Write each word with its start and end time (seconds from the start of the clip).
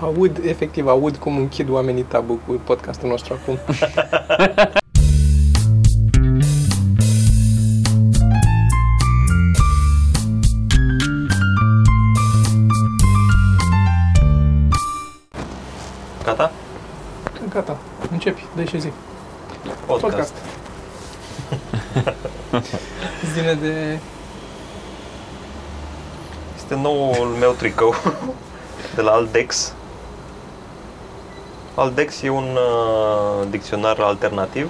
Aud, 0.00 0.40
efectiv, 0.44 0.86
aud 0.86 1.16
cum 1.16 1.36
închid 1.36 1.68
oamenii 1.68 2.02
tabu 2.02 2.40
cu 2.46 2.52
podcastul 2.52 3.08
nostru 3.08 3.38
acum. 3.42 3.58
Gata? 16.24 16.52
Gata, 17.48 17.76
începi, 18.10 18.44
dă 18.56 18.64
și 18.64 18.80
zi. 18.80 18.92
Podcast. 19.86 20.12
Podcast. 20.12 20.34
Zine 23.34 23.54
de... 23.54 23.98
Este 26.56 26.74
noul 26.74 27.36
meu 27.38 27.52
tricou 27.52 27.94
de 28.94 29.00
la 29.00 29.10
Aldex. 29.10 29.74
Aldex 31.80 32.22
e 32.22 32.28
un 32.30 32.44
uh, 32.56 33.46
dicționar 33.50 33.98
alternativ 34.00 34.68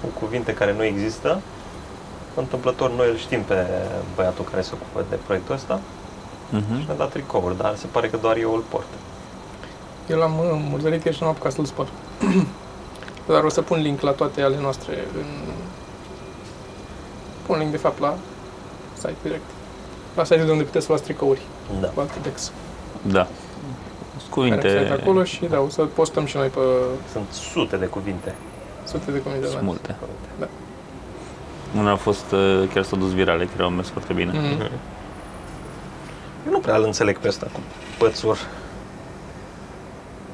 cu 0.00 0.20
cuvinte 0.20 0.54
care 0.54 0.72
nu 0.72 0.84
există. 0.84 1.40
Întâmplător 2.34 2.90
noi 2.90 3.08
îl 3.10 3.16
știm 3.16 3.42
pe 3.42 3.66
băiatul 4.14 4.44
care 4.50 4.62
se 4.62 4.70
ocupă 4.74 5.04
de 5.10 5.18
proiectul 5.26 5.54
ăsta 5.54 5.80
și 6.48 6.54
Mhm. 6.54 6.86
ne-a 6.86 6.94
dat 6.96 7.10
tricouri, 7.10 7.56
dar 7.56 7.74
se 7.76 7.86
pare 7.86 8.08
că 8.08 8.16
doar 8.16 8.36
eu 8.36 8.54
îl 8.54 8.64
port. 8.68 8.86
Eu 10.08 10.18
l-am 10.18 10.38
uh, 10.38 10.44
murdărit 10.70 11.02
că 11.02 11.10
și 11.10 11.18
n-am 11.22 11.30
apucat 11.30 11.52
să-l 11.52 11.64
spăl. 11.64 11.88
Dar 13.28 13.44
o 13.44 13.48
să 13.48 13.62
pun 13.62 13.80
link 13.80 14.00
la 14.00 14.10
toate 14.10 14.42
ale 14.42 14.56
noastre 14.60 15.04
în... 15.18 15.24
Pun 17.46 17.58
link, 17.58 17.70
de 17.70 17.76
fapt, 17.76 17.98
la 18.00 18.14
site 18.96 19.14
direct. 19.22 19.44
La 20.16 20.24
site 20.24 20.44
de 20.44 20.50
unde 20.50 20.62
puteți 20.64 20.84
să 20.84 20.90
luați 20.92 21.04
tricouri 21.04 21.40
Da. 21.80 21.86
cu 21.88 22.00
Altedex. 22.00 22.52
Da. 23.02 23.26
Sunt 24.32 24.48
Care 24.48 24.60
sunt 24.60 24.72
cuvinte, 24.72 25.02
acolo 25.02 25.24
și 25.24 25.44
da, 25.50 25.60
o 25.60 25.68
să 25.68 25.82
postăm 25.82 26.24
și 26.24 26.36
noi 26.36 26.46
pe 26.48 26.60
Sunt 27.12 27.26
sute 27.32 27.76
de 27.76 27.86
cuvinte. 27.86 28.34
sute 28.84 29.10
de 29.10 29.22
comentarii. 29.22 29.52
sunt 29.54 29.64
multe. 29.66 29.94
Da. 30.38 30.46
Una 31.78 31.90
a 31.90 31.96
fost, 31.96 32.32
uh, 32.32 32.62
chiar 32.74 32.82
s-a 32.82 32.96
dus 32.96 33.12
virale, 33.14 33.44
chiar 33.56 33.64
au 33.64 33.70
mers 33.70 33.88
foarte 33.88 34.12
bine. 34.12 34.30
Mhm. 34.34 34.60
Eu 36.46 36.52
nu 36.52 36.58
prea 36.58 36.76
îl 36.76 36.84
înțeleg 36.84 37.18
pe 37.18 37.28
ăsta 37.28 37.46
cu 37.52 37.60
pățuri. 37.98 38.40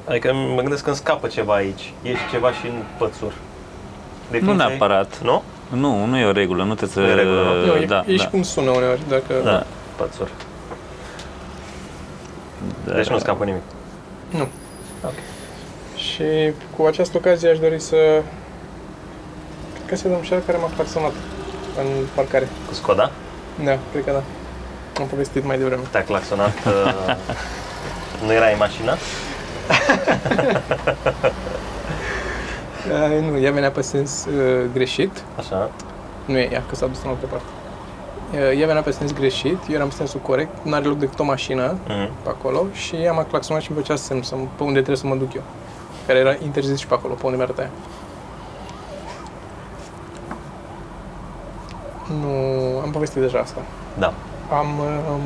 Adică 0.07 0.33
mă 0.33 0.61
gândesc 0.61 0.83
că 0.83 0.89
îmi 0.89 0.97
scapă 0.97 1.27
ceva 1.27 1.53
aici. 1.53 1.93
Ești 2.01 2.29
ceva 2.31 2.51
și 2.51 2.65
în 2.67 2.81
pățuri. 2.97 3.33
Nu 3.33 4.31
Definiția 4.31 4.63
e- 4.65 4.67
neapărat. 4.67 5.21
Nu? 5.23 5.43
Nu, 5.69 6.05
nu 6.05 6.17
e 6.17 6.25
o 6.25 6.31
regulă, 6.31 6.63
nu 6.63 6.75
te 6.75 6.85
să... 6.85 6.99
Nu 6.99 7.05
e 7.07 7.13
regulă, 7.13 7.41
nu. 7.41 7.65
Nu, 7.65 7.75
e, 7.75 7.85
da, 7.85 8.03
e 8.07 8.11
și 8.11 8.17
da, 8.23 8.27
cum 8.29 8.43
sună 8.43 8.69
uneori, 8.69 9.01
dacă... 9.09 9.33
Da. 9.43 9.65
Pățuri. 9.95 10.31
da. 12.85 12.93
Deci 12.93 13.07
nu 13.09 13.17
scapă 13.19 13.43
nimic. 13.43 13.61
Nu. 14.37 14.47
Ok. 15.03 15.13
Și 15.95 16.53
cu 16.77 16.83
această 16.83 17.17
ocazie 17.17 17.49
aș 17.49 17.59
dori 17.59 17.79
să... 17.79 17.95
Cred 19.73 19.87
că 19.87 19.95
se 19.95 20.07
domn 20.07 20.23
cel 20.23 20.41
care 20.45 20.57
m-a 20.57 20.69
claxonat 20.75 21.13
în 21.77 22.05
parcare. 22.15 22.47
Cu 22.67 22.73
Skoda? 22.73 23.11
Da, 23.63 23.77
cred 23.91 24.03
că 24.03 24.11
da. 24.11 24.23
Am 25.01 25.07
povestit 25.07 25.45
mai 25.45 25.57
devreme. 25.57 25.81
Te-a 25.91 26.03
claxonat. 26.03 26.53
uh, 26.65 27.15
nu 28.25 28.33
era 28.33 28.47
în 28.47 28.57
mașină? 28.57 28.97
Uh, 32.85 33.29
nu, 33.29 33.37
ea 33.37 33.51
venea 33.51 33.71
pe 33.71 33.81
sens 33.81 34.25
uh, 34.25 34.65
greșit. 34.73 35.23
Așa. 35.37 35.71
Nu 36.25 36.37
e 36.37 36.51
ea, 36.51 36.63
că 36.69 36.75
s-a 36.75 36.85
dus 36.85 37.03
în 37.03 37.09
altă 37.09 37.25
parte. 37.25 37.45
Uh, 38.35 38.59
ea 38.59 38.67
venea 38.67 38.81
pe 38.81 38.91
sens 38.91 39.13
greșit, 39.13 39.57
eu 39.69 39.75
eram 39.75 39.87
pe 39.87 39.93
sensul 39.95 40.19
corect, 40.19 40.63
n-are 40.63 40.85
loc 40.85 40.97
decât 40.97 41.19
o 41.19 41.23
mașină 41.23 41.75
Mm. 41.87 42.09
pe 42.23 42.29
acolo 42.29 42.65
și 42.73 42.95
ea 42.95 43.11
m-a 43.11 43.23
claxonat 43.23 43.61
și 43.61 43.71
îmi 43.71 43.79
făcea 43.79 43.95
semn 43.95 44.21
să, 44.21 44.35
pe 44.55 44.63
unde 44.63 44.73
trebuie 44.73 44.97
să 44.97 45.07
mă 45.07 45.15
duc 45.15 45.33
eu. 45.33 45.41
Care 46.07 46.19
era 46.19 46.35
interzis 46.43 46.79
și 46.79 46.87
pe 46.87 46.93
acolo, 46.93 47.13
pe 47.13 47.21
unde 47.25 47.37
mi-arăta 47.37 47.61
ea. 47.61 47.69
Nu, 52.21 52.79
am 52.83 52.91
povestit 52.91 53.21
deja 53.21 53.39
asta. 53.39 53.61
Da. 53.97 54.13
Am 54.51 54.67
um, 55.11 55.21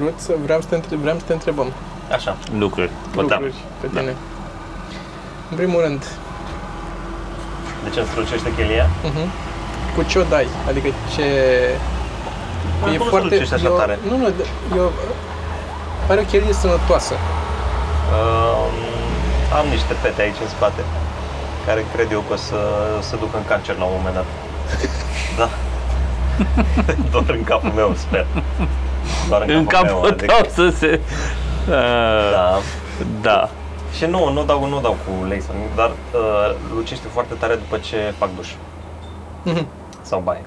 vrut 0.00 0.14
să, 0.16 0.32
vreau 0.42 0.60
să 0.60 0.66
te, 0.68 0.74
între, 0.74 0.96
vreau 0.96 1.18
să 1.18 1.24
te 1.26 1.32
întrebăm 1.32 1.72
Așa. 2.12 2.36
Lucruri. 2.58 2.90
Bă, 3.14 3.22
da. 3.22 3.34
lucruri 3.34 3.54
pe 3.80 3.86
tine. 3.88 4.14
În 5.50 5.56
primul 5.56 5.80
rând, 5.80 6.04
De 7.84 7.90
ce 7.90 7.98
îmi 7.98 8.08
strălucește 8.08 8.54
chelia? 8.54 8.86
uh-huh. 8.86 9.28
Cu 9.94 10.02
ce 10.02 10.18
o 10.18 10.22
dai? 10.22 10.46
Adică 10.68 10.88
ce... 11.14 11.24
Bă, 12.80 12.86
cum 12.96 13.06
strălucește 13.06 13.54
așa 13.54 13.64
eu, 13.64 13.76
tare? 13.76 13.98
Nu, 14.08 14.16
nu, 14.16 14.28
eu... 14.76 14.92
Pare 16.06 16.20
o 16.20 16.24
chelie 16.24 16.52
sănătoasă. 16.52 17.14
Um, 17.14 18.74
am 19.58 19.66
niște 19.70 19.94
pete 20.02 20.22
aici 20.22 20.40
în 20.42 20.48
spate 20.48 20.80
care 21.66 21.84
cred 21.94 22.10
eu 22.12 22.20
că 22.28 22.32
o 22.32 22.36
să, 22.36 22.56
o 22.98 23.02
să 23.02 23.16
duc 23.16 23.34
în 23.34 23.44
cancer 23.48 23.76
la 23.76 23.84
un 23.84 23.92
moment 23.96 24.14
dat. 24.14 24.24
Da. 25.38 25.48
Doar 27.12 27.24
în 27.28 27.44
capul 27.44 27.70
meu, 27.74 27.94
sper. 27.96 28.26
Doar 29.28 29.42
în, 29.42 29.50
În 29.54 29.64
capul 29.66 29.88
capul 29.88 30.16
meu, 30.20 30.26
tău 30.26 30.48
să 30.54 30.76
se... 30.78 31.00
Uh, 31.68 31.74
Da. 32.32 32.58
da. 33.20 33.48
Și 33.96 34.04
nu, 34.04 34.32
nu 34.32 34.44
dau, 34.44 34.68
nu 34.68 34.80
dau 34.80 34.96
cu 35.04 35.26
lei 35.28 35.40
sau 35.42 35.54
nimic, 35.54 35.74
dar 35.74 35.90
uh, 35.90 36.54
lucește 36.74 37.06
foarte 37.12 37.34
tare 37.34 37.54
după 37.54 37.76
ce 37.78 38.14
fac 38.18 38.28
duș 38.36 38.48
Mhm. 39.42 39.66
Sau 40.14 40.22
baie. 40.22 40.44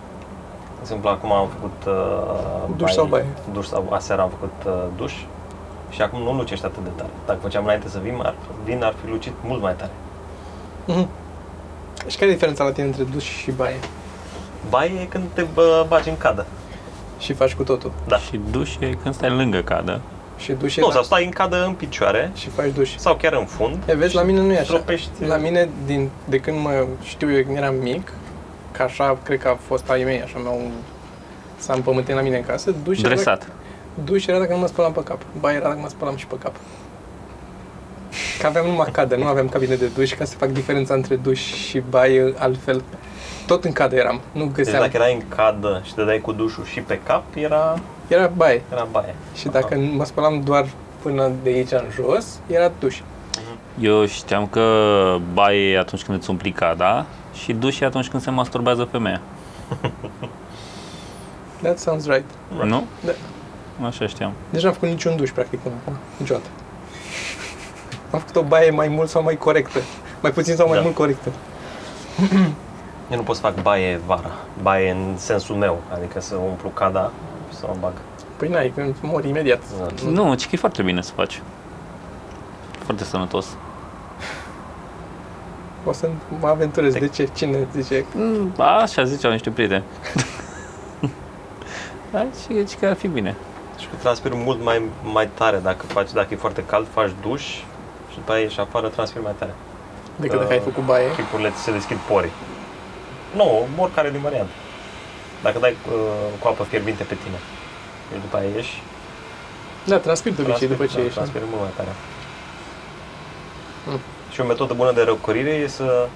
De 0.75 0.81
exemplu, 0.81 1.09
acum 1.09 1.31
am 1.31 1.47
făcut 1.55 1.77
uh, 1.87 2.75
Duș 2.77 2.91
sau 2.91 3.05
baie? 3.05 3.25
Duș 3.53 3.65
sau 3.65 3.87
aseară 3.91 4.21
am 4.21 4.29
făcut 4.29 4.53
uh, 4.65 4.83
duș 4.97 5.13
și 5.89 6.01
acum 6.01 6.21
nu 6.21 6.33
lucește 6.33 6.65
atât 6.65 6.83
de 6.83 6.89
tare. 6.95 7.09
Dacă 7.25 7.39
făceam 7.41 7.63
înainte 7.63 7.89
să 7.89 7.99
vin, 8.03 8.19
ar, 8.23 8.33
vin 8.63 8.83
ar 8.83 8.93
fi 9.03 9.09
lucit 9.09 9.33
mult 9.43 9.61
mai 9.61 9.75
tare. 9.75 9.91
Mhm. 10.85 11.07
Și 12.07 12.17
care 12.17 12.29
e 12.31 12.33
diferența 12.33 12.63
la 12.63 12.71
tine 12.71 12.85
între 12.85 13.03
duș 13.03 13.23
și 13.23 13.51
baie? 13.51 13.75
Baie 14.69 14.99
e 15.01 15.05
când 15.05 15.23
te 15.33 15.41
bă, 15.53 15.85
bagi 15.87 16.09
în 16.09 16.17
cadă. 16.17 16.45
Și 17.19 17.33
faci 17.33 17.53
cu 17.55 17.63
totul. 17.63 17.91
Da. 18.07 18.17
Și 18.17 18.39
duș 18.51 18.75
e 18.79 18.89
când 19.01 19.13
stai 19.13 19.29
lângă 19.29 19.59
cadă. 19.61 20.01
Și 20.37 20.51
duș 20.51 20.75
e 20.75 20.79
Nu, 20.81 20.87
la- 20.87 20.93
sau 20.93 21.03
stai 21.03 21.25
în 21.25 21.31
cadă 21.31 21.65
în 21.65 21.73
picioare 21.73 22.31
și 22.35 22.49
faci 22.49 22.69
duș. 22.73 22.95
sau 22.97 23.15
chiar 23.15 23.33
în 23.33 23.45
fund. 23.45 23.77
E, 23.85 23.95
vezi, 23.95 24.15
la 24.15 24.21
mine 24.21 24.39
nu 24.41 24.51
e 24.51 24.55
așa. 24.55 24.63
Stropești. 24.63 25.25
La 25.25 25.37
mine, 25.37 25.69
din, 25.85 26.09
de 26.25 26.39
când 26.39 26.59
mă 26.61 26.85
știu 27.03 27.31
eu 27.31 27.43
când 27.43 27.57
eram 27.57 27.75
mic, 27.75 28.11
că 28.77 28.83
așa, 28.83 29.17
cred 29.23 29.39
că 29.39 29.47
a 29.47 29.57
fost 29.67 29.89
ai 29.89 30.03
mei, 30.03 30.21
așa 30.21 30.37
mi-au 30.39 30.61
s-a 31.57 31.73
împământit 31.73 32.15
la 32.15 32.21
mine 32.21 32.37
în 32.37 32.43
casă, 32.43 32.71
duș 32.83 32.99
era, 32.99 33.07
Dresat. 33.07 33.47
duș 34.03 34.25
era 34.25 34.39
dacă 34.39 34.53
nu 34.53 34.59
mă 34.59 34.67
spălam 34.67 34.91
pe 34.91 35.03
cap, 35.03 35.21
baie 35.39 35.55
era 35.55 35.67
dacă 35.67 35.79
mă 35.81 35.89
spălam 35.89 36.15
și 36.15 36.25
pe 36.27 36.35
cap. 36.43 36.55
Că 38.39 38.47
aveam 38.47 38.65
numai 38.65 38.87
cadă, 38.91 39.15
nu 39.15 39.25
aveam 39.25 39.49
cabine 39.49 39.75
de 39.75 39.85
duș, 39.95 40.13
ca 40.13 40.25
să 40.25 40.35
fac 40.37 40.49
diferența 40.49 40.93
între 40.93 41.15
duș 41.15 41.39
și 41.39 41.81
baie 41.89 42.33
altfel. 42.37 42.83
Tot 43.47 43.63
în 43.63 43.71
cadă 43.71 43.95
eram, 43.95 44.21
nu 44.31 44.43
Deci 44.45 44.53
găseam. 44.55 44.81
dacă 44.81 44.91
erai 44.95 45.13
în 45.13 45.21
cadă 45.35 45.81
și 45.85 45.93
te 45.93 46.03
dai 46.03 46.19
cu 46.21 46.31
dușul 46.31 46.63
și 46.65 46.79
pe 46.79 46.99
cap, 47.03 47.23
era, 47.35 47.79
Era 48.07 48.27
baie. 48.35 48.61
era 48.71 48.87
baie. 48.91 49.15
Și 49.35 49.47
dacă 49.47 49.75
mă 49.95 50.05
spălam 50.05 50.41
doar 50.41 50.65
până 51.01 51.31
de 51.43 51.49
aici 51.49 51.71
în 51.71 51.85
jos, 51.93 52.39
era 52.47 52.71
duș. 52.79 52.99
Eu 53.79 54.05
știam 54.05 54.47
că 54.47 54.63
baie 55.33 55.71
e 55.71 55.77
atunci 55.79 56.03
când 56.03 56.17
îți 56.17 56.29
umpli 56.29 56.51
cada 56.51 57.05
și 57.43 57.53
duș 57.53 57.79
e 57.79 57.85
atunci 57.85 58.07
când 58.09 58.23
se 58.23 58.29
masturbează 58.31 58.83
femeia. 58.83 59.21
That 61.61 61.79
sounds 61.79 62.05
right. 62.05 62.25
Nu? 62.63 62.83
Da. 63.05 63.11
Așa 63.87 64.07
știam. 64.07 64.31
Deci 64.49 64.63
n-am 64.63 64.73
făcut 64.73 64.87
niciun 64.87 65.15
duș, 65.15 65.29
practic, 65.31 65.59
până 65.59 65.75
acum. 65.81 65.97
Niciodată. 66.17 66.47
Am 68.11 68.19
făcut 68.19 68.35
o 68.35 68.41
baie 68.43 68.69
mai 68.71 68.87
mult 68.87 69.09
sau 69.09 69.23
mai 69.23 69.35
corectă. 69.37 69.79
Mai 70.21 70.31
puțin 70.31 70.55
sau 70.55 70.67
mai 70.67 70.77
Da. 70.77 70.83
mult 70.83 70.95
corectă. 70.95 71.29
Eu 73.11 73.17
nu 73.17 73.21
pot 73.23 73.35
să 73.35 73.41
fac 73.41 73.61
baie 73.61 73.99
vara. 74.05 74.31
Baie 74.61 74.91
în 74.91 75.17
sensul 75.17 75.55
meu, 75.55 75.81
adică 75.93 76.21
să 76.21 76.35
umplu 76.35 76.69
cada 76.69 77.11
și 77.49 77.55
să 77.57 77.65
mă 77.67 77.75
bag. 77.79 77.93
Păi 78.37 78.47
n-ai, 78.49 78.71
când 78.75 78.95
mori 79.01 79.27
imediat. 79.29 79.61
Da. 79.79 80.09
Nu, 80.09 80.33
ci 80.33 80.43
că 80.43 80.49
e 80.53 80.57
foarte 80.57 80.81
bine 80.81 81.01
să 81.01 81.11
faci. 81.15 81.41
Foarte 82.83 83.03
sănătos. 83.03 83.45
O 85.87 85.91
să 85.93 86.09
mă 86.39 86.47
aventurez. 86.47 86.93
De 86.93 87.07
ce? 87.07 87.29
Cine 87.35 87.67
zice? 87.75 88.05
Mm, 88.15 88.53
Așa 88.57 89.03
ziceau 89.03 89.31
niște 89.31 89.49
prieteni. 89.49 89.83
Da, 92.11 92.19
și 92.41 92.63
zici 92.65 92.79
că 92.79 92.85
ar 92.85 92.95
fi 92.95 93.07
bine. 93.07 93.35
Și 93.79 93.87
că 93.87 93.95
transpir 94.01 94.31
mult 94.33 94.63
mai, 94.63 94.81
mai 95.03 95.29
tare 95.33 95.57
dacă 95.57 95.85
faci, 95.85 96.11
dacă 96.11 96.27
e 96.33 96.35
foarte 96.45 96.63
cald, 96.65 96.87
faci 96.93 97.11
duș 97.21 97.41
și 98.11 98.15
după 98.15 98.31
aia 98.31 98.41
ieși 98.41 98.59
afară, 98.59 98.87
transpir 98.87 99.21
mai 99.21 99.31
tare. 99.37 99.53
Decât 100.15 100.37
dacă 100.39 100.53
Uh, 100.53 100.57
ai 100.59 100.63
făcut 100.69 100.83
baie. 100.85 101.11
Chipurile 101.15 101.49
ți 101.55 101.61
se 101.61 101.71
deschid 101.71 101.97
porii. 101.97 102.31
Nu, 103.35 103.67
oricare 103.77 104.09
din 104.11 104.21
variantă. 104.21 104.51
Dacă 105.43 105.57
dai 105.59 105.75
uh, 105.91 105.95
cu 106.39 106.47
apă 106.47 106.63
fierbinte 106.63 107.03
pe 107.03 107.15
tine 107.23 107.39
și 108.13 108.19
după 108.21 108.37
aia 108.37 108.49
ieși, 108.55 108.81
Da, 109.85 109.97
transpir 109.97 110.31
de 110.33 110.41
obicei 110.41 110.67
transpiri- 110.67 110.77
după 110.77 110.85
ce 110.85 110.95
da, 110.97 111.01
ieși. 111.03 111.15
transpiri 111.15 111.43
mult 111.49 111.61
mai 111.61 111.71
tare. 111.75 111.89
Mm. 113.87 113.99
Și 114.37 114.43
o 114.43 114.47
metodă 114.47 114.73
bună 114.73 114.91
de 114.91 115.01
răcorire 115.01 115.49
e 115.49 115.67
să 115.67 116.07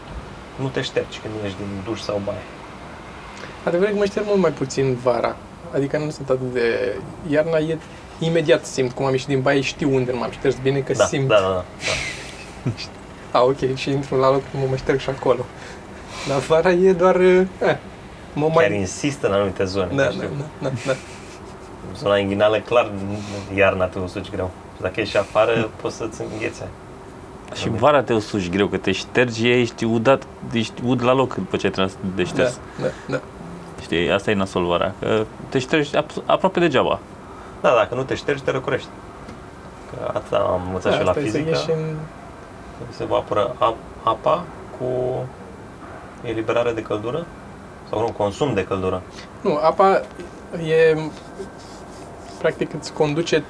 nu 0.56 0.68
te 0.68 0.82
ștergi 0.82 1.20
când 1.20 1.34
ieși 1.44 1.56
din 1.56 1.68
duș 1.84 2.00
sau 2.02 2.22
baie. 2.26 2.38
Adevărul 3.64 3.90
e 3.90 3.94
că 3.94 3.98
mă 4.00 4.06
șterg 4.06 4.26
mult 4.28 4.40
mai 4.40 4.52
puțin 4.52 4.98
vara. 5.04 5.36
Adică 5.74 5.98
nu 5.98 6.10
sunt 6.10 6.30
atât 6.30 6.54
de... 6.54 6.96
Iarna 7.30 7.58
e 7.58 7.78
imediat 8.20 8.66
simt 8.66 8.92
cum 8.92 9.06
am 9.06 9.12
ieșit 9.12 9.28
din 9.28 9.42
baie, 9.42 9.62
știu 9.62 9.96
unde 9.96 10.12
nu 10.12 10.18
m-am 10.18 10.32
șters 10.32 10.56
bine, 10.62 10.80
că 10.80 10.94
Da, 10.94 11.06
simt. 11.06 11.28
da, 11.28 11.36
da, 11.40 11.64
da. 12.62 12.72
A, 13.40 13.44
ok, 13.52 13.76
și 13.76 13.90
intru 13.90 14.16
la 14.16 14.32
loc, 14.32 14.42
mă, 14.54 14.66
mă 14.70 14.76
șterg 14.76 15.00
și 15.00 15.10
acolo. 15.10 15.46
Dar 16.28 16.40
vara 16.40 16.72
e 16.72 16.94
doar... 16.94 17.20
eh, 17.20 17.46
mă 18.34 18.46
Chiar 18.46 18.70
mai... 18.70 18.80
insistă 18.80 19.28
în 19.28 19.34
anumite 19.34 19.64
zone. 19.64 19.96
Da, 19.96 20.04
da, 20.04 20.10
știu. 20.10 20.30
da, 20.38 20.70
da, 20.70 20.76
da. 20.86 20.94
Zona 21.98 22.18
inghinală, 22.18 22.60
clar, 22.60 22.92
iarna 23.56 23.86
te 23.86 24.00
usuci 24.00 24.30
greu. 24.30 24.52
Și 24.76 24.82
dacă 24.82 25.00
ești 25.00 25.18
afară, 25.18 25.70
poți 25.82 25.96
să-ți 25.96 26.22
înghețe. 26.34 26.68
Și 27.54 27.70
vara 27.70 28.02
te 28.04 28.14
usuci 28.14 28.50
greu, 28.50 28.68
că 28.68 28.78
te 28.78 28.92
ștergi, 28.92 29.50
ești 29.50 29.84
udat, 29.86 30.24
ești 30.52 30.82
ud 30.86 31.04
la 31.04 31.14
loc 31.14 31.36
după 31.36 31.58
ce 31.58 31.66
ai 31.66 31.72
tras 31.72 31.92
de 32.16 32.22
Da, 32.22 32.28
șters. 32.28 32.60
da, 32.82 32.88
da. 33.08 33.20
Știi, 33.82 34.12
asta 34.12 34.32
e 34.32 34.34
nasol 34.34 34.66
vara, 34.66 34.94
că 35.00 35.26
te 35.50 35.60
ștergi 35.60 35.98
ap- 35.98 36.26
aproape 36.26 36.60
degeaba. 36.60 37.00
Da, 37.62 37.70
dacă 37.70 37.96
nu 37.96 38.04
te 38.04 38.16
ștergi, 38.16 38.42
te 38.44 38.52
răcorești. 38.52 38.88
Că 39.90 40.12
asta 40.18 40.38
am 40.38 40.62
învățat 40.66 40.92
și 40.94 40.98
eu 41.00 41.04
la 41.04 41.10
asta 41.10 41.22
e 41.22 41.30
să 41.30 41.38
fizică. 41.38 41.50
ieși 41.58 41.70
în... 41.80 41.96
Se 42.90 43.04
evaporă 43.04 43.56
ap- 43.56 44.04
apa 44.04 44.44
cu 44.80 44.86
eliberare 46.24 46.72
de 46.72 46.82
căldură 46.82 47.26
sau 47.90 48.00
nu, 48.00 48.12
consum 48.18 48.54
de 48.54 48.64
căldură. 48.66 49.02
Nu, 49.42 49.60
apa 49.64 50.02
e... 50.68 50.98
Practic 52.38 52.74
îți 52.74 52.94
conduce 52.94 53.44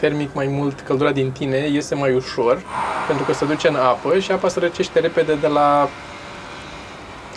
termic 0.00 0.34
mai 0.34 0.46
mult 0.46 0.80
căldura 0.80 1.10
din 1.10 1.30
tine, 1.30 1.56
iese 1.56 1.94
mai 1.94 2.14
ușor, 2.14 2.62
pentru 3.06 3.24
că 3.24 3.32
se 3.32 3.44
duce 3.44 3.68
în 3.68 3.74
apă 3.74 4.18
și 4.18 4.32
apa 4.32 4.48
se 4.48 4.58
răcește 4.58 5.00
repede 5.00 5.34
de 5.34 5.46
la 5.46 5.88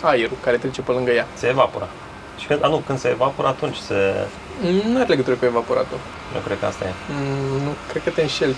aerul 0.02 0.36
care 0.44 0.56
trece 0.56 0.80
pe 0.80 0.92
lângă 0.92 1.10
ea. 1.10 1.26
Se 1.34 1.46
evaporă. 1.48 1.88
Și 2.38 2.46
când, 2.46 2.64
a, 2.64 2.68
nu, 2.68 2.76
când 2.86 2.98
se 2.98 3.08
evaporă, 3.08 3.48
atunci 3.48 3.76
se... 3.76 4.26
Nu 4.92 4.96
are 4.98 5.08
legătură 5.08 5.36
cu 5.36 5.44
evaporatul. 5.44 5.98
Eu 6.34 6.40
cred 6.40 6.58
că 6.58 6.66
asta 6.66 6.84
e. 6.84 6.92
Mm, 7.10 7.62
Nu, 7.64 7.70
cred 7.88 8.02
că 8.02 8.10
te 8.10 8.22
înșeli. 8.22 8.54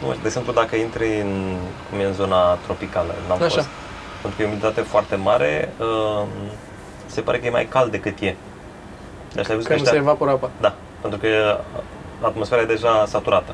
Nu, 0.00 0.12
de 0.12 0.18
exemplu, 0.24 0.52
dacă 0.52 0.76
intri 0.76 1.20
în, 1.20 1.56
cum 1.90 1.98
e 2.00 2.04
în 2.04 2.12
zona 2.12 2.54
tropicală, 2.54 3.14
n-am 3.28 3.42
Așa. 3.42 3.54
fost. 3.54 3.68
Pentru 4.20 4.36
că 4.36 4.42
e 4.42 4.46
umiditate 4.46 4.80
foarte 4.80 5.14
mare, 5.16 5.72
uh, 5.78 6.22
se 7.06 7.20
pare 7.20 7.38
că 7.38 7.46
e 7.46 7.50
mai 7.50 7.66
cald 7.66 7.90
decât 7.90 8.18
e. 8.20 8.34
Deci 9.32 9.48
ai 9.48 9.54
văzut 9.54 9.62
Că 9.62 9.72
că 9.72 9.72
nu 9.72 9.78
se 9.78 9.84
ăștia, 9.84 9.98
evaporă 9.98 10.30
apa. 10.30 10.50
Da, 10.60 10.74
pentru 11.00 11.18
că 11.18 11.28
atmosfera 12.26 12.60
e 12.60 12.64
deja 12.64 13.04
saturată. 13.08 13.52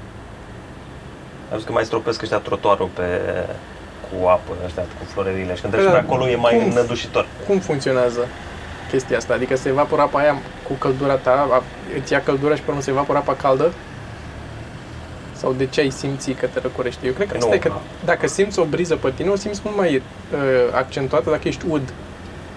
Ai 1.45 1.51
văzut 1.55 1.67
că 1.67 1.73
mai 1.73 1.85
stropesc 1.85 2.23
ăștia 2.23 2.39
trotuarul 2.39 2.89
pe, 2.95 3.03
cu 4.11 4.27
apă, 4.27 4.53
ăștia 4.65 4.83
cu 4.83 5.05
florerile 5.13 5.55
și 5.55 5.61
când 5.61 5.73
treci 5.73 5.85
Da, 5.87 5.91
pe 5.91 5.97
acolo 5.99 6.29
e 6.29 6.37
mai 6.37 6.57
cum? 6.57 6.65
înnădușitor. 6.69 7.27
Cum 7.47 7.59
funcționează 7.59 8.21
chestia 8.91 9.17
asta? 9.17 9.35
Adică 9.35 9.57
se 9.57 9.69
evaporă 9.69 10.03
apa 10.03 10.19
aia 10.19 10.37
cu 10.67 10.73
căldura 10.73 11.15
ta, 11.15 11.49
a- 11.51 11.63
îți 12.01 12.13
ia 12.13 12.23
căldura 12.23 12.55
și 12.55 12.61
pe 12.63 12.71
urmă 12.71 12.83
se 12.83 12.91
evaporă 12.91 13.19
apa 13.19 13.35
caldă? 13.35 13.73
Sau 15.33 15.53
de 15.53 15.67
ce 15.67 15.81
ai 15.81 15.91
simți 15.91 16.31
că 16.31 16.47
te 16.47 16.61
răcorește? 16.61 17.07
Eu 17.07 17.13
cred 17.13 17.27
că 17.27 17.33
Păi 17.33 17.39
asta 17.39 17.49
nu, 17.49 17.55
e 17.55 17.59
că 17.59 17.69
da. 17.69 17.81
dacă 18.05 18.27
simți 18.27 18.59
o 18.59 18.65
briză 18.65 18.97
pe 18.97 19.11
tine, 19.17 19.29
o 19.29 19.37
simți 19.37 19.61
mult 19.65 19.77
mai 19.77 19.95
uh, 19.97 20.01
accentuată 20.75 21.31
dacă 21.31 21.49
ești 21.49 21.65
ud. 21.69 21.93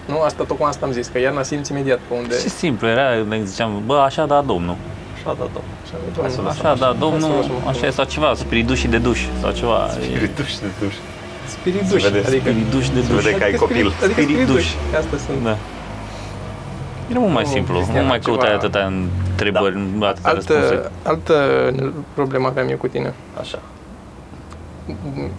Nu? 0.06 0.20
Asta 0.20 0.44
tocmai 0.44 0.68
asta 0.68 0.86
am 0.86 0.92
zis, 0.92 1.06
că 1.08 1.18
iarna 1.18 1.42
simți 1.42 1.72
imediat 1.72 1.98
pe 2.08 2.14
unde... 2.14 2.38
Și 2.38 2.48
simplu, 2.48 2.86
era, 2.88 3.14
ne 3.28 3.42
ziceam, 3.44 3.82
bă, 3.86 3.94
așa 3.96 4.26
da 4.26 4.40
domnul. 4.40 4.76
Așa, 5.24 5.36
da, 5.38 5.46
domnul. 5.54 5.74
Așa, 5.84 5.96
Hai 6.20 6.30
să 6.30 6.36
domnul, 6.36 6.44
lăsăm 6.44 6.66
Așa 6.66 6.74
da 6.74 6.86
Hai 6.86 6.94
să 6.94 6.98
domnul, 7.04 7.36
lăsăm. 7.36 7.68
așa 7.68 7.86
e, 7.86 7.90
sau 7.90 8.04
ceva, 8.04 8.34
spiriduș 8.34 8.82
de 8.94 8.98
duș, 8.98 9.20
sau 9.40 9.50
ceva. 9.60 9.78
e 9.86 10.04
Spirituș 10.04 10.52
de 10.64 10.66
duș. 10.80 10.94
Spirit 11.54 11.82
Se 11.86 11.92
duș, 11.92 12.02
vede 12.02 12.18
adică... 12.26 12.48
Spiriduș 12.50 12.86
de 12.96 13.00
Se 13.02 13.12
duș. 13.12 13.22
vede 13.24 13.36
că 13.38 13.42
ai 13.42 13.48
adică 13.48 13.64
copil. 13.64 13.76
Spirit, 13.90 14.02
adică 14.04 14.20
Spirit 14.20 14.28
spirit 14.30 14.46
duș. 14.52 14.64
duș. 14.90 14.96
Asta 15.00 15.16
sunt. 15.26 15.42
Da. 15.48 15.56
Era 17.10 17.18
mult 17.24 17.32
mai 17.38 17.42
Nu, 17.46 17.50
simplu, 17.54 17.74
Cristian, 17.74 18.02
nu 18.02 18.08
mai 18.08 18.18
ceva- 18.18 18.36
căutai 18.36 18.54
atâtea 18.54 18.84
întrebări, 19.30 19.76
da. 19.98 20.08
atâtea 20.08 20.32
răspunsuri. 20.32 20.76
Altă, 21.02 21.32
altă 21.72 21.92
problemă 22.14 22.46
aveam 22.46 22.68
eu 22.68 22.76
cu 22.76 22.86
tine. 22.86 23.14
Așa. 23.40 23.58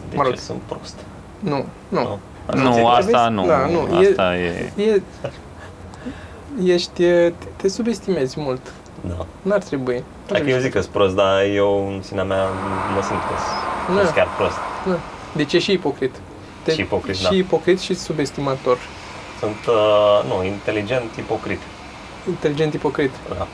De 0.10 0.16
Mă 0.16 0.24
rog, 0.24 0.34
ce 0.34 0.40
sunt 0.40 0.58
prost? 0.68 0.96
nu, 1.40 1.66
nu. 1.90 2.20
Nu, 2.54 2.66
înțeleg. 2.66 2.86
asta 2.88 3.22
Vezi? 3.22 3.32
nu, 3.34 3.46
Da, 3.46 3.58
nu, 3.66 4.02
e- 4.02 4.08
asta 4.10 4.36
e... 4.38 4.72
E, 4.76 5.02
ești, 6.74 7.04
e, 7.04 7.30
te, 7.40 7.46
te 7.56 7.68
subestimezi 7.68 8.40
mult. 8.40 8.72
Da. 9.08 9.26
N-ar 9.42 9.62
trebui. 9.64 9.94
N-ar 9.94 10.04
Adică 10.22 10.34
trebui 10.34 10.52
eu 10.52 10.58
să- 10.58 10.64
zic 10.64 10.74
că 10.74 10.80
sunt 10.82 10.92
prost, 10.94 11.16
dar 11.16 11.42
eu 11.54 11.88
în 11.88 12.02
sinea 12.02 12.24
mea 12.24 12.44
mă 12.96 13.02
simt 13.08 13.20
că 13.20 13.34
Da. 13.94 14.02
sunt 14.02 14.16
chiar 14.16 14.28
prost. 14.38 14.58
Da. 14.88 15.00
Deci 15.32 15.54
e 15.54 15.60
și 15.60 15.72
ipocrit. 15.72 16.16
Și 16.72 16.80
ipocrit, 16.82 17.16
și 17.16 17.24
da. 17.24 17.30
ipocrit 17.36 17.80
și 17.80 17.94
subestimator. 17.96 18.78
Sunt, 19.40 19.58
uh, 19.68 20.24
nu, 20.28 20.44
inteligent, 20.46 21.16
ipocrit. 21.18 21.60
Inteligent 22.28 22.74
ipocrit. 22.74 23.12
Da. 23.38 23.48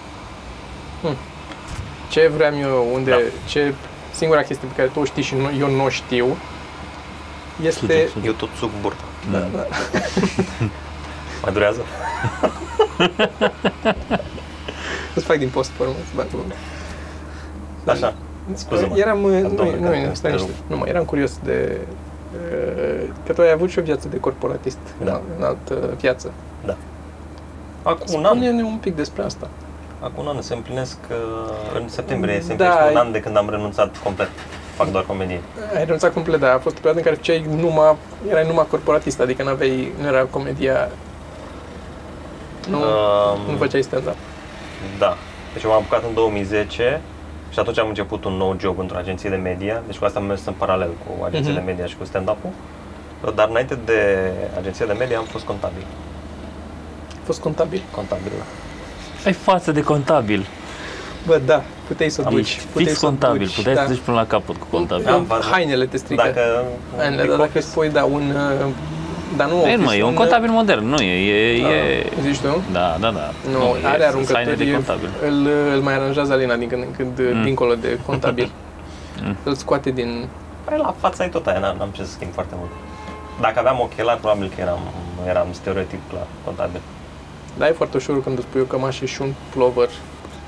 Ce 2.10 2.28
vreau 2.36 2.58
eu, 2.60 2.88
unde, 2.94 3.10
Da. 3.12 3.18
ce 3.48 3.74
singura 4.12 4.42
chestie 4.42 4.68
pe 4.68 4.76
care 4.76 4.88
tu 4.94 5.00
o 5.00 5.04
știi 5.04 5.24
și 5.24 5.36
nu, 5.36 5.50
eu 5.60 5.70
nu 5.76 5.84
o 5.84 5.90
știu, 5.90 6.38
este... 7.62 7.80
Suge, 7.80 8.08
suge. 8.08 8.28
Eu 8.28 8.34
tot 8.34 8.50
suc 8.60 8.70
burta. 8.82 9.04
Da, 9.32 9.38
Mm. 9.38 9.52
da. 9.56 9.66
Mai 11.44 11.54
durează? 11.54 11.82
Îți 15.16 15.26
fac 15.26 15.38
din 15.38 15.50
post 15.50 15.70
pe 15.70 15.82
urmă, 15.84 15.96
îți 16.04 16.16
bag 16.16 16.26
urmă. 16.34 16.52
Așa. 17.86 18.14
Scuză-mă. 18.54 18.98
Eram, 18.98 19.20
nu, 19.20 19.28
Domnule, 19.42 19.78
nu, 19.80 19.86
că 19.90 19.90
te 19.90 20.08
nu, 20.08 20.14
stai 20.14 20.32
întrerup. 20.32 20.40
niște. 20.40 20.64
Nu, 20.68 20.78
mă, 20.78 20.86
eram 20.88 21.04
curios 21.04 21.32
de... 21.44 21.78
uh, 22.34 23.10
Că 23.26 23.34
tu 23.34 23.42
ai 23.42 23.52
avut 23.52 23.70
și 23.70 23.80
o 23.80 23.82
viață 23.82 24.08
de 24.08 24.18
corporatist 24.20 24.78
Da. 25.04 25.12
în, 25.14 25.20
în 25.38 25.44
altă 25.44 25.94
viață. 26.00 26.32
Da. 26.66 26.76
Acum 27.84 28.14
un 28.14 28.26
an, 28.26 28.32
Spune-ne 28.36 28.64
un 28.64 28.78
pic 28.82 28.96
despre 28.96 29.24
asta. 29.24 29.48
acum 30.00 30.26
un 30.26 30.36
an 30.36 30.42
se 30.42 30.54
împlinesc, 30.54 30.98
uh, 31.10 31.80
în 31.82 31.88
septembrie 31.88 32.42
se 32.42 32.48
Da, 32.48 32.52
împlinește 32.54 32.92
un 32.92 32.98
ai- 32.98 33.04
an 33.06 33.12
de 33.12 33.20
când 33.20 33.38
am 33.38 33.50
renunțat 33.50 33.98
complet. 34.04 34.30
Fac 34.76 34.92
doar 34.92 35.04
comedie. 35.08 35.42
Ai 35.76 35.84
renunțat 35.84 36.14
complet, 36.14 36.40
dar 36.40 36.54
a 36.56 36.60
fost 36.60 36.76
o 36.76 36.80
perioadă 36.82 36.98
în 37.00 37.04
care 37.06 37.16
făceai 37.16 37.46
numai, 37.62 37.96
erai 38.30 38.48
numai 38.48 38.66
corporatist, 38.70 39.20
adică 39.20 39.44
nu 39.44 39.50
aveai, 39.50 39.94
nu 40.02 40.08
era 40.08 40.24
comedia, 40.24 40.90
nu, 42.70 42.78
Um, 42.78 43.52
nu 43.52 43.58
făceai 43.58 43.82
stand-up. 43.82 44.16
Da. 45.00 45.18
Deci 45.54 45.64
eu 45.64 45.70
m-am 45.70 45.80
apucat 45.80 46.04
în 46.08 46.14
2010 46.14 47.02
și 47.50 47.60
atunci 47.60 47.80
am 47.80 47.88
început 47.88 48.24
un 48.26 48.34
nou 48.34 48.56
job 48.60 48.80
într-o 48.80 48.98
agenție 48.98 49.30
de 49.30 49.36
media. 49.36 49.82
Deci 49.88 49.98
cu 49.98 50.06
asta 50.06 50.20
am 50.20 50.26
mers 50.26 50.46
în 50.46 50.54
paralel 50.54 50.90
cu 51.06 51.24
agenția 51.24 51.52
Mhm. 51.52 51.60
de 51.60 51.66
media 51.72 51.86
și 51.86 51.96
cu 51.98 52.06
stand-up-ul. 52.06 52.52
Dar 53.36 53.48
înainte 53.50 53.78
de 53.86 54.32
agenția 54.60 54.86
de 54.86 54.94
media 54.94 55.18
am 55.18 55.24
fost 55.26 55.46
contabil. 55.46 55.84
A 57.14 57.22
fost 57.26 57.40
contabil. 57.40 57.82
Contabil, 57.92 58.32
da. 58.38 58.44
Ai 59.26 59.34
față 59.34 59.72
de 59.72 59.82
contabil. 59.82 60.46
Bă, 61.26 61.40
da, 61.46 61.64
puteai 61.88 62.10
să 62.10 62.22
o 62.22 62.28
Am 62.28 62.34
duci. 62.34 62.60
puteai 62.72 62.86
fix 62.86 63.00
să 63.00 63.06
o 63.06 63.10
contabil, 63.10 63.46
duci, 63.46 63.56
puteai 63.56 63.76
da. 63.76 63.82
să 63.82 63.88
duci 63.88 64.00
până 64.00 64.18
la 64.18 64.26
capăt 64.26 64.56
cu 64.56 64.66
contabil. 64.72 65.08
Am 65.08 65.24
văzut. 65.24 65.44
Hainele 65.52 65.86
te 65.86 65.98
strică. 65.98 66.24
Dacă... 66.26 66.64
Hainele, 66.98 67.28
dar 67.28 67.38
dacă 67.38 67.62
spui, 67.62 67.90
da, 67.90 68.04
un... 68.04 68.34
uh, 69.32 69.38
Dar 69.38 69.48
nu 69.50 69.56
E, 69.68 69.76
mă, 69.76 69.84
office, 69.86 69.98
e 70.00 70.04
un 70.04 70.14
contabil 70.14 70.50
modern, 70.50 70.86
nu 70.88 70.98
e, 71.02 71.56
e, 71.58 71.62
Da. 71.62 71.70
e... 71.70 72.06
Zici 72.22 72.40
tu? 72.40 72.62
Da, 72.72 72.98
da, 73.00 73.12
da. 73.12 73.32
Nu, 73.52 73.58
e- 73.84 73.86
are 73.88 74.08
sunt 74.12 74.32
haine 74.34 74.50
aruncători, 74.52 74.66
de 74.66 74.72
contabil. 74.74 75.10
îl, 75.28 75.48
îl 75.74 75.82
mai 75.82 75.94
aranjează 75.94 76.34
Alina 76.34 76.56
din 76.56 76.68
când 76.68 76.84
în 76.84 76.92
când, 76.98 77.34
Mm. 77.36 77.44
dincolo 77.44 77.74
de 77.76 78.00
contabil. 78.06 78.52
Mm. 79.24 79.36
Îl 79.44 79.54
scoate 79.56 79.90
din... 79.92 80.28
Păi 80.64 80.78
la 80.78 80.96
fața 81.00 81.24
e 81.24 81.28
tot 81.28 81.48
aia, 81.48 81.60
n-am, 81.60 81.76
n-am 81.78 81.90
ce 81.90 82.04
să 82.04 82.12
schimb 82.12 82.34
foarte 82.34 82.54
mult. 82.58 82.70
Dacă 83.42 83.60
aveam 83.60 83.80
ochelari, 83.80 84.20
probabil 84.20 84.52
că 84.56 84.62
eram, 84.62 84.80
eram 85.28 85.48
stereotip 85.52 86.02
la 86.14 86.28
contabil. 86.46 86.82
Da, 87.58 87.68
e 87.68 87.72
foarte 87.72 87.98
ușor 87.98 88.24
când 88.24 88.38
îți 88.38 88.48
pui 88.48 88.62
o 88.62 88.64
cămașă 88.64 89.06
și 89.06 89.22
un 89.22 89.34
plover 89.50 89.90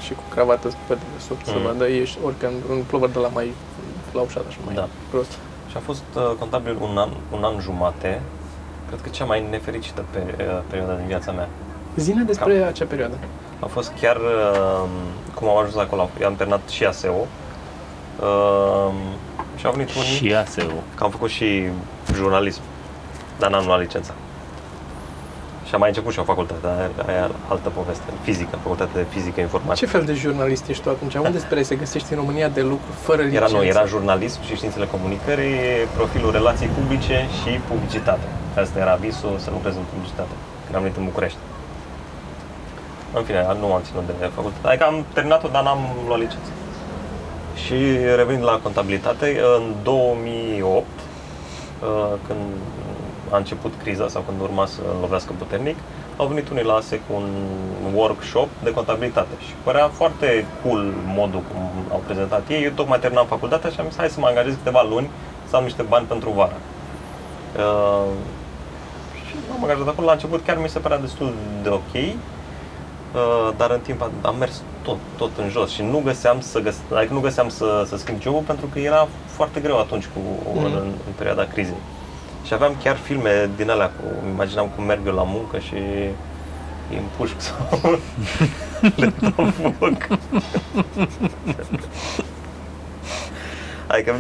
și 0.02 0.12
cu 0.14 0.24
cravată 0.34 0.68
pe 0.88 0.98
dedesubt 1.02 1.46
să 1.46 1.52
Mm. 1.56 1.62
vadă, 1.64 1.88
ești 1.88 2.18
oricând 2.26 2.54
un 2.70 2.84
plover 2.88 3.10
de 3.10 3.20
la 3.20 3.28
mai 3.28 3.54
flaușat, 4.12 4.44
așa 4.48 4.58
mai 4.66 4.74
Da. 4.74 4.88
prost. 5.10 5.32
Și 5.70 5.76
a 5.78 5.82
fost 5.90 6.04
uh, 6.16 6.22
contabil 6.40 6.78
un 6.82 6.98
an, 6.98 7.10
un 7.32 7.44
an 7.44 7.54
jumate. 7.60 8.22
Cred 8.92 9.04
că 9.04 9.10
cea 9.10 9.26
mai 9.26 9.46
nefericită 9.50 10.04
pe, 10.10 10.20
uh, 10.38 10.60
perioadă 10.70 10.94
din 10.98 11.08
viața 11.08 11.32
mea. 11.32 11.48
Zine 11.96 12.24
despre 12.24 12.64
acea 12.64 12.86
perioadă. 12.86 13.16
A 13.60 13.66
fost 13.66 13.92
chiar 14.02 14.16
uh, 14.16 14.90
cum 15.34 15.48
am 15.50 15.58
ajuns 15.58 15.76
acolo. 15.76 16.10
Eu 16.22 16.28
am 16.28 16.36
terminat 16.36 16.68
și 16.70 16.86
ASEO. 16.86 17.14
Uh, 18.20 18.94
și 19.58 19.66
au 19.66 19.72
venit 19.72 19.90
unii 19.96 20.08
Și 20.08 20.34
ASEO. 20.34 20.72
că 20.96 21.04
am 21.04 21.10
făcut 21.10 21.30
și 21.30 21.64
jurnalism, 22.14 22.62
dar 23.40 23.50
n-am 23.50 23.66
luat 23.66 23.80
licența. 23.80 24.14
Și 25.68 25.74
am 25.74 25.80
mai 25.80 25.90
început 25.90 26.14
și 26.14 26.20
o 26.20 26.24
facultate, 26.24 26.60
dar 26.64 27.06
aia 27.08 27.18
e 27.18 27.30
altă 27.48 27.70
poveste. 27.70 28.04
Fizică, 28.22 28.56
facultate 28.62 28.92
de 28.94 29.06
fizică 29.10 29.36
Ce 29.36 29.42
informatică. 29.42 29.90
fel 29.90 30.04
de 30.04 30.14
jurnalist 30.14 30.68
ești 30.68 30.84
tu 30.84 30.90
atunci? 30.90 31.14
Unde 31.16 31.40
sperai 31.40 31.64
să 31.64 31.76
găsești 31.76 32.14
în 32.14 32.18
România 32.20 32.48
de 32.50 32.62
lucru 32.62 32.92
fără 33.02 33.22
Era, 33.22 33.30
licență? 33.30 33.56
nu, 33.56 33.64
era 33.64 33.86
jurnalism 33.86 34.44
și 34.44 34.56
științele 34.56 34.86
comunicării, 34.86 35.56
profilul 35.96 36.32
relații 36.32 36.68
publice 36.68 37.28
și 37.42 37.50
publicitate. 37.68 38.28
Asta 38.56 38.80
era 38.80 38.96
visul 38.96 39.38
să 39.38 39.50
lucrez 39.52 39.76
în 39.76 39.86
publicitate, 39.94 40.36
când 40.64 40.76
am 40.76 40.82
venit 40.82 40.98
în 40.98 41.06
București. 41.06 41.38
În 43.14 43.24
fine, 43.24 43.56
nu 43.60 43.74
am 43.74 43.82
ținut 43.82 44.06
de 44.08 44.26
facultate. 44.36 44.68
Adică 44.68 44.86
am 44.86 45.06
terminat-o, 45.14 45.48
dar 45.48 45.64
n-am 45.64 45.80
luat 46.08 46.20
licență. 46.20 46.52
Și 47.64 47.78
revenind 48.16 48.44
la 48.44 48.60
contabilitate, 48.64 49.42
în 49.58 49.64
2008, 49.84 50.86
uh, 50.86 52.14
când 52.28 52.40
a 53.30 53.38
început 53.38 53.74
criza 53.84 54.08
sau 54.08 54.22
când 54.22 54.42
urma 54.42 54.66
să 54.66 54.82
lovească 55.02 55.32
puternic, 55.38 55.78
au 56.18 56.28
venit 56.28 56.50
unii 56.50 56.64
la 56.64 56.74
ASE 56.74 57.00
cu 57.08 57.14
un 57.16 57.28
workshop 57.94 58.48
de 58.64 58.72
contabilitate 58.72 59.36
și 59.40 59.54
părea 59.64 59.88
foarte 59.88 60.46
cool 60.64 60.94
modul 61.06 61.42
cum 61.52 61.70
au 61.92 62.02
prezentat 62.06 62.50
ei. 62.50 62.64
Eu 62.64 62.72
tocmai 62.76 63.00
terminam 63.00 63.26
facultatea 63.26 63.70
și 63.70 63.80
am 63.80 63.86
zis 63.88 63.98
hai 63.98 64.10
să 64.10 64.20
mă 64.20 64.28
angajez 64.28 64.54
câteva 64.54 64.86
luni 64.90 65.10
să 65.50 65.56
am 65.56 65.64
niște 65.64 65.82
bani 65.82 66.06
pentru 66.06 66.30
vara. 66.30 66.56
Uh, 69.62 69.68
și 69.68 69.68
m-am 69.68 69.70
angajat 69.70 69.88
acolo. 69.88 70.08
La 70.08 70.14
început 70.14 70.46
chiar 70.46 70.58
mi 70.58 70.70
se 70.70 70.80
părea 70.80 70.98
destul 71.00 71.34
de 71.64 71.70
ok, 71.70 71.94
uh, 71.94 72.12
dar 73.58 73.72
în 73.72 73.80
timp 73.80 74.02
am, 74.02 74.12
am 74.22 74.36
mers 74.36 74.62
tot, 74.84 74.98
tot 75.18 75.30
în 75.38 75.50
jos 75.50 75.72
și 75.72 75.82
nu 75.82 76.02
găseam 76.06 76.42
să 76.42 76.60
găs- 76.60 76.82
adică 76.96 77.14
nu 77.14 77.20
găseam 77.20 77.50
să, 77.50 77.84
să 77.88 77.98
schimb 77.98 78.22
jobul 78.22 78.42
pentru 78.42 78.66
că 78.74 78.80
era 78.80 79.08
foarte 79.26 79.60
greu 79.60 79.80
atunci 79.80 80.06
cu, 80.14 80.20
Mhm. 80.54 80.66
în, 80.66 80.72
în, 80.72 80.86
în 81.08 81.14
perioada 81.16 81.44
crizei. 81.46 81.76
Și 82.46 82.54
aveam 82.54 82.76
chiar 82.84 82.96
filme 82.96 83.50
din 83.56 83.70
alea 83.70 83.86
cu, 83.88 84.04
îmi 84.24 84.32
imaginam 84.34 84.68
cum 84.76 84.84
merg 84.84 85.08
eu 85.08 85.14
la 85.14 85.24
muncă 85.24 85.60
și 85.60 85.74
îi 86.90 86.98
împușc 86.98 87.36
sau 87.48 88.00
le 88.96 89.14
dau 89.20 89.46
foc. 89.46 90.08
adică 93.88 94.16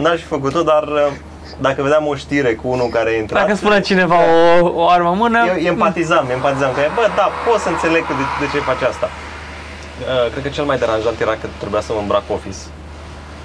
n-aș 0.00 0.20
fi 0.20 0.26
făcut-o, 0.26 0.62
dar 0.62 0.82
uh, 0.82 1.12
dacă 1.66 1.82
vedeam 1.82 2.06
o 2.06 2.14
știre 2.14 2.54
cu 2.54 2.68
unul 2.68 2.88
care 2.88 3.10
intra 3.12 3.40
Dacă 3.40 3.54
spunea 3.54 3.80
cineva 3.80 4.16
o, 4.60 4.68
o 4.82 4.88
armă 4.88 5.10
în 5.10 5.16
mână, 5.16 5.38
eu 5.48 5.54
empatizam, 5.72 6.30
empatizam 6.30 6.72
că, 6.76 6.80
bă, 6.94 7.04
da, 7.16 7.26
pot 7.46 7.60
să 7.64 7.68
înțeleg 7.68 8.02
că 8.06 8.12
de, 8.20 8.24
de 8.42 8.46
ce 8.52 8.58
face 8.70 8.84
asta. 8.84 9.08
Uh, 9.10 10.30
cred 10.32 10.42
că 10.42 10.50
cel 10.56 10.64
mai 10.70 10.78
deranjant 10.82 11.20
era 11.20 11.34
că 11.40 11.46
trebuia 11.62 11.82
să 11.86 11.92
mă 11.92 12.00
îmbrac 12.04 12.26
office. 12.36 12.62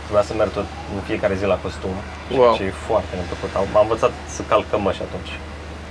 Trebuia 0.04 0.26
să 0.30 0.34
merg 0.40 0.52
tot 0.60 0.68
în 0.96 1.02
fiecare 1.10 1.36
zi 1.40 1.46
la 1.54 1.58
costum. 1.64 1.96
Wow. 2.38 2.54
Și 2.56 2.64
e 2.70 2.74
foarte 2.90 3.14
neplăcut. 3.20 3.52
Am, 3.60 3.66
am 3.82 3.86
învățat 3.88 4.14
să 4.36 4.42
calc 4.52 4.66
cămăși 4.72 5.02
atunci. 5.08 5.32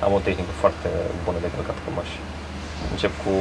Am 0.04 0.12
o 0.16 0.20
tehnică 0.26 0.52
foarte 0.62 0.88
bună 1.24 1.38
de 1.44 1.48
călcat 1.54 1.76
cămăși. 1.84 2.16
Încep 2.94 3.12
cu 3.24 3.32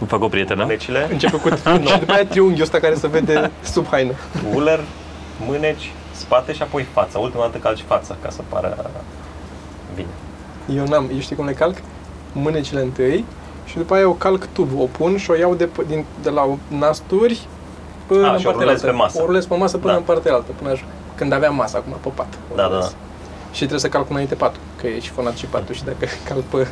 îmi 0.00 0.08
fac 0.08 0.22
o 0.22 0.28
prietenă. 0.28 0.62
mânecile, 0.64 1.06
Începe 1.10 1.36
cu 1.36 1.48
și 1.48 1.98
după 1.98 2.12
aia 2.12 2.26
triunghiul 2.26 2.66
ăsta 2.68 2.78
care 2.78 2.94
se 2.94 3.08
vede 3.08 3.50
sub 3.72 3.86
haină. 3.90 4.12
uler, 4.54 4.80
mâneci, 5.46 5.92
spate 6.18 6.52
și 6.52 6.62
apoi 6.62 6.82
fața. 6.82 7.18
Ultima 7.18 7.42
dată 7.42 7.58
calci 7.58 7.84
fața 7.86 8.16
ca 8.22 8.30
să 8.30 8.40
pară 8.48 8.90
bine. 9.94 10.08
Eu 10.80 10.86
n-am, 10.86 11.08
eu 11.12 11.18
știi 11.18 11.36
cum 11.36 11.44
le 11.46 11.52
calc? 11.52 11.76
Mânecile 12.32 12.80
întâi 12.80 13.24
și 13.64 13.76
după 13.76 13.94
aia 13.94 14.08
o 14.08 14.12
calc 14.12 14.48
tub, 14.52 14.68
o 14.80 14.84
pun 14.84 15.16
și 15.16 15.30
o 15.30 15.34
iau 15.34 15.54
de, 15.54 15.66
p- 15.68 15.86
din, 15.86 16.04
de 16.22 16.30
la 16.30 16.48
nasturi 16.68 17.46
până 18.06 18.26
A, 18.26 18.32
în 18.32 18.38
și 18.38 18.46
o 18.46 18.50
partea 18.50 18.66
rulezi 18.66 18.84
altă. 18.84 18.96
pe 18.96 19.02
masă. 19.02 19.22
O 19.22 19.26
rulez 19.26 19.46
pe 19.46 19.54
masă 19.56 19.76
până 19.78 19.92
Da. 19.92 19.98
în 19.98 20.04
partea 20.04 20.32
altă, 20.34 20.50
până 20.58 20.70
ajung. 20.70 20.88
Când 21.14 21.32
aveam 21.32 21.54
masă, 21.54 21.76
acum 21.76 21.96
pe 22.00 22.08
pat. 22.14 22.26
o 22.52 22.54
Da, 22.56 22.62
da, 22.62 22.68
rulez. 22.68 22.84
da. 22.84 22.90
Și 23.50 23.58
trebuie 23.58 23.80
să 23.80 23.88
calc 23.88 24.10
înainte 24.10 24.34
patul, 24.34 24.60
că 24.76 24.86
e 24.86 25.00
șifonat 25.00 25.34
și 25.36 25.46
patul 25.46 25.74
și 25.74 25.84
dacă 25.84 26.06
calc 26.28 26.42
pe... 26.42 26.66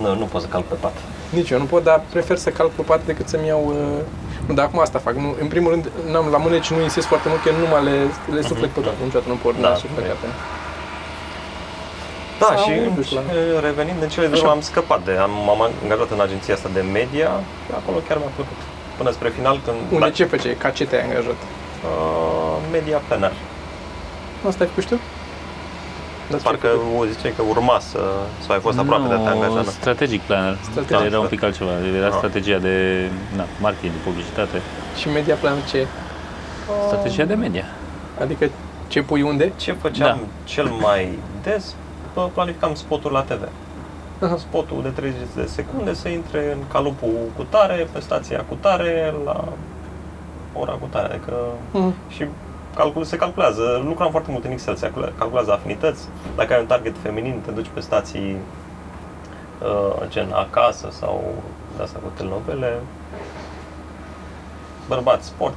Nu, 0.00 0.14
nu 0.14 0.24
pot 0.24 0.40
să 0.40 0.46
calc 0.46 0.64
pe 0.64 0.74
pat. 0.74 0.92
Nici 1.30 1.50
eu 1.50 1.58
nu 1.58 1.64
pot, 1.64 1.82
dar 1.84 2.02
prefer 2.10 2.36
să 2.38 2.50
calc 2.50 2.70
pe 2.70 2.82
pat 2.82 3.04
decât 3.04 3.28
să-mi 3.28 3.46
iau... 3.46 3.64
Uh... 3.66 4.02
Nu, 4.46 4.54
dar 4.54 4.64
acum 4.64 4.78
asta 4.78 4.98
fac. 4.98 5.14
Nu, 5.14 5.34
în 5.40 5.48
primul 5.54 5.70
rând, 5.70 5.84
n-am 6.10 6.26
la 6.30 6.36
mâneci, 6.36 6.70
nu 6.70 6.82
insist 6.82 7.06
foarte 7.06 7.28
mult, 7.28 7.42
că 7.42 7.48
eu 7.48 7.58
numai 7.64 7.82
le, 7.88 7.94
le 8.36 8.42
suflec 8.50 8.70
pe 8.70 8.80
toate. 8.80 8.96
Niciodată 9.04 9.28
nu 9.30 9.38
pot 9.44 9.54
Da, 9.60 9.68
da, 9.68 9.74
suflecate. 9.74 10.26
Da, 12.40 12.46
Sau 12.46 12.56
și 12.64 12.70
nu 12.96 13.02
știu, 13.02 13.18
și 13.18 13.24
revenind 13.68 14.02
în 14.02 14.08
cele 14.08 14.26
de 14.26 14.34
urmă 14.36 14.46
Așa. 14.48 14.56
am 14.56 14.60
scăpat 14.70 15.00
de, 15.04 15.12
am, 15.26 15.32
m-am 15.46 15.60
angajat 15.82 16.10
în 16.16 16.20
agenția 16.20 16.54
asta 16.54 16.68
de 16.72 16.82
media, 16.98 17.30
acolo 17.80 17.98
chiar 18.06 18.16
mi-a 18.22 18.32
plăcut. 18.38 18.58
Până 18.98 19.10
spre 19.10 19.28
final, 19.38 19.56
când... 19.64 19.76
Unde 19.96 20.04
da, 20.04 20.10
ce 20.18 20.24
făceai? 20.24 20.56
Ca 20.62 20.70
ce 20.70 20.84
te-ai 20.86 21.02
angajat? 21.08 21.40
Uh, 21.88 22.56
media 22.72 22.98
planner. 23.06 23.32
Asta 24.48 24.60
ai 24.62 24.68
făcut 24.72 24.82
și 24.82 24.88
tu? 24.88 24.98
Dar 26.32 26.40
ce 26.40 26.46
Parcă 26.48 26.66
ai 26.66 26.72
făcut? 26.76 27.00
o 27.00 27.04
ziceai 27.12 27.32
că 27.36 27.42
urma 27.54 27.76
să, 27.90 28.00
sau 28.44 28.50
ai 28.56 28.60
fost 28.66 28.78
aproape 28.78 29.06
de 29.08 29.14
a 29.14 29.22
te 29.26 29.28
angaja. 29.34 29.54
nu? 29.54 29.62
strategic 29.80 30.20
planner. 30.28 30.56
Strategic. 30.62 30.90
Care 30.96 31.04
era 31.04 31.20
un 31.20 31.26
pic 31.34 31.42
altceva. 31.42 31.70
Era 32.00 32.06
Ah. 32.06 32.12
strategia 32.20 32.58
de 32.68 32.74
na, 33.36 33.44
marketing, 33.60 33.92
de 33.92 33.98
publicitate. 34.08 34.56
Și 35.00 35.06
media 35.08 35.34
plan 35.42 35.56
ce 35.70 35.76
e? 35.78 35.86
Strategia 36.86 37.24
de 37.24 37.34
media. 37.34 37.64
Adică 38.20 38.50
ce 38.88 39.02
pui 39.02 39.22
unde? 39.22 39.52
Ce 39.56 39.72
făceam 39.72 40.18
Da. 40.20 40.26
cel 40.44 40.68
mai 40.80 41.18
des? 41.42 41.74
Bă, 42.14 42.28
Planificam 42.34 42.74
spoturi 42.74 43.12
la 43.14 43.20
TV. 43.22 43.42
Aha. 44.20 44.36
Spotul 44.36 44.80
de 44.82 44.88
30 44.88 45.20
de 45.36 45.44
secunde 45.46 45.94
să 45.94 46.08
intre 46.08 46.52
în 46.52 46.58
calupul 46.72 47.14
cu 47.36 47.42
tare, 47.48 47.88
pe 47.92 48.00
stația 48.00 48.44
cu 48.48 48.54
tare, 48.60 49.14
la 49.24 49.44
ora 50.52 50.72
cu 50.72 50.86
tare. 50.90 51.14
Adică 51.14 51.34
Mhm. 51.72 51.94
și 52.08 52.24
calcul, 52.76 53.04
se 53.04 53.16
calculează. 53.16 53.82
Lucram 53.86 54.10
foarte 54.10 54.30
mult 54.30 54.44
în 54.44 54.50
Excel, 54.50 54.74
se 54.74 54.82
calcule- 54.86 55.12
calculează 55.18 55.52
afinități. 55.52 56.02
Dacă 56.36 56.52
ai 56.54 56.60
un 56.60 56.66
target 56.66 56.94
feminin, 57.02 57.40
te 57.44 57.50
duci 57.50 57.70
pe 57.74 57.80
stații 57.80 58.36
uh, 59.62 60.08
gen 60.08 60.28
acasă 60.32 60.88
sau 60.90 61.24
de 61.76 61.82
asta 61.82 61.98
cu 62.02 62.10
telenovele. 62.16 62.80
Bărbați, 64.88 65.26
sport. 65.26 65.54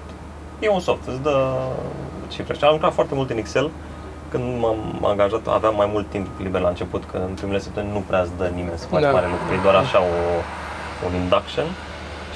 E 0.60 0.70
un 0.70 0.80
soft, 0.80 1.08
îți 1.08 1.22
dă 1.22 1.54
cifre. 2.28 2.54
Și 2.56 2.64
am 2.64 2.72
lucrat 2.72 2.94
foarte 2.94 3.16
mult 3.16 3.30
în 3.30 3.38
Excel. 3.38 3.70
Când 4.30 4.60
m-am 4.60 5.06
angajat, 5.12 5.48
aveam 5.48 5.76
mai 5.76 5.90
mult 5.92 6.10
timp 6.10 6.28
liber 6.40 6.62
la 6.62 6.68
început, 6.68 7.04
că 7.12 7.18
în 7.18 7.34
primele 7.34 7.60
săptămâni 7.60 7.94
nu 7.94 8.04
prea 8.08 8.22
îți 8.22 8.32
dă 8.38 8.48
nimeni 8.56 8.78
să 8.78 8.86
faci 8.88 9.02
Da. 9.02 9.12
mare 9.12 9.28
lucru. 9.34 9.54
E 9.54 9.60
doar 9.68 9.76
așa 9.76 10.00
o, 10.00 10.14
un 11.08 11.14
induction. 11.22 11.66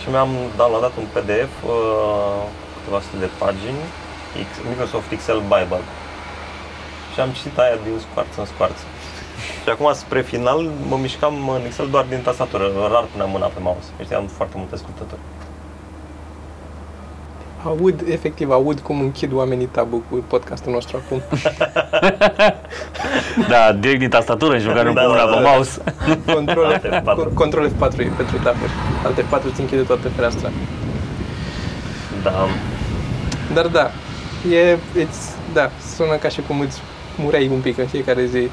Și 0.01 0.09
mi-am 0.09 0.29
downloadat 0.57 0.91
un 1.01 1.07
PDF, 1.13 1.53
uh, 1.65 2.41
câteva 2.75 2.99
sute 3.05 3.17
de 3.25 3.29
pagini, 3.43 3.81
X- 3.87 4.08
Microsoft 4.69 5.11
Excel 5.11 5.39
Bible. 5.39 5.83
Și 7.13 7.19
am 7.19 7.29
citit 7.29 7.57
aia 7.57 7.77
din 7.83 7.93
scoarță 8.09 8.35
în 8.39 8.45
scoarță. 8.45 8.83
Și 9.63 9.69
acum, 9.69 9.89
spre 9.93 10.21
final, 10.21 10.59
mă 10.89 10.97
mișcam 11.01 11.49
în 11.49 11.61
Excel 11.65 11.87
doar 11.89 12.05
din 12.09 12.21
tastatură, 12.21 12.63
rar 12.91 13.05
puneam 13.11 13.29
mâna 13.29 13.45
pe 13.45 13.59
mouse. 13.61 13.89
Deci 13.97 14.11
am 14.13 14.25
foarte 14.37 14.55
multe 14.57 14.75
scurtături. 14.75 15.19
Aud, 17.63 18.03
efectiv, 18.07 18.51
aud 18.51 18.79
cum 18.79 18.99
închid 18.99 19.31
oamenii 19.33 19.65
tabul 19.65 20.01
cu 20.09 20.15
podcastul 20.27 20.71
nostru 20.71 21.01
acum. 21.05 21.21
Da, 23.47 23.71
direct 23.71 23.99
din 23.99 24.09
tastatură 24.09 24.57
și 24.57 24.63
jucare 24.63 24.91
Da, 24.93 25.01
cu 25.01 25.07
mâna 25.09 25.25
da, 25.25 25.35
pe 25.37 25.41
da. 25.43 25.49
mouse. 25.49 25.81
Control, 26.35 26.65
Alt 26.65 26.85
F4. 26.85 27.03
co- 27.03 27.33
control 27.33 27.67
F4 27.69 27.97
e 27.99 28.03
pentru 28.17 28.37
taburi. 28.43 28.71
Alt 29.05 29.19
F4 29.21 29.43
îți 29.51 29.59
închide 29.59 29.81
toată 29.81 30.09
fereastra. 30.09 30.49
Da. 32.23 32.47
Dar 33.53 33.67
da, 33.67 33.91
e, 34.51 34.77
îți, 34.93 35.29
da, 35.53 35.69
sună 35.95 36.15
ca 36.15 36.29
și 36.29 36.41
cum 36.47 36.59
îți 36.59 36.81
mureai 37.15 37.47
un 37.47 37.59
pic 37.59 37.77
în 37.77 37.87
fiecare 37.87 38.25
zi. 38.25 38.49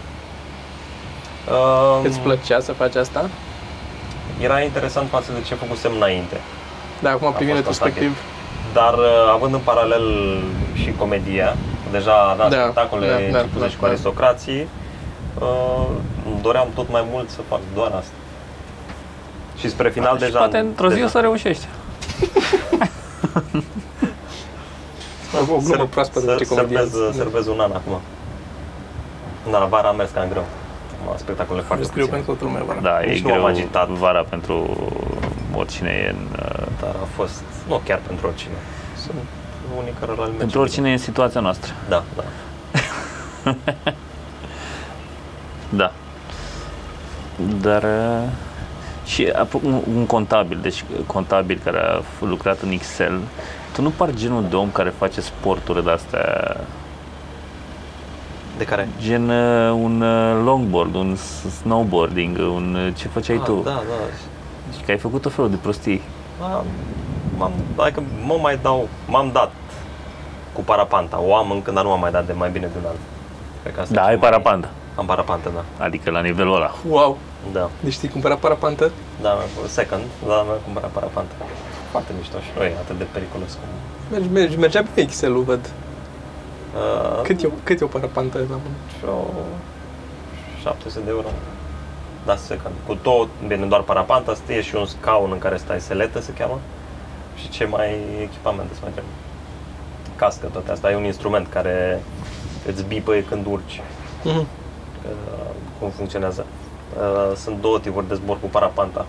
Um, 1.50 2.04
Îți 2.04 2.18
plăcea 2.18 2.60
să 2.60 2.72
faci 2.72 2.94
asta? 2.94 3.28
Era 4.40 4.60
interesant 4.60 5.08
față 5.08 5.32
de 5.32 5.42
ce 5.46 5.54
făcusem 5.54 5.92
înainte. 5.94 6.36
Da, 7.00 7.10
acum 7.10 7.32
privind 7.32 7.64
fost 7.64 7.68
retrospectiv, 7.68 8.16
Dar 8.72 8.94
uh, 8.94 9.32
având 9.32 9.54
în 9.54 9.60
paralel 9.64 10.04
și 10.74 10.92
comedia, 10.98 11.56
deja 11.90 12.14
aveam 12.14 12.50
Da, 12.50 12.62
spectacole, 12.62 13.06
da, 13.06 13.12
da, 13.12 13.18
da, 13.18 13.38
începuse 13.38 13.64
da, 13.64 13.68
și 13.68 13.76
cu 13.76 13.82
da. 13.84 13.88
aristocrații, 13.88 14.68
uh, 15.38 15.86
îmi 16.26 16.40
doream 16.42 16.68
tot 16.74 16.90
mai 16.90 17.04
mult 17.10 17.30
să 17.30 17.40
fac 17.48 17.60
doar 17.74 17.92
asta. 17.98 18.14
Și 19.58 19.68
spre 19.68 19.90
final 19.90 20.18
și 20.18 20.24
deja... 20.24 20.38
poate 20.38 20.58
într-o 20.58 20.88
zi 20.88 20.94
deja, 20.94 21.06
o 21.06 21.08
să 21.08 21.20
reușești. 21.20 21.66
o, 25.50 25.54
o 25.54 25.58
glumă 25.64 25.84
proaspătă 25.86 26.26
să, 26.26 26.34
de 26.38 26.46
comedie. 26.46 26.76
servez, 26.76 27.16
servez 27.16 27.46
un 27.46 27.60
an 27.60 27.72
acum. 27.72 28.00
Da, 29.50 29.58
vara 29.70 29.88
am 29.88 29.96
mers 29.96 30.10
cam 30.10 30.28
greu. 30.28 30.44
Am 31.10 31.16
spectacole 31.16 31.60
foarte 31.60 31.84
Îți 31.84 31.92
greu 31.92 32.06
puține. 32.06 32.22
pentru 32.24 32.44
toată 32.46 32.58
lumea, 32.58 32.74
vara. 32.74 32.98
Da, 32.98 33.04
e 33.04 33.10
Nici 33.12 33.22
nu 33.22 33.28
am 33.32 33.34
greu 33.34 33.46
agitat. 33.46 33.88
vara 33.88 34.22
pentru 34.28 34.76
oricine 35.54 35.88
e 35.90 36.08
în... 36.08 36.26
uh, 36.32 36.66
Dar 36.80 36.94
a 37.02 37.06
fost, 37.14 37.42
nu 37.68 37.80
chiar 37.84 38.00
pentru 38.06 38.26
oricine. 38.26 38.54
Sunt 39.04 39.14
unii 39.78 39.92
care 40.00 40.12
la 40.18 40.28
Pentru 40.38 40.60
oricine 40.60 40.88
e 40.88 40.92
în 40.92 40.98
situația 40.98 41.40
noastră. 41.40 41.72
Da, 41.88 42.02
da. 42.16 42.24
Da. 45.68 45.92
Dar 47.60 47.82
uh, 47.82 48.28
și 49.04 49.32
apo- 49.32 49.62
un, 49.62 49.80
un 49.94 50.06
contabil, 50.06 50.58
deci 50.62 50.84
contabil 51.06 51.60
care 51.64 51.78
a 51.78 52.00
f- 52.00 52.20
lucrat 52.20 52.60
în 52.60 52.70
Excel, 52.70 53.20
tu 53.76 53.82
nu 53.82 53.90
pari 53.90 54.16
genul 54.16 54.44
de 54.48 54.56
om 54.56 54.70
care 54.70 54.88
face 54.98 55.20
sporturi 55.20 55.84
de 55.84 55.90
astea, 55.90 56.56
De 58.58 58.64
care? 58.64 58.88
gen 59.00 59.28
uh, 59.28 59.70
un 59.82 60.00
uh, 60.00 60.40
longboard, 60.44 60.94
un 60.94 61.16
s- 61.16 61.54
snowboarding, 61.60 62.36
un 62.38 62.74
uh, 62.86 62.94
ce 62.96 63.08
făceai 63.08 63.36
Ah, 63.36 63.42
tu? 63.44 63.60
Da, 63.64 63.70
da. 63.70 63.82
Și 64.76 64.82
că 64.84 64.90
ai 64.90 64.98
făcut 64.98 65.24
o 65.24 65.28
felul 65.28 65.50
de 65.50 65.56
prostii. 65.56 66.02
Am, 66.42 66.64
m-am, 67.36 67.52
adică 67.76 68.02
mă 68.26 68.38
mai 68.42 68.58
dau, 68.62 68.88
m-am 69.08 69.30
dat 69.32 69.52
cu 70.52 70.60
parapanta. 70.60 71.20
O 71.20 71.34
am 71.36 71.50
încă, 71.50 71.70
dar 71.70 71.82
nu 71.82 71.88
m-am 71.90 72.00
mai 72.00 72.10
dat 72.10 72.26
de 72.26 72.32
mai 72.32 72.50
bine 72.50 72.66
de 72.66 72.78
un 72.78 72.88
an. 72.88 72.94
Cred 73.62 73.74
că 73.74 73.80
asta 73.80 73.94
Da, 73.94 74.00
e 74.00 74.04
ai 74.04 74.10
cel 74.10 74.18
mai- 74.20 74.30
parapanda. 74.30 74.68
Am 74.94 75.06
parapantă, 75.06 75.50
da. 75.54 75.84
Adică 75.84 76.10
la 76.10 76.20
nivelul 76.20 76.54
ăla. 76.54 76.70
Wow! 76.88 77.18
Da, 77.52 77.70
Deci 77.80 77.92
știi 77.92 78.08
cumpăra 78.08 78.34
parapantă? 78.34 78.90
da, 79.22 79.32
mi-am- 79.32 79.66
second, 79.68 80.02
da, 80.26 80.34
mi-am 80.46 80.58
cumpărat 80.64 80.90
parapantă. 80.90 81.32
Foarte 81.96 82.14
mișto 82.18 82.38
și 82.38 82.50
nu 82.56 82.62
e 82.62 82.74
atât 82.84 82.98
de 82.98 83.06
periculos 83.12 83.52
cum... 83.58 83.68
Mergi, 84.10 84.28
mergi, 84.28 84.56
mergea 84.58 84.80
bine 84.82 85.06
Excel-ul, 85.06 85.42
văd. 85.42 85.64
Uh, 86.74 87.22
Cât 87.22 87.42
e, 87.42 87.46
o- 87.46 87.50
cât 87.62 87.80
e 87.80 87.84
o 87.84 87.86
parapantă 87.86 88.38
la 88.38 88.44
mână? 88.64 88.76
Și 88.98 89.04
o 89.04 89.24
700 90.62 91.04
de 91.04 91.10
euro. 91.10 91.28
Da, 92.26 92.36
second. 92.36 92.74
Cu 92.86 92.94
tot, 92.94 93.28
bine, 93.46 93.66
doar 93.66 93.80
parapanta, 93.80 94.34
e 94.48 94.60
și 94.62 94.74
un 94.74 94.86
scaun 94.86 95.30
în 95.32 95.38
care 95.38 95.56
stai 95.56 95.80
seletă, 95.80 96.20
se 96.20 96.32
cheamă. 96.32 96.58
Și 97.40 97.48
ce 97.48 97.64
mai 97.64 97.90
echipament 98.20 98.70
îți 98.70 98.80
mai 98.82 98.90
trebuie? 98.90 99.14
Cască, 100.16 100.46
toate 100.46 100.70
astea. 100.70 100.88
Ai 100.88 100.96
un 100.96 101.04
instrument 101.04 101.46
care 101.48 102.02
îți 102.66 102.84
bipă 102.84 103.12
când 103.28 103.46
urci. 103.46 103.80
Mhm. 104.22 104.36
Uh, 104.38 104.46
cum 105.78 105.90
funcționează. 105.90 106.46
Uh, 106.96 107.36
Sunt 107.36 107.60
două 107.60 107.78
tipuri 107.80 108.08
de 108.08 108.14
zbor 108.14 108.36
cu 108.40 108.46
parapanta. 108.46 109.06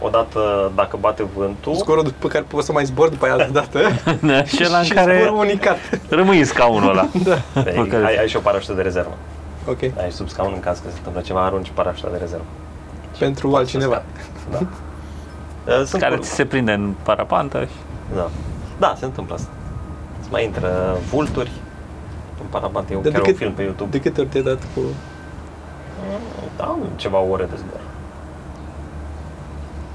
Odată 0.00 0.72
dacă 0.74 0.96
bate 1.00 1.26
vântul, 1.36 1.74
Zborul 1.74 2.02
după 2.02 2.28
care 2.28 2.44
poți 2.48 2.66
să 2.66 2.72
mai 2.72 2.84
zbor 2.84 3.08
după 3.08 3.24
aia 3.24 3.32
altă 3.34 3.50
dată. 3.52 3.78
Da, 4.30 4.44
și 4.44 4.62
ăla 4.66 4.78
în 4.78 4.84
și 4.84 4.92
care 4.92 5.20
zborul 5.22 5.38
unicat. 5.38 5.76
rămâi 6.08 6.38
în 6.38 6.44
scaunul 6.44 6.90
ăla. 6.90 7.06
da. 7.24 7.38
ai, 7.60 7.86
care- 7.90 8.04
ai, 8.06 8.16
ai 8.16 8.28
și 8.28 8.36
o 8.36 8.40
parașută 8.40 8.72
de 8.72 8.82
rezervă. 8.82 9.14
Ok. 9.68 9.82
Ai 9.82 10.10
sub 10.10 10.28
scaun 10.28 10.52
în 10.54 10.60
caz 10.60 10.78
că 10.78 10.84
se 10.88 10.94
întâmplă 10.96 11.20
ceva, 11.20 11.44
arunci 11.44 11.70
parașuta 11.74 12.08
de 12.10 12.16
rezervă. 12.20 12.44
Pentru 13.18 13.54
altcineva. 13.54 14.02
Da. 14.50 14.58
Uh, 14.60 15.84
Sunt 15.88 16.02
Care 16.02 16.16
cu- 16.16 16.22
ți 16.22 16.30
se 16.30 16.44
prinde 16.44 16.72
în 16.72 16.94
parapantă 17.02 17.60
și 17.64 17.70
Da. 18.14 18.28
Da, 18.78 18.94
se 18.98 19.04
întâmplă 19.04 19.34
asta. 19.34 19.48
Îți 20.20 20.28
mai 20.30 20.44
intră 20.44 20.96
vulturi 21.10 21.50
în 22.40 22.46
parapant. 22.50 22.90
E 22.90 22.94
Dar 22.94 23.02
chiar 23.02 23.12
de 23.12 23.18
un 23.18 23.24
cât- 23.24 23.36
film 23.36 23.52
pe 23.52 23.62
YouTube. 23.62 23.90
De 23.90 24.00
câte 24.00 24.20
ori 24.20 24.28
te-ai 24.28 24.42
dat 24.42 24.58
cu... 24.74 24.80
Da, 26.56 26.64
am 26.64 26.78
ceva 26.96 27.18
ore 27.18 27.44
de 27.44 27.56
zbor. 27.56 27.80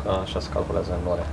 Că 0.03 0.09
așa 0.23 0.39
se 0.39 0.47
calculează 0.53 0.89
în 1.05 1.11
ore. 1.11 1.25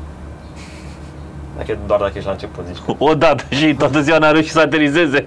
Dacă, 1.57 1.79
doar 1.87 2.01
dacă 2.01 2.13
ești 2.15 2.27
la 2.27 2.33
început, 2.33 2.65
zici 2.67 2.83
că 2.87 2.93
o 3.11 3.15
dată 3.15 3.45
și 3.51 3.75
toată 3.75 4.01
ziua 4.01 4.19
n-a 4.19 4.31
reușit 4.31 4.51
să 4.51 4.61
aterizeze. 4.61 5.25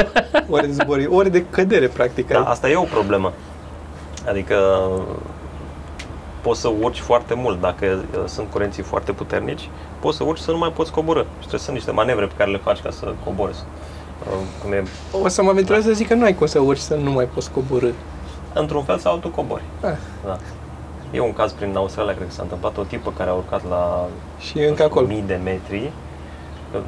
Ore 0.50 0.66
de 0.66 0.72
zbor, 0.72 1.06
ore 1.08 1.28
de 1.28 1.44
cădere, 1.50 1.86
practic. 1.86 2.28
Da, 2.28 2.38
ai. 2.38 2.44
asta 2.48 2.68
e 2.70 2.76
o 2.76 2.82
problemă. 2.82 3.32
Adică 4.28 4.56
poți 6.40 6.60
să 6.60 6.70
urci 6.80 6.98
foarte 7.00 7.34
mult. 7.34 7.60
Dacă 7.60 7.86
uh, 7.86 8.22
sunt 8.26 8.50
curenții 8.50 8.82
foarte 8.82 9.12
puternici, 9.12 9.68
poți 10.00 10.16
să 10.16 10.24
urci 10.24 10.40
să 10.40 10.50
nu 10.50 10.58
mai 10.58 10.72
poți 10.72 10.92
coborâ. 10.92 11.20
Și 11.20 11.26
trebuie 11.38 11.58
să 11.58 11.64
sunt 11.64 11.76
niște 11.76 11.90
manevre 11.90 12.26
pe 12.26 12.32
care 12.36 12.50
le 12.50 12.58
faci 12.58 12.80
ca 12.80 12.90
să 12.90 13.12
cobori. 13.24 13.54
Uh, 14.26 14.32
Cum 14.62 14.72
e, 14.72 14.82
O 15.22 15.28
să 15.28 15.42
mă 15.42 15.50
aventurez 15.50 15.84
să 15.84 15.92
zic 15.92 16.08
că 16.08 16.14
nu 16.14 16.24
ai 16.24 16.34
cum 16.34 16.46
să 16.46 16.58
urci 16.58 16.78
să 16.78 16.94
nu 16.94 17.10
mai 17.10 17.24
poți 17.24 17.50
coborâ. 17.50 17.88
într-un 18.54 18.82
fel 18.84 18.98
sau 18.98 19.12
altul 19.12 19.30
cobori. 19.30 19.62
Ah, 19.84 19.92
Da. 20.24 20.38
E 21.12 21.20
un 21.20 21.32
caz 21.32 21.52
prin 21.52 21.76
Australia, 21.76 22.14
cred 22.14 22.26
că 22.26 22.32
s-a 22.32 22.42
întâmplat 22.42 22.76
o 22.76 22.82
tipă 22.82 23.12
care 23.16 23.30
a 23.30 23.32
urcat 23.32 23.68
la 23.68 24.08
și 24.38 24.58
e 24.58 24.68
încă 24.68 24.82
acolo. 24.82 25.06
mii 25.06 25.22
de 25.26 25.40
metri. 25.44 25.90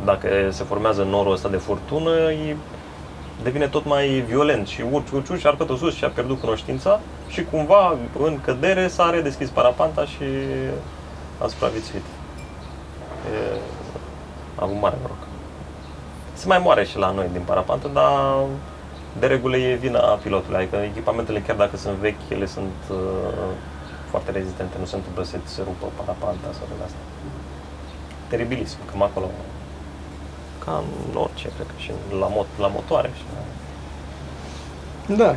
Dacă 0.05 0.29
se 0.51 0.65
formează 0.65 1.03
norul 1.03 1.33
ăsta 1.33 1.49
de 1.49 1.57
furtună, 1.57 2.33
e, 2.33 2.57
devine 3.43 3.67
tot 3.67 3.85
mai 3.85 4.07
violent 4.27 4.67
și 4.67 4.85
urci, 4.91 5.11
urci, 5.11 5.29
urci, 5.29 5.41
și 5.41 5.47
arcă 5.47 5.65
tot 5.65 5.79
sus 5.79 5.95
și 5.95 6.05
a 6.05 6.09
pierdut 6.09 6.41
cunoștința 6.41 7.01
și 7.29 7.45
cumva 7.45 7.97
în 8.19 8.41
cădere 8.41 8.89
s-a 8.89 9.11
redeschis 9.11 9.49
parapanta 9.49 10.05
și 10.05 10.25
a 11.39 11.47
supraviețuit. 11.47 12.05
E, 13.35 13.59
a 14.55 14.63
avut 14.65 14.81
mare 14.81 14.97
noroc. 15.01 15.19
Se 16.33 16.47
mai 16.47 16.59
moare 16.59 16.85
și 16.85 16.99
la 16.99 17.11
noi 17.11 17.29
din 17.33 17.43
parapantă, 17.45 17.91
dar 17.93 18.45
de 19.19 19.27
regulă 19.27 19.57
e 19.57 19.75
vina 19.75 20.01
pilotului, 20.01 20.57
adică 20.57 20.77
echipamentele 20.77 21.41
chiar 21.41 21.57
dacă 21.57 21.77
sunt 21.77 21.95
vechi, 21.95 22.29
ele 22.29 22.47
sunt 22.47 22.75
uh, 22.91 22.97
foarte 24.15 24.31
rezistente, 24.41 24.75
nu 24.79 24.85
se 24.93 24.97
întâmplă 24.97 25.23
să 25.25 25.37
se 25.45 25.61
rupă 25.69 25.87
parapanta 25.99 26.49
sau 26.59 26.65
de 26.71 26.85
asta. 26.89 27.01
Teribilism, 28.31 28.79
cam 28.91 29.03
acolo. 29.03 29.27
Ca 30.65 30.83
în 31.11 31.17
orice, 31.25 31.47
cred 31.57 31.67
că 31.67 31.77
și 31.85 31.91
la, 32.23 32.29
mot- 32.37 32.59
la 32.65 32.67
motoare. 32.77 33.11
Și, 33.19 33.23
Da. 35.17 35.31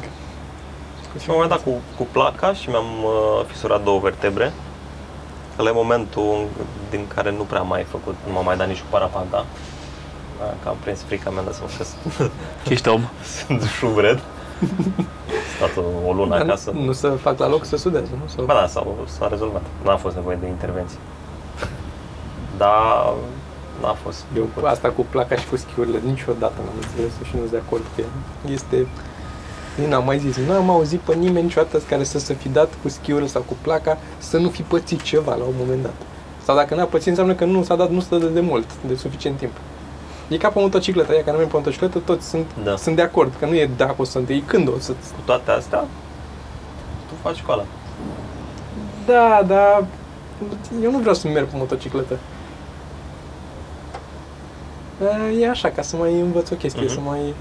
și 1.21 1.27
la 1.27 1.33
un 1.33 1.39
moment 1.39 1.49
dat 1.49 1.63
cu, 1.63 1.71
cu 1.97 2.07
placa 2.11 2.53
și 2.53 2.69
mi-am 2.69 2.89
uh, 3.03 3.45
fisurat 3.51 3.83
două 3.83 3.99
vertebre. 3.99 4.53
Ăla 5.59 5.69
e 5.69 5.83
momentul 5.85 6.45
din 6.89 7.07
care 7.15 7.31
nu 7.31 7.43
prea 7.43 7.59
am 7.59 7.67
mai 7.67 7.83
făcut, 7.83 8.15
nu 8.27 8.33
m-am 8.33 8.45
mai 8.45 8.57
dat 8.57 8.67
nici 8.67 8.79
cu 8.79 8.89
parapanta. 8.89 9.45
Da, 10.39 10.53
Că 10.63 10.67
am 10.69 10.75
prins 10.83 11.01
frica 11.01 11.29
mea 11.29 11.43
de 11.43 11.51
să 11.51 11.61
că 11.77 11.83
sunt, 11.83 12.31
Ești 12.69 12.87
om. 12.87 13.01
sunt 13.45 13.61
șubred. 13.77 14.19
Stat 15.55 15.77
o, 15.77 16.07
o 16.07 16.13
lună 16.13 16.29
Dar 16.29 16.41
acasă. 16.41 16.71
Nu 16.85 16.91
să 16.91 17.07
fac 17.09 17.39
la 17.39 17.49
loc 17.49 17.65
să 17.65 17.77
sudeze, 17.77 18.11
nu? 18.11 18.27
Să... 18.27 18.41
Ba 18.45 18.53
da, 18.53 18.67
s-a, 18.67 18.87
s-a 19.05 19.27
rezolvat. 19.27 19.63
N-a 19.83 19.97
fost 19.97 20.15
nevoie 20.15 20.37
de 20.41 20.47
intervenție. 20.47 20.97
Dar 22.57 23.13
n-a 23.81 23.93
fost. 24.03 24.23
Eu 24.35 24.49
cu 24.55 24.65
asta 24.65 24.89
cu 24.89 25.05
placa 25.09 25.35
și 25.35 25.47
cu 25.47 25.55
schiurile 25.55 25.99
niciodată 26.05 26.53
n-am 26.57 26.75
înțeles 26.81 27.11
și 27.27 27.35
nu 27.35 27.39
sunt 27.39 27.51
de 27.51 27.61
acord 27.65 27.83
cu 27.95 28.01
ea. 28.01 28.07
Este... 28.51 28.87
Nu 29.87 29.95
am 29.95 30.05
mai 30.05 30.19
zis, 30.19 30.37
nu 30.37 30.53
am 30.53 30.69
auzit 30.69 30.99
pe 30.99 31.15
nimeni 31.15 31.45
niciodată 31.45 31.77
care 31.77 32.03
să 32.03 32.19
se 32.19 32.33
fi 32.33 32.49
dat 32.49 32.69
cu 32.81 32.89
schiurile 32.89 33.27
sau 33.27 33.41
cu 33.41 33.55
placa 33.61 33.97
să 34.17 34.37
nu 34.37 34.49
fi 34.49 34.61
pățit 34.61 35.01
ceva 35.01 35.35
la 35.35 35.43
un 35.43 35.53
moment 35.57 35.81
dat. 35.81 35.93
Sau 36.43 36.55
dacă 36.55 36.75
n-a 36.75 36.83
pățit, 36.83 37.07
înseamnă 37.07 37.33
că 37.33 37.45
nu 37.45 37.63
s-a 37.63 37.75
dat, 37.75 37.89
nu 37.89 37.99
stă 37.99 38.17
de, 38.17 38.27
de 38.27 38.39
mult, 38.39 38.65
de 38.87 38.95
suficient 38.95 39.37
timp. 39.37 39.51
E 40.27 40.37
ca 40.37 40.47
pe 40.49 40.59
motocicletă, 40.59 41.13
ea 41.13 41.19
care 41.19 41.31
nu 41.31 41.37
merg 41.37 41.49
pe 41.49 41.57
motocicletă, 41.57 41.99
toți 41.99 42.29
sunt, 42.29 42.45
Da. 42.63 42.75
sunt 42.75 42.95
de 42.95 43.01
acord, 43.01 43.33
că 43.39 43.45
nu 43.45 43.53
e 43.55 43.69
dacă 43.77 43.95
o 43.97 44.03
să 44.03 44.17
întâi, 44.17 44.41
când 44.41 44.67
o 44.67 44.79
să 44.79 44.91
Cu 44.91 45.21
toate 45.25 45.51
astea, 45.51 45.79
tu 47.07 47.13
faci 47.21 47.35
școala. 47.35 47.63
Da, 49.05 49.43
dar 49.47 49.85
eu 50.83 50.91
nu 50.91 50.97
vreau 50.97 51.13
să 51.15 51.27
merg 51.27 51.47
pe 51.47 51.57
motocicletă. 51.57 52.17
E 55.39 55.49
așa, 55.49 55.69
ca 55.69 55.81
să 55.81 55.95
mai 55.95 56.19
învăț 56.19 56.49
o 56.49 56.55
chestie, 56.55 56.83
Mhm. 56.83 56.93
să 56.93 56.99
mai... 56.99 57.33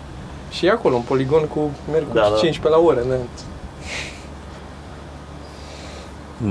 Și 0.51 0.67
e 0.67 0.71
acolo, 0.71 0.95
un 0.95 1.03
poligon 1.03 1.47
cu 1.47 1.71
merg 1.93 2.07
cu 2.09 2.15
Da, 2.15 2.21
da. 2.21 2.27
15 2.37 2.69
la 2.69 2.79
oră, 2.79 3.01
da. 3.09 3.15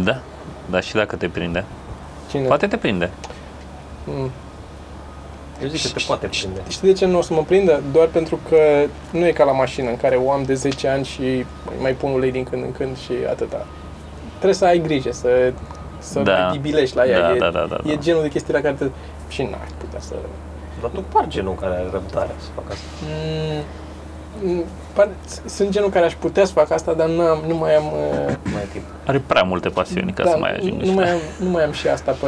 Da. 0.04 0.20
Da, 0.70 0.80
și 0.80 0.94
dacă 0.94 1.16
te 1.16 1.28
prinde. 1.28 1.66
Cine? 2.30 2.48
Poate 2.48 2.68
te 2.68 2.78
prinde. 2.78 3.12
Mm. 4.06 4.30
Eu 5.62 5.68
zic 5.68 5.82
că 5.82 5.88
te 5.98 6.04
poate 6.08 6.28
prinde. 6.28 6.62
Știi 6.68 6.88
de 6.88 6.94
ce 6.94 7.06
nu 7.06 7.18
o 7.18 7.22
să 7.22 7.34
mă 7.34 7.44
prindă? 7.44 7.82
Doar 7.94 8.08
pentru 8.08 8.40
că 8.50 8.58
nu 9.12 9.26
e 9.26 9.32
ca 9.32 9.44
la 9.44 9.52
mașină 9.52 9.90
în 9.90 9.98
care 9.98 10.16
o 10.16 10.32
am 10.32 10.44
de 10.44 10.54
10 10.54 10.88
ani 10.88 11.06
și 11.06 11.46
mai 11.82 11.92
pun 11.92 12.12
ulei 12.12 12.32
din 12.32 12.44
când 12.44 12.64
în 12.64 12.72
când 12.72 12.98
și 12.98 13.12
atâta. 13.30 13.66
Trebuie 14.34 14.54
să 14.54 14.66
ai 14.66 14.80
grijă, 14.80 15.12
să, 15.12 15.54
să 16.00 16.20
Da. 16.20 16.38
mai 16.38 16.52
dibilești 16.52 16.96
la 16.96 17.06
ea. 17.08 17.20
Da, 17.20 17.36
e, 17.36 17.38
da, 17.38 17.50
da, 17.50 17.66
da, 17.70 17.78
e 17.90 17.94
da. 17.96 18.02
genul 18.02 18.22
de 18.22 18.28
chestii 18.30 18.54
la 18.54 18.60
care 18.60 18.74
te... 18.80 18.86
Și 19.28 19.42
n-ai 19.42 19.68
putea 19.78 20.00
să... 20.00 20.14
Dar 20.82 20.90
tu 20.94 21.02
par 21.02 21.28
genul 21.28 21.54
care 21.56 21.74
are 21.74 21.88
răbdare 21.92 22.32
să 22.38 22.48
facă 22.56 22.68
asta. 22.72 22.86
Mm, 23.06 23.64
mm, 24.52 24.64
par- 24.94 25.10
sunt 25.46 25.70
genul 25.70 25.90
care 25.90 26.06
aș 26.06 26.14
putea 26.14 26.46
să 26.46 26.52
fac 26.54 26.72
asta, 26.72 26.94
dar 26.94 27.08
nu, 27.08 27.22
am, 27.22 27.44
nu 27.48 27.56
mai 27.56 27.76
am... 27.76 27.84
uh, 27.86 28.34
Mai 28.54 28.62
e 28.62 28.68
timp. 28.72 28.84
Are 29.06 29.24
prea 29.28 29.44
multe 29.44 29.70
pasiuni 29.70 30.12
ca 30.14 30.24
da, 30.24 30.30
să 30.30 30.38
mai 30.38 30.56
ajungă 30.56 30.84
nu, 30.84 30.90
și 30.90 30.96
mai 30.96 31.06
la- 31.06 31.12
am, 31.12 31.18
nu 31.40 31.50
mai 31.50 31.64
am 31.64 31.72
și 31.72 31.88
asta 31.88 32.12
pe, 32.12 32.28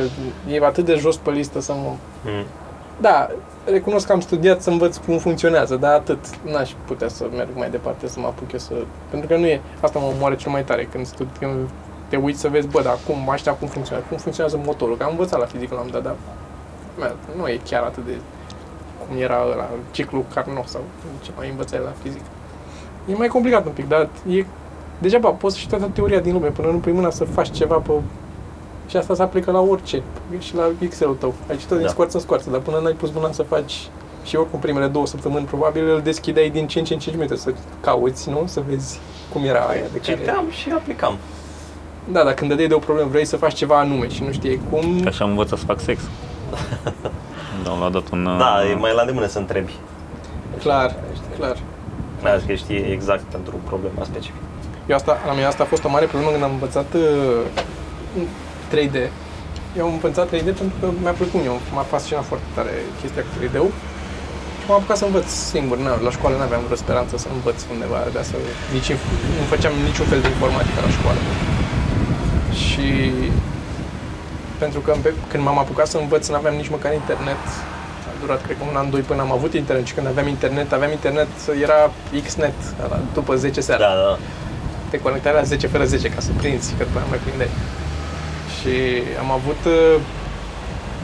E 0.53 0.65
atât 0.65 0.85
de 0.85 0.95
jos 0.95 1.17
pe 1.17 1.31
listă 1.31 1.61
să 1.61 1.71
mă... 1.73 1.91
Mm. 2.25 2.45
Da, 3.01 3.27
recunosc 3.65 4.05
că 4.05 4.12
am 4.12 4.19
studiat 4.19 4.62
să 4.62 4.69
învăț 4.69 4.97
cum 4.97 5.17
funcționează, 5.17 5.75
dar 5.75 5.93
atât. 5.93 6.19
N-aș 6.51 6.71
putea 6.86 7.07
să 7.07 7.25
merg 7.36 7.49
mai 7.55 7.69
departe, 7.69 8.07
să 8.07 8.19
mă 8.19 8.25
apuc 8.25 8.51
eu 8.51 8.60
să... 8.60 8.73
Pentru 9.10 9.27
că 9.27 9.38
nu 9.38 9.45
e... 9.45 9.62
Asta 9.81 9.99
mă 9.99 10.13
moare 10.19 10.36
cel 10.36 10.51
mai 10.51 10.63
tare, 10.63 10.88
când, 10.91 11.05
studi, 11.05 11.39
când 11.39 11.69
te 12.07 12.15
uiți 12.15 12.39
să 12.39 12.47
vezi, 12.47 12.67
bă, 12.67 12.81
dar 12.81 12.97
cum, 13.07 13.29
aștia 13.29 13.51
cum 13.51 13.67
funcționează, 13.67 14.07
cum 14.10 14.17
funcționează 14.17 14.62
motorul, 14.65 14.97
că 14.97 15.03
am 15.03 15.12
învățat 15.12 15.39
la 15.39 15.45
fizică 15.45 15.75
la 15.75 15.81
un 15.81 15.91
dat, 15.91 16.03
dar 16.03 16.15
mea, 16.99 17.15
nu 17.36 17.47
e 17.47 17.60
chiar 17.69 17.83
atât 17.83 18.05
de 18.05 18.12
cum 19.07 19.21
era 19.21 19.43
la 19.43 19.69
ciclu 19.91 20.25
Carnot 20.33 20.67
sau 20.67 20.81
ce 21.21 21.31
mai 21.38 21.49
învățai 21.49 21.79
la 21.83 21.93
fizică. 22.01 22.25
E 23.10 23.13
mai 23.13 23.27
complicat 23.27 23.65
un 23.65 23.71
pic, 23.71 23.88
dar 23.88 24.10
e 24.29 24.45
degeaba 24.99 25.29
poți 25.29 25.53
să 25.53 25.60
știi 25.60 25.77
toată 25.77 25.91
teoria 25.93 26.19
din 26.19 26.33
lume 26.33 26.47
până 26.47 26.67
nu 26.67 26.77
pui 26.77 26.91
mâna 26.91 27.10
să 27.10 27.23
faci 27.23 27.51
ceva 27.51 27.75
pe 27.75 27.91
și 28.88 28.97
asta 28.97 29.13
se 29.15 29.21
aplică 29.21 29.52
la 29.52 29.60
orice, 29.60 30.02
și 30.39 30.56
la 30.56 30.63
Excel-ul 30.80 31.15
tău. 31.15 31.34
Ai 31.50 31.56
citit 31.58 31.71
din 31.71 31.82
Da. 31.82 31.88
scoarță 31.88 32.17
în 32.17 32.23
scoarță, 32.23 32.50
dar 32.50 32.60
până 32.60 32.80
n-ai 32.84 32.93
pus 32.93 33.12
mâna 33.13 33.32
să 33.32 33.43
faci 33.43 33.88
și 34.23 34.36
oricum 34.36 34.60
primele 34.60 34.88
două 34.88 35.06
săptămâni 35.08 35.45
probabil 35.45 35.89
îl 35.89 36.02
deschideai 36.02 36.50
din 36.50 36.67
5 36.67 36.89
în 36.89 36.97
5 37.00 37.15
minute 37.15 37.36
să 37.36 37.54
cauți, 37.82 38.30
nu? 38.30 38.43
Să 38.45 38.62
vezi 38.67 39.00
cum 39.34 39.43
era 39.43 39.60
aia 39.60 39.84
de 39.91 40.00
care... 40.00 40.17
Citeam 40.17 40.45
și 40.50 40.71
aplicam. 40.71 41.17
Da, 42.12 42.23
dar 42.23 42.34
când 42.34 42.50
dădeai 42.50 42.67
de 42.67 42.73
o 42.73 42.80
problemă, 42.80 43.10
vrei 43.10 43.26
să 43.26 43.38
faci 43.38 43.54
ceva 43.54 43.80
anume 43.80 44.08
și 44.10 44.23
nu 44.23 44.32
știai 44.32 44.60
cum... 44.69 45.00
Că 45.02 45.08
așa 45.08 45.23
am 45.23 45.30
învățat 45.30 45.60
să 45.60 45.65
fac 45.65 45.80
sex. 45.80 46.02
Domnul 47.65 47.86
a 47.86 47.89
dat 47.89 48.10
un... 48.12 48.23
Da, 48.23 48.62
uh, 48.63 48.71
e 48.71 48.76
mai 48.76 48.93
la 48.93 49.02
îndemână 49.02 49.28
să 49.28 49.38
întrebi. 49.38 49.73
Clar, 50.60 50.95
clar. 51.38 51.58
Mai 52.21 52.32
ales 52.32 52.43
că 52.47 52.54
știi 52.54 52.91
exact 52.91 53.23
pentru 53.23 53.56
problema 53.63 54.04
specifică. 54.04 54.43
Eu 54.88 54.95
asta, 54.95 55.17
la 55.26 55.32
mine 55.34 55.45
asta 55.45 55.63
a 55.63 55.65
fost 55.65 55.84
o 55.84 55.89
mare 55.89 56.06
problemă 56.06 56.32
când 56.32 56.43
am 56.43 56.52
învățat 56.52 56.93
uh, 56.93 57.41
3D. 58.73 58.97
Eu 59.77 59.86
am 59.88 59.93
învățat 59.97 60.27
3D 60.34 60.49
pentru 60.62 60.75
că 60.80 60.86
mi-a 61.03 61.15
plăcut 61.19 61.39
mie, 61.41 61.51
m-a 61.75 61.86
fascinat 61.93 62.25
foarte 62.32 62.45
tare 62.56 62.73
chestia 63.01 63.21
cu 63.27 63.32
3D-ul. 63.39 63.71
Și 64.60 64.65
m-am 64.67 64.77
apucat 64.80 64.97
să 65.01 65.06
învăț 65.06 65.27
singur, 65.53 65.77
n 65.86 65.88
la 66.08 66.12
școală 66.17 66.36
nu 66.38 66.45
aveam 66.47 66.62
vreo 66.67 66.80
speranță 66.86 67.13
să 67.23 67.27
învăț 67.38 67.58
undeva 67.73 67.99
de 68.13 68.19
asta. 68.23 68.36
Nici, 68.75 68.89
inf- 68.93 69.12
nu 69.39 69.43
făceam 69.53 69.73
niciun 69.89 70.06
fel 70.12 70.21
de 70.25 70.30
informatică 70.36 70.80
la 70.88 70.91
școală. 70.97 71.21
Și 72.63 72.88
pentru 74.62 74.80
că 74.80 74.91
pe- 75.03 75.13
când 75.32 75.43
m-am 75.43 75.58
apucat 75.63 75.88
să 75.88 75.97
învăț, 75.97 76.27
nu 76.27 76.36
aveam 76.36 76.56
nici 76.56 76.69
măcar 76.75 76.93
internet. 76.93 77.43
A 78.10 78.12
durat, 78.21 78.41
cred 78.45 78.58
că 78.58 78.63
un 78.71 78.75
an, 78.75 78.89
doi 78.89 79.01
până 79.10 79.21
am 79.21 79.32
avut 79.32 79.53
internet 79.53 79.86
și 79.86 79.93
când 79.93 80.08
aveam 80.08 80.27
internet, 80.27 80.71
aveam 80.73 80.91
internet, 80.91 81.27
era 81.62 81.80
Xnet, 82.25 82.58
ăla, 82.86 82.99
după 83.13 83.36
10 83.36 83.62
seara. 83.62 83.84
Da, 83.88 83.93
da. 84.08 84.17
te 84.89 84.99
conectai 84.99 85.34
la 85.34 85.41
10 85.43 85.67
fără 85.67 85.84
10 85.86 86.08
ca 86.10 86.19
să 86.21 86.30
prinzi, 86.38 86.73
că 86.77 86.84
după 86.84 86.97
aia 86.99 87.08
mai 87.10 87.17
prindeai. 87.25 87.49
Și 88.67 89.01
am 89.19 89.32
avut 89.32 89.58
uh, 89.65 89.99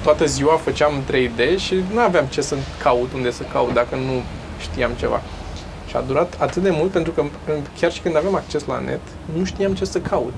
toată 0.04 0.26
ziua 0.26 0.56
făceam 0.56 0.92
3D 1.12 1.58
și 1.58 1.76
nu 1.94 2.00
aveam 2.00 2.26
ce 2.26 2.42
să 2.42 2.56
caut, 2.84 3.14
unde 3.14 3.32
să 3.32 3.44
caut 3.54 3.74
dacă 3.74 3.96
nu 3.96 4.22
știam 4.60 4.92
ceva. 4.98 5.22
Și 5.88 5.96
a 5.96 6.02
durat 6.02 6.36
atât 6.40 6.64
de 6.64 6.70
mult 6.70 6.92
pentru 6.92 7.12
că 7.12 7.22
în- 7.22 7.62
chiar 7.80 7.92
și 7.92 8.02
când 8.02 8.16
aveam 8.18 8.36
acces 8.36 8.66
la 8.66 8.80
net, 8.80 9.00
nu 9.38 9.44
știam 9.44 9.74
ce 9.74 9.86
să 9.86 10.00
caut. 10.00 10.34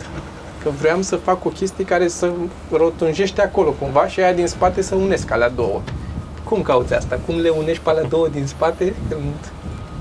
Că 0.64 0.70
vreau 0.80 1.02
să 1.02 1.16
fac 1.16 1.46
o 1.46 1.50
chestie 1.50 1.86
care 1.86 2.08
să 2.08 2.32
rotunjește 2.72 3.42
acolo 3.42 3.70
cumva 3.72 4.08
și 4.08 4.20
aia 4.20 4.34
din 4.34 4.48
spate 4.48 4.82
să 4.82 4.96
unesc 4.96 5.32
alea 5.32 5.50
două. 5.50 5.82
Cum 6.44 6.62
cauți 6.62 6.94
asta? 6.94 7.20
Cum 7.26 7.40
le 7.40 7.50
unești 7.50 7.84
pe 7.84 7.90
alea 7.90 8.04
două 8.04 8.28
din 8.28 8.48
spate 8.48 8.94
când 9.10 9.24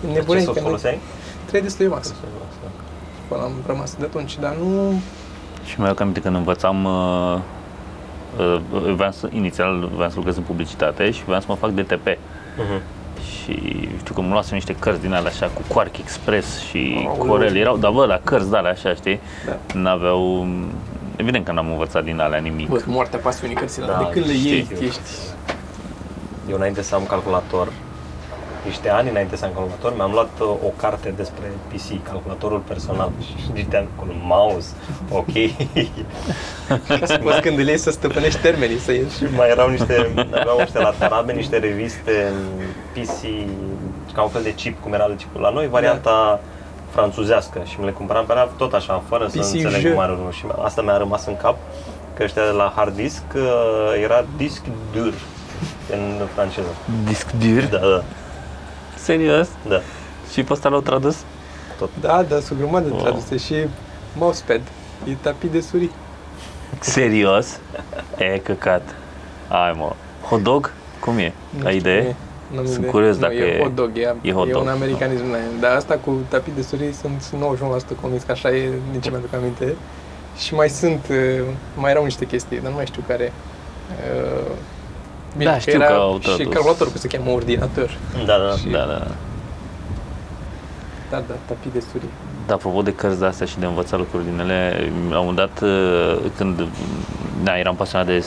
Ce 0.00 0.06
nebunești? 0.12 0.44
să 0.44 0.50
o 0.50 0.52
că 0.52 0.60
nu- 0.60 0.66
foloseai? 0.66 0.98
3D 1.52 1.66
Studio 1.66 1.90
Max. 1.92 2.14
Până 3.28 3.42
am 3.42 3.52
rămas 3.66 3.94
de 3.98 4.04
atunci, 4.04 4.38
dar 4.38 4.54
nu... 4.62 5.00
Și 5.64 5.80
mi-aduc 5.80 6.00
aminte 6.00 6.20
când 6.20 6.34
învățam, 6.36 6.84
uh, 6.84 7.38
uh, 8.38 8.60
vreau 8.94 9.12
să, 9.12 9.28
inițial 9.32 9.90
vreau 9.94 10.08
să 10.08 10.16
lucrez 10.16 10.36
în 10.36 10.42
publicitate 10.42 11.10
și 11.10 11.24
vreau 11.24 11.40
să 11.40 11.46
mă 11.48 11.54
fac 11.54 11.70
DTP. 11.70 12.06
Mhm. 12.56 12.82
Și 13.30 13.88
știu 13.98 14.14
că 14.14 14.20
mă 14.20 14.32
luasem 14.32 14.54
niște 14.54 14.76
cărți 14.78 15.00
din 15.00 15.12
alea 15.12 15.30
așa 15.30 15.46
cu 15.46 15.62
Quark 15.68 15.98
Express 15.98 16.60
și 16.60 17.04
Aoleu. 17.06 17.26
Corel, 17.26 17.56
erau, 17.56 17.76
dar 17.76 17.90
bă, 17.90 18.04
la 18.04 18.20
cărți 18.24 18.50
de 18.50 18.56
alea 18.56 18.70
așa, 18.70 18.94
știi? 18.94 19.20
Da. 19.46 19.56
N-aveau, 19.74 20.46
evident 21.16 21.44
că 21.44 21.52
n-am 21.52 21.70
învățat 21.70 22.04
din 22.04 22.20
alea 22.20 22.38
nimic. 22.38 22.68
Bă, 22.68 22.82
moartea 22.86 23.18
pasiunii 23.18 23.56
cărților. 23.56 23.88
Da, 23.88 23.98
de 23.98 24.10
când 24.10 24.26
le 24.26 24.32
iei, 24.32 24.62
știu. 24.62 24.86
ești... 24.86 25.00
Eu 26.50 26.56
înainte 26.56 26.82
să 26.82 26.94
am 26.94 27.06
calculator, 27.08 27.68
niște 28.64 28.88
ani 28.90 29.08
înainte 29.08 29.36
să 29.36 29.44
am 29.44 29.50
calculator, 29.54 29.94
mi-am 29.96 30.12
luat 30.12 30.30
uh, 30.40 30.46
o 30.48 30.68
carte 30.76 31.08
despre 31.16 31.46
PC, 31.72 32.02
calculatorul 32.02 32.58
personal. 32.58 33.10
Și 33.20 33.52
citeam 33.54 33.86
cu 33.96 34.04
un 34.08 34.20
mouse, 34.22 34.68
ok. 35.10 35.32
Ca 37.00 37.06
să 37.06 37.20
poți 37.22 37.40
când 37.40 37.58
îl 37.58 37.66
iei 37.66 37.78
să 37.78 37.90
stăpânești 37.90 38.40
termenii, 38.40 38.78
să 38.78 38.92
ieși. 38.92 39.16
Și 39.16 39.24
mai 39.36 39.48
erau 39.48 39.68
niște, 39.68 40.12
aveau 40.40 40.58
ăștia 40.60 40.80
la 40.80 40.90
Tarabe, 40.90 41.32
niște 41.32 41.58
reviste 41.58 42.32
în 42.32 42.38
PC, 42.92 43.20
ca 44.14 44.22
un 44.22 44.28
fel 44.28 44.42
de 44.42 44.54
chip, 44.54 44.82
cum 44.82 44.92
era 44.92 45.10
chipul 45.16 45.40
la 45.40 45.50
noi, 45.50 45.68
varianta 45.68 46.40
franțuzească 46.90 47.62
și 47.64 47.76
mi 47.78 47.84
le 47.84 47.90
cumpăram 47.90 48.26
pe 48.26 48.32
alea 48.32 48.48
tot 48.56 48.72
așa, 48.72 49.02
fără 49.08 49.26
să 49.26 49.38
PC 49.38 49.44
înțeleg 49.44 49.80
jeu. 49.80 49.94
mare 49.94 50.12
lucru. 50.12 50.30
Și 50.30 50.44
asta 50.64 50.82
mi-a 50.82 50.96
rămas 50.96 51.26
în 51.26 51.36
cap, 51.36 51.56
că 52.14 52.22
ăștia 52.22 52.44
de 52.44 52.50
la 52.50 52.72
hard 52.76 52.94
disk 52.94 53.22
uh, 53.34 53.42
era 54.02 54.24
disc 54.36 54.62
dur 54.92 55.12
în 55.90 56.26
franceză. 56.34 56.68
Disc 57.04 57.30
dur? 57.30 57.62
Da, 57.70 57.78
da, 57.78 58.02
Serios? 59.04 59.48
da. 59.68 59.80
Și 60.32 60.42
pe 60.42 60.52
ăsta 60.52 60.68
l-au 60.68 60.80
tradus? 60.80 61.16
Da, 62.00 62.22
da, 62.28 62.40
sunt 62.40 62.58
grămadă 62.58 62.84
de 62.88 62.90
Wow. 62.94 63.02
traduse 63.02 63.36
și 63.36 63.54
mousepad. 64.16 64.60
E 65.08 65.12
tapit 65.20 65.50
de 65.50 65.60
suri. 65.60 65.90
Serios? 66.80 67.58
E 68.18 68.38
căcat. 68.38 68.82
Ai 69.48 69.74
mă. 69.76 69.92
Hot 70.28 70.42
dog? 70.42 70.72
Cum 71.00 71.18
e? 71.18 71.32
Nu 71.58 71.66
Ai 71.66 71.76
știu 71.78 71.90
idee? 71.90 72.02
cum 72.02 72.10
e. 72.10 72.16
N-am 72.56 72.64
Sunt 72.66 72.78
idee. 72.78 72.90
curios 72.90 73.14
nu, 73.14 73.20
dacă 73.20 73.34
e 73.34 73.54
e- 73.56 73.60
hot 73.62 73.74
dog, 73.74 73.90
e, 73.94 74.14
e 74.22 74.32
hot 74.32 74.48
e 74.48 74.50
dog. 74.50 74.62
un 74.62 74.68
americanism 74.68 75.30
la 75.30 75.36
el. 75.36 75.50
Dar 75.60 75.76
asta 75.76 75.98
cu 76.04 76.16
tapit 76.28 76.52
de 76.52 76.62
suri 76.62 76.92
sunt 77.00 77.22
91% 77.32 77.94
convins 78.00 78.22
că 78.22 78.32
așa 78.32 78.50
e, 78.50 78.70
nici 78.92 79.10
mi-aduc 79.10 79.34
aminte. 79.34 79.74
Și 80.38 80.54
mai 80.54 80.68
sunt, 80.68 81.06
uh, 81.10 81.40
mai 81.76 81.90
erau 81.90 82.04
niște 82.04 82.24
chestii, 82.26 82.60
dar 82.60 82.70
nu 82.70 82.76
mai 82.76 82.86
știu 82.86 83.02
care. 83.06 83.32
Uh, 83.90 84.50
Da, 85.38 85.52
că 85.52 85.58
știu 85.58 85.72
era 85.72 85.86
că 85.86 85.92
au 85.92 86.18
și 86.20 86.26
tradus. 86.26 86.52
calculatorul, 86.52 86.92
că 86.92 86.98
se 86.98 87.08
cheamă 87.08 87.30
ordinator. 87.30 87.96
Da, 88.26 88.36
da, 88.48 88.56
Și- 88.56 88.68
Da, 88.68 88.78
da. 88.78 89.06
Da, 91.10 91.22
da, 91.28 91.34
tapit 91.46 91.72
de 91.72 91.82
suri. 91.92 92.04
Dar 92.46 92.56
apropo 92.56 92.82
de 92.82 92.92
cărți 92.94 93.18
de 93.18 93.26
astea 93.26 93.46
și 93.46 93.58
de 93.58 93.66
învățat 93.66 93.98
lucruri 93.98 94.24
din 94.24 94.38
ele, 94.38 94.90
la 95.10 95.18
un 95.18 95.26
moment 95.26 95.36
dat 95.36 95.68
uh, 95.68 96.16
când 96.36 96.66
da, 97.42 97.58
eram 97.58 97.74
pasionat 97.74 98.06
de 98.06 98.24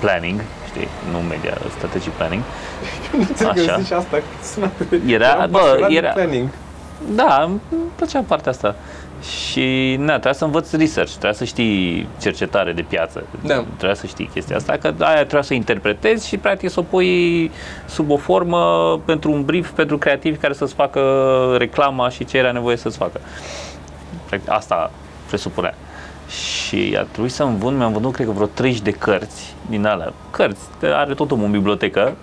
planning, 0.00 0.40
știi, 0.68 0.88
nu 1.12 1.18
media, 1.18 1.56
strategy 1.76 2.08
planning, 2.08 2.42
Nu 3.12 3.18
înțeleg 3.28 3.54
că 3.54 3.60
Așa. 3.72 3.80
zici 3.80 3.90
asta. 3.92 4.16
că 4.16 4.22
sună- 4.52 4.70
Era- 5.06 5.26
eram 5.28 5.50
bă, 5.50 5.58
pasionat 5.58 5.88
de 5.88 5.94
era- 5.94 6.08
Planning. 6.10 6.48
da, 7.14 7.42
îmi 7.46 7.60
plăcea 7.94 8.20
partea 8.26 8.50
asta. 8.52 8.74
Și 9.22 9.96
na, 9.98 10.10
trebuia 10.12 10.32
să 10.32 10.44
învăț 10.44 10.72
research, 10.72 11.10
trebuia 11.10 11.32
să 11.32 11.44
știi 11.44 12.08
cercetare 12.20 12.72
de 12.72 12.82
piață, 12.82 13.26
Da. 13.46 13.54
trebuia 13.54 13.94
să 13.94 14.06
știi 14.06 14.30
chestia 14.32 14.56
asta, 14.56 14.76
că 14.76 14.94
aia 14.98 15.16
trebuia 15.20 15.42
să 15.42 15.54
interpretezi 15.54 16.28
și 16.28 16.36
practic 16.36 16.70
să 16.70 16.80
o 16.80 16.82
pui 16.82 17.50
sub 17.86 18.10
o 18.10 18.16
formă 18.16 18.58
pentru 19.04 19.30
un 19.32 19.44
brief 19.44 19.70
pentru 19.70 19.98
creativi 19.98 20.38
care 20.38 20.52
să-ți 20.52 20.74
facă 20.74 21.00
reclama 21.58 22.08
și 22.08 22.24
ce 22.24 22.36
era 22.38 22.52
nevoie 22.52 22.76
să-ți 22.76 22.96
facă. 22.96 23.20
Practic, 24.28 24.50
asta 24.50 24.90
presupunea. 25.28 25.74
Și 26.28 26.96
a 26.98 27.02
trebuit 27.02 27.32
să 27.32 27.42
învând, 27.42 27.76
mi-am 27.76 27.92
vândut 27.92 28.12
cred 28.12 28.26
că 28.26 28.32
vreo 28.32 28.46
30 28.46 28.80
de 28.80 28.90
cărți 28.90 29.54
din 29.66 29.86
alea. 29.86 30.12
Cărți, 30.30 30.60
are 30.82 31.14
tot 31.14 31.30
omul 31.30 31.44
în 31.44 31.50
bibliotecă, 31.50 32.16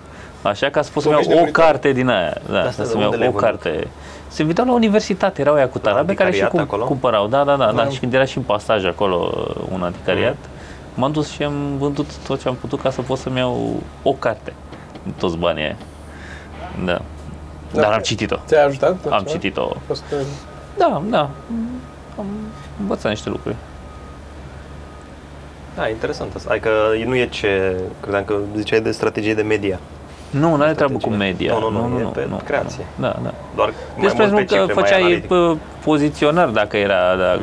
așa 0.50 0.70
ca 0.70 0.82
să 0.82 0.90
pot 0.94 1.04
să-mi 1.04 1.14
Povești 1.14 1.32
iau 1.34 1.44
de 1.44 1.50
o 1.50 1.52
Britanie. 1.52 1.72
carte 1.72 1.92
din 1.92 2.08
aia. 2.10 2.34
Da, 2.52 2.58
Astea 2.58 2.72
ca 2.76 2.82
de 2.84 2.88
să-mi 2.90 3.02
iau 3.02 3.12
unde 3.12 3.16
le-ai 3.18 3.30
o 3.36 3.40
vândut? 3.40 3.62
carte. 3.62 3.88
Se 4.28 4.42
invitau 4.42 4.66
la 4.66 4.72
universitate, 4.74 5.42
erau 5.42 5.54
aia 5.56 5.68
cu 5.70 5.80
tarabe 5.80 6.14
care 6.14 6.32
și 6.32 6.42
anticariat 6.42 6.52
cum, 6.52 6.60
acolo? 6.78 6.86
cumpărau. 6.86 7.28
Da, 7.28 7.44
da, 7.44 7.56
da, 7.56 7.66
da. 7.66 7.72
Da. 7.84 7.90
Și 7.90 8.00
când 8.00 8.14
era 8.14 8.26
și 8.26 8.38
în 8.38 8.44
pasaj 8.44 8.86
acolo 8.86 9.48
un 9.72 9.84
anticariat, 9.84 10.36
m-am 10.94 11.12
dus 11.12 11.30
și 11.32 11.44
am 11.44 11.78
vândut 11.78 12.08
tot 12.28 12.42
ce 12.42 12.48
am 12.48 12.56
putut 12.56 12.82
ca 12.82 12.90
să 12.90 13.02
pot 13.02 13.18
să-mi 13.18 13.38
iau 13.38 13.74
o 14.04 14.12
carte. 14.14 14.54
Din 15.04 15.14
toți 15.18 15.38
banii 15.38 15.64
aia. 15.64 15.76
Da. 16.86 17.02
Da. 17.74 17.82
Dar 17.82 17.92
am 17.92 18.00
citit-o. 18.00 18.36
Ți-a 18.48 18.66
ajutat? 18.66 18.90
Am 18.90 18.98
ceva? 19.04 19.24
citit-o. 19.24 19.62
A 19.76 19.78
fost, 19.88 20.04
uh, 20.14 20.20
Da, 20.78 21.02
da. 21.10 21.30
Am 22.18 22.26
învățat 22.80 23.12
niște 23.12 23.30
lucruri. 23.30 23.56
Da, 25.76 25.88
interesant 25.90 26.36
asta. 26.36 26.50
Adică 26.52 26.70
nu 27.06 27.16
e 27.16 27.28
ce, 27.28 27.76
credeam 28.00 28.24
că 28.24 28.36
ziceai 28.56 28.82
de 28.82 28.92
strategie 28.92 29.34
de 29.34 29.42
media. 29.42 29.80
Nu, 30.39 30.56
nu 30.56 30.62
are 30.63 30.74
treabă 30.74 30.93
cu 30.93 31.00
Strategie. 31.00 31.26
media. 31.32 31.58
Nu, 31.60 31.69
nu, 31.69 31.88
nu, 31.88 32.00
e 32.00 32.04
pe 32.13 32.28
creație. 32.45 32.86
Da, 32.95 33.15
da. 33.24 33.34
Doar 33.56 33.74
Deci, 34.00 34.13
mai 34.13 34.13
mult 34.17 34.32
mult 34.32 34.48
pe 34.48 34.56
că 34.56 34.60
cifre, 34.60 34.74
mai 34.74 34.84
făceai 34.84 35.00
analitic. 35.02 35.28
pă, 35.28 35.56
poziționări 35.84 36.54
dacă 36.54 36.78
era, 36.78 37.15
da, 37.17 37.39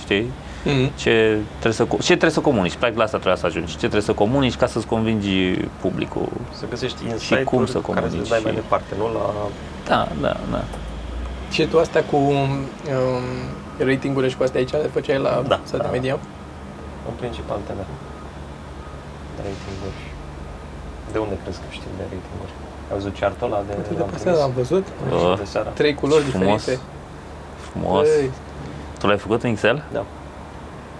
știi, 0.00 0.30
Mhm. 0.64 0.90
ce 0.96 1.38
trebuie, 1.60 1.72
să, 1.72 1.84
co- 1.86 1.98
ce 2.00 2.06
trebuie 2.06 2.30
să 2.30 2.40
comunici. 2.40 2.74
Practic 2.76 2.98
la 2.98 3.04
asta 3.04 3.16
trebuie 3.18 3.40
să 3.40 3.46
ajungi. 3.46 3.70
Ce 3.72 3.76
trebuie 3.78 4.00
să 4.00 4.12
comunici 4.12 4.56
ca 4.56 4.66
să-ți 4.66 4.86
convingi 4.86 5.58
publicul. 5.80 6.28
Să 6.52 6.64
găsești 6.70 6.98
cum 6.98 7.08
insight-uri 7.10 7.70
să 7.70 7.78
care 7.78 7.94
să 8.06 8.10
comunici 8.10 8.28
dai 8.28 8.40
mai 8.42 8.52
și- 8.52 8.58
departe, 8.60 8.94
nu 8.98 9.04
la... 9.12 9.24
Da, 9.88 10.08
da, 10.20 10.36
da. 10.50 10.60
Și 11.50 11.66
tu 11.66 11.78
asta 11.78 12.02
cu 12.10 12.16
um, 12.16 12.48
ratingurile 13.78 14.30
și 14.30 14.36
cu 14.36 14.42
astea 14.42 14.60
aici 14.60 14.70
le 14.72 14.90
făceai 14.92 15.18
la 15.18 15.42
Da, 15.48 15.60
site 15.64 15.76
da. 15.76 15.88
media? 15.88 16.18
În 17.08 17.14
principal 17.20 17.58
teme. 17.66 17.84
De 19.36 19.40
ratinguri. 19.42 20.00
De 21.14 21.18
unde 21.24 21.36
crezi 21.42 21.58
că 21.62 21.68
știi 21.76 21.92
de 21.98 22.02
ratinguri? 22.02 22.52
Ai 22.90 22.94
văzut 22.98 23.14
chartul 23.20 23.46
ăla 23.46 23.60
de... 23.68 23.72
Uite, 23.78 23.92
de 23.94 23.98
l-am 24.00 24.08
pe 24.10 24.16
trimis? 24.16 24.22
seara 24.22 24.42
am 24.48 24.52
văzut. 24.60 24.84
Uh, 25.12 25.34
De 25.42 25.44
seara. 25.54 25.68
Trei 25.80 25.94
culori 26.02 26.24
Frumos. 26.24 26.56
diferite. 26.64 26.80
Frumos. 27.66 28.06
Băi, 28.08 28.30
Tu 28.98 29.04
l-ai 29.06 29.18
făcut 29.24 29.40
în 29.42 29.50
Excel? 29.50 29.78
Da. 29.96 30.02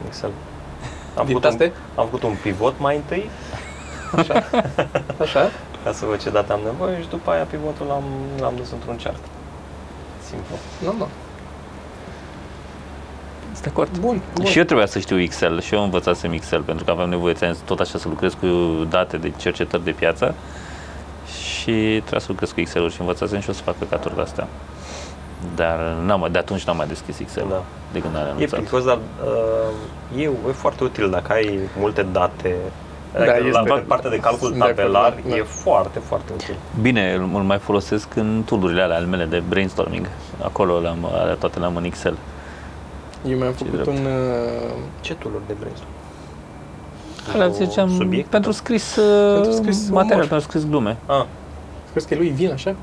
Excel. 0.06 0.30
Am 1.18 1.24
Din 1.26 1.34
făcut, 1.34 1.50
un, 1.50 1.56
taste? 1.58 1.72
am 2.00 2.04
făcut 2.04 2.22
un 2.22 2.34
pivot 2.42 2.74
mai 2.86 2.96
întâi, 2.96 3.24
Așa. 4.20 4.34
Așa? 5.24 5.42
ca 5.84 5.92
să 5.92 6.04
văd 6.04 6.18
ce 6.22 6.30
date 6.30 6.52
am 6.52 6.60
nevoie 6.64 7.00
și 7.02 7.08
după 7.08 7.30
aia 7.30 7.44
pivotul 7.44 7.86
l-am, 7.86 8.04
l-am 8.40 8.52
dus 8.56 8.70
într-un 8.70 8.96
chart. 9.02 9.22
Simplu. 10.28 10.54
Nu, 10.84 10.92
nu. 10.98 11.06
Sunt 13.54 13.62
de 13.62 13.70
acord. 13.72 13.98
Bun, 13.98 14.20
bun. 14.34 14.44
Și 14.44 14.58
eu 14.58 14.64
trebuia 14.64 14.86
să 14.86 14.98
știu 14.98 15.20
Excel 15.20 15.60
și 15.60 15.74
eu 15.74 15.82
învățasem 15.82 16.32
Excel 16.32 16.60
pentru 16.60 16.84
că 16.84 16.90
aveam 16.90 17.08
nevoie 17.08 17.34
ți-am 17.34 17.52
zis, 17.52 17.62
tot 17.64 17.80
așa 17.80 17.98
să 17.98 18.08
lucrez 18.08 18.32
cu 18.40 18.46
date 18.90 19.16
de 19.16 19.32
cercetări 19.36 19.84
de 19.84 19.90
piață 19.90 20.34
și 21.32 21.72
trebuia 22.00 22.20
să 22.20 22.26
lucrez 22.28 22.50
cu 22.52 22.60
Excel-uri 22.60 22.92
și 22.94 23.00
învățasem 23.00 23.40
și 23.40 23.48
eu 23.48 23.54
să 23.54 23.62
fac 23.62 23.78
căcaturi 23.78 24.14
de 24.14 24.20
astea. 24.20 24.46
Dar 25.54 25.78
n-am, 26.04 26.20
mai- 26.20 26.30
de 26.30 26.38
atunci 26.38 26.64
n-am 26.64 26.76
mai 26.76 26.86
deschis 26.86 27.18
Excel 27.18 27.44
Da. 27.48 27.62
de 27.92 27.98
când 28.00 28.16
am 28.16 28.22
E 28.22 28.24
renunțat. 28.26 28.58
plicos, 28.60 28.84
dar 28.84 28.98
uh, 30.14 30.20
e, 30.20 30.22
e 30.48 30.52
foarte 30.52 30.84
util 30.84 31.10
dacă 31.10 31.32
ai 31.32 31.58
multe 31.78 32.06
date. 32.12 32.54
Da, 33.12 33.20
Adică 33.20 33.36
este- 33.46 33.58
la 33.68 33.74
pe 33.74 33.80
partea 33.80 34.10
de 34.10 34.18
calcul 34.18 34.38
sunt 34.48 34.54
de 34.54 34.60
acord, 34.62 34.76
tabelar 34.76 35.10
da, 35.24 35.28
da. 35.28 35.36
e 35.36 35.42
foarte, 35.42 35.98
foarte 35.98 36.32
util. 36.34 36.54
Bine, 36.80 37.12
îl, 37.12 37.20
îl 37.34 37.42
mai 37.42 37.58
folosesc 37.58 38.08
în 38.16 38.42
tool-urile 38.46 38.82
alea 38.82 38.96
ale 38.96 39.06
mele 39.06 39.24
de 39.24 39.42
brainstorming. 39.48 40.06
Acolo 40.42 40.78
le-am, 40.80 41.08
alea 41.12 41.34
toate 41.34 41.58
le-am 41.58 41.76
în 41.76 41.84
Excel. 41.84 42.16
Eu 43.28 43.36
mi-am 43.36 43.50
Ce 43.52 43.56
făcut 43.64 43.72
drept. 43.72 43.86
un... 43.86 44.04
uh, 44.04 44.72
Ce 45.00 45.14
tool 45.14 45.32
de 45.46 45.54
brainstorm? 45.58 45.88
Alea 47.32 47.46
Cu 47.48 47.52
ziceam, 47.54 47.90
subiect? 47.96 48.28
pentru 48.30 48.52
scris, 48.52 48.96
uh, 48.96 49.32
Pentru 49.34 49.52
scris 49.52 49.88
material, 49.90 50.14
umor. 50.16 50.28
pentru 50.28 50.48
scris 50.48 50.68
glume. 50.68 50.96
Ah, 51.06 51.24
Crezi 51.90 52.08
că 52.08 52.14
lui 52.14 52.28
vin 52.28 52.50
așa? 52.52 52.74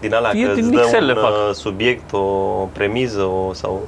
din 0.00 0.14
alea 0.14 0.30
E 0.34 0.46
că 0.46 0.52
din 0.54 0.62
îți 0.64 0.72
dă 0.72 0.80
Excel 0.80 1.00
un 1.00 1.06
le 1.06 1.14
fac. 1.14 1.30
uh, 1.30 1.54
subiect, 1.54 2.12
o 2.12 2.18
premiză 2.72 3.22
o, 3.22 3.52
sau... 3.52 3.80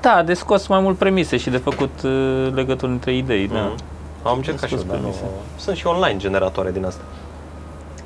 Da, 0.00 0.22
de 0.22 0.34
scos 0.34 0.66
mai 0.66 0.80
mult 0.80 0.96
premise 0.98 1.36
și 1.36 1.50
de 1.50 1.56
făcut 1.56 1.90
uh, 2.04 2.48
legături 2.54 2.92
între 2.92 3.16
idei. 3.16 3.48
Da. 3.48 3.58
Mhm. 3.60 3.74
Am 4.22 4.36
încercat 4.36 4.68
și 4.68 4.74
eu, 4.74 4.80
scos 4.80 4.90
dar 4.92 5.00
nu... 5.00 5.08
premise. 5.08 5.24
Sunt 5.56 5.76
și 5.76 5.86
online 5.86 6.16
generatoare 6.18 6.70
din 6.70 6.84
asta. 6.84 7.02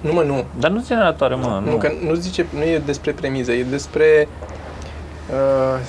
Nu, 0.00 0.12
mă, 0.12 0.22
nu. 0.22 0.44
Dar 0.58 0.70
nu 0.70 0.82
generatoare, 0.86 1.34
mă, 1.34 1.60
Nu, 1.64 1.70
nu. 1.70 1.76
că 1.76 1.90
nu 2.06 2.14
zice, 2.14 2.46
nu 2.54 2.62
e 2.62 2.78
despre 2.78 3.12
premiză, 3.12 3.52
e 3.52 3.62
despre 3.62 4.28
Uh, 4.40 4.53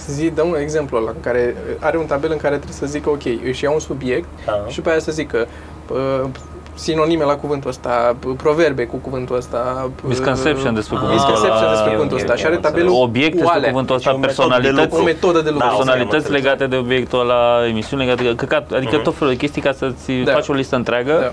zi, 0.07 0.29
dă 0.29 0.41
un 0.41 0.55
exemplu 0.59 0.97
ăla, 0.97 1.09
în 1.09 1.19
care 1.21 1.55
are 1.79 1.97
un 1.97 2.05
tabel 2.05 2.31
în 2.31 2.37
care 2.37 2.55
trebuie 2.55 2.77
să 2.77 2.85
zică, 2.85 3.09
ok, 3.09 3.21
își 3.45 3.63
ia 3.63 3.71
un 3.71 3.79
subiect 3.79 4.27
Da. 4.45 4.63
și 4.67 4.75
după 4.75 4.89
aia 4.89 4.99
să 4.99 5.11
zică 5.11 5.47
uh, 5.91 6.29
sinonime 6.77 7.23
la 7.23 7.35
cuvântul 7.35 7.69
ăsta, 7.69 8.15
p- 8.19 8.35
proverbe 8.37 8.85
cu 8.85 8.95
cuvântul 8.97 9.35
ăsta, 9.35 9.89
p- 9.99 10.03
Misconception 10.07 10.73
despre 10.73 10.95
uh, 10.95 11.01
cuvântul 11.01 11.13
misconception 11.31 11.63
ăla. 11.63 11.69
despre 11.71 11.87
Ok, 11.89 11.93
cuvântul 11.93 12.17
ok, 12.17 12.21
ăsta 12.23 12.31
ok, 12.33 12.39
și 12.39 12.45
are 12.45 12.55
am 12.55 12.61
înțeles. 12.63 12.81
tabelul 12.85 13.03
Obiecte 13.07 13.31
cu 13.31 13.37
despre 13.37 13.57
alea. 13.57 13.69
cuvântul 13.69 13.95
ăsta, 13.95 14.09
Deci 14.09 14.17
o 14.17 14.21
metodă 14.21 14.47
de 14.47 14.51
personalități, 14.67 14.87
lucru. 14.89 15.01
O 15.01 15.05
metodă 15.13 15.39
de 15.41 15.49
lucru. 15.49 15.67
Da, 15.67 15.73
personalități 15.75 16.15
am 16.15 16.21
înțeles. 16.21 16.41
legate 16.43 16.65
de 16.67 16.75
obiectul 16.75 17.19
ăla, 17.19 17.67
emisiuni 17.67 18.01
legate 18.03 18.23
de 18.23 18.35
căcat, 18.35 18.71
adică 18.71 18.95
tot 18.97 19.15
felul 19.15 19.33
de 19.33 19.39
chestii 19.39 19.61
ca 19.61 19.71
să-ți 19.81 20.11
Da. 20.11 20.31
faci 20.31 20.47
o 20.47 20.53
listă 20.53 20.75
întreagă 20.75 21.15
Da. 21.21 21.31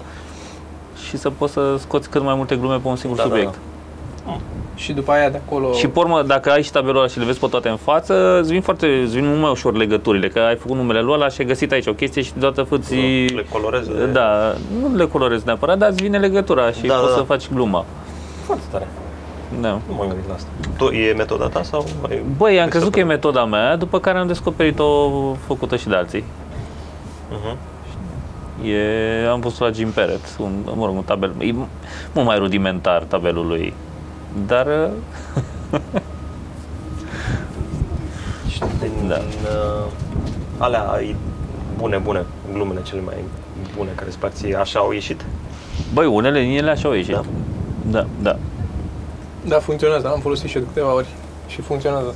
și 1.07 1.17
să 1.19 1.29
poți 1.31 1.53
să 1.53 1.63
scoți 1.79 2.09
cât 2.11 2.23
mai 2.23 2.35
multe 2.35 2.55
glume 2.57 2.77
pe 2.83 2.89
un 2.89 2.97
singur 2.97 3.17
Da, 3.19 3.23
da, 3.23 3.29
subiect. 3.29 3.55
Și 4.75 4.93
după 4.93 5.13
aia 5.13 5.29
de 5.29 5.41
acolo... 5.47 5.73
Și 5.73 5.87
pe 5.89 5.99
urmă, 5.99 6.23
dacă 6.23 6.51
ai 6.51 6.63
și 6.63 6.71
tabelul 6.71 6.97
ăla 6.99 7.07
și 7.09 7.19
le 7.19 7.25
vezi 7.25 7.39
pe 7.39 7.47
toate 7.47 7.69
în 7.69 7.77
față, 7.77 8.39
îți 8.41 8.51
vin 8.53 8.61
foarte, 8.61 8.87
îți 9.05 9.15
vin 9.15 9.27
mult 9.29 9.41
mai 9.41 9.51
ușor 9.51 9.77
legăturile, 9.77 10.29
că 10.29 10.39
ai 10.39 10.57
făcut 10.57 10.77
numele 10.77 11.01
lui 11.01 11.13
ăla 11.13 11.29
și 11.29 11.41
ai 11.41 11.47
găsit 11.47 11.73
aici 11.73 11.87
o 11.87 11.93
chestie 11.93 12.23
și 12.23 12.33
deodată 12.39 12.63
făți... 12.63 12.95
Le 12.95 13.47
colorez. 13.53 13.89
le- 13.89 14.05
Da, 14.07 14.55
nu 14.81 14.97
le 14.97 15.05
colorezi 15.07 15.43
neapărat, 15.47 15.79
dar 15.79 15.89
îți 15.91 16.03
vine 16.03 16.19
legătura 16.19 16.71
și 16.71 16.87
Da, 16.87 16.95
poți 16.95 17.07
da, 17.07 17.13
să 17.13 17.19
da. 17.19 17.25
faci 17.25 17.49
gluma. 17.53 17.85
Foarte 18.45 18.65
tare. 18.71 18.89
Da. 19.61 19.69
Nu 19.69 19.95
m-am 19.97 20.09
gândit 20.09 20.29
la 20.29 20.35
asta. 20.35 20.49
Tu, 20.77 20.85
e 20.85 21.13
metoda 21.17 21.47
ta 21.49 21.63
sau 21.63 21.85
ai 22.09 22.23
Băi, 22.37 22.61
am 22.61 22.69
crezut 22.69 22.93
că 22.93 22.99
e 22.99 23.03
descoperit? 23.03 23.07
metoda 23.07 23.45
mea, 23.45 23.77
după 23.77 24.01
care 24.01 24.19
am 24.19 24.27
descoperit-o 24.27 25.11
făcută 25.47 25.77
și 25.77 25.89
de 25.89 25.95
alții. 25.95 26.25
Mhm. 27.31 27.57
E, 28.69 29.29
am 29.31 29.41
pus 29.41 29.59
la 29.59 29.71
Jim 29.71 29.89
Perret, 29.91 30.21
un, 30.39 30.53
mă 30.77 30.87
rog, 30.87 30.95
un 30.97 31.03
tabel, 31.03 31.33
e 31.39 31.53
mult 32.13 32.27
mai 32.27 32.39
rudimentar 32.39 33.03
tabelul 33.03 33.47
lui, 33.47 33.75
dar 34.47 34.91
Și 38.49 38.59
din, 38.81 38.91
Da. 39.09 39.15
din 39.17 39.27
uh, 39.45 39.91
alea 40.59 40.81
ai 40.83 41.17
bune, 41.77 41.97
bune, 41.99 42.25
glumele 42.53 42.83
cele 42.83 43.01
mai 43.01 43.15
bune 43.77 43.91
care 43.95 44.09
îți 44.09 44.19
plac 44.19 44.33
ție, 44.33 44.57
așa 44.57 44.79
au 44.79 44.93
ieșit? 44.93 45.21
băi, 45.93 46.07
unele 46.07 46.41
din 46.41 46.51
ele 46.57 46.71
așa 46.71 46.89
au 46.89 46.95
ieșit. 46.95 47.13
Da. 47.15 47.23
Da, 47.91 48.07
da. 48.23 48.39
Da, 49.45 49.59
funcționează, 49.59 50.09
am 50.09 50.21
folosit 50.21 50.49
și 50.49 50.57
eu 50.57 50.63
de 50.63 50.69
câteva 50.69 50.95
ori 50.95 51.09
și 51.47 51.61
funcționează. 51.61 52.15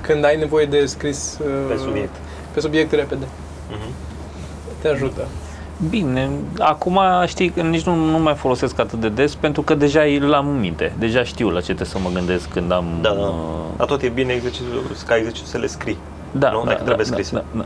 Când 0.00 0.24
ai 0.24 0.36
nevoie 0.38 0.66
de 0.66 0.86
scris 0.86 1.38
uh, 1.40 1.46
Pe 1.68 1.76
subiect. 1.76 2.14
pe 2.54 2.60
subiect 2.60 2.92
repede, 2.92 3.26
Mhm. 3.70 3.92
te 4.80 4.88
ajută. 4.88 5.26
Bine, 5.88 6.30
acum 6.58 6.98
știi 7.26 7.50
că 7.50 7.60
nici 7.60 7.82
nu, 7.84 7.94
nu 7.94 8.18
mai 8.18 8.34
folosesc 8.34 8.78
atât 8.78 9.00
de 9.00 9.08
des 9.08 9.34
pentru 9.34 9.62
că 9.62 9.74
deja 9.74 10.00
l-am 10.20 10.48
în 10.48 10.60
minte, 10.60 10.92
deja 10.98 11.22
știu 11.22 11.48
la 11.50 11.58
ce 11.58 11.64
trebuie 11.64 11.86
să 11.86 11.98
mă 11.98 12.10
gândesc 12.14 12.48
când 12.48 12.72
am... 12.72 12.84
Da, 13.02 13.08
da. 13.08 13.20
uh, 13.20 13.34
Dar 13.76 13.86
tot 13.86 14.02
e 14.02 14.08
bine 14.08 14.32
exercițiul, 14.32 14.82
ca 15.06 15.16
exercițiu 15.16 15.46
să 15.46 15.58
le 15.58 15.66
scrii. 15.66 15.96
da, 16.32 16.50
nu? 16.50 16.58
da, 16.64 16.64
Dacă 16.70 16.82
trebuie 16.82 17.06
da, 17.06 17.12
scris. 17.12 17.30
Da, 17.30 17.44
da, 17.56 17.64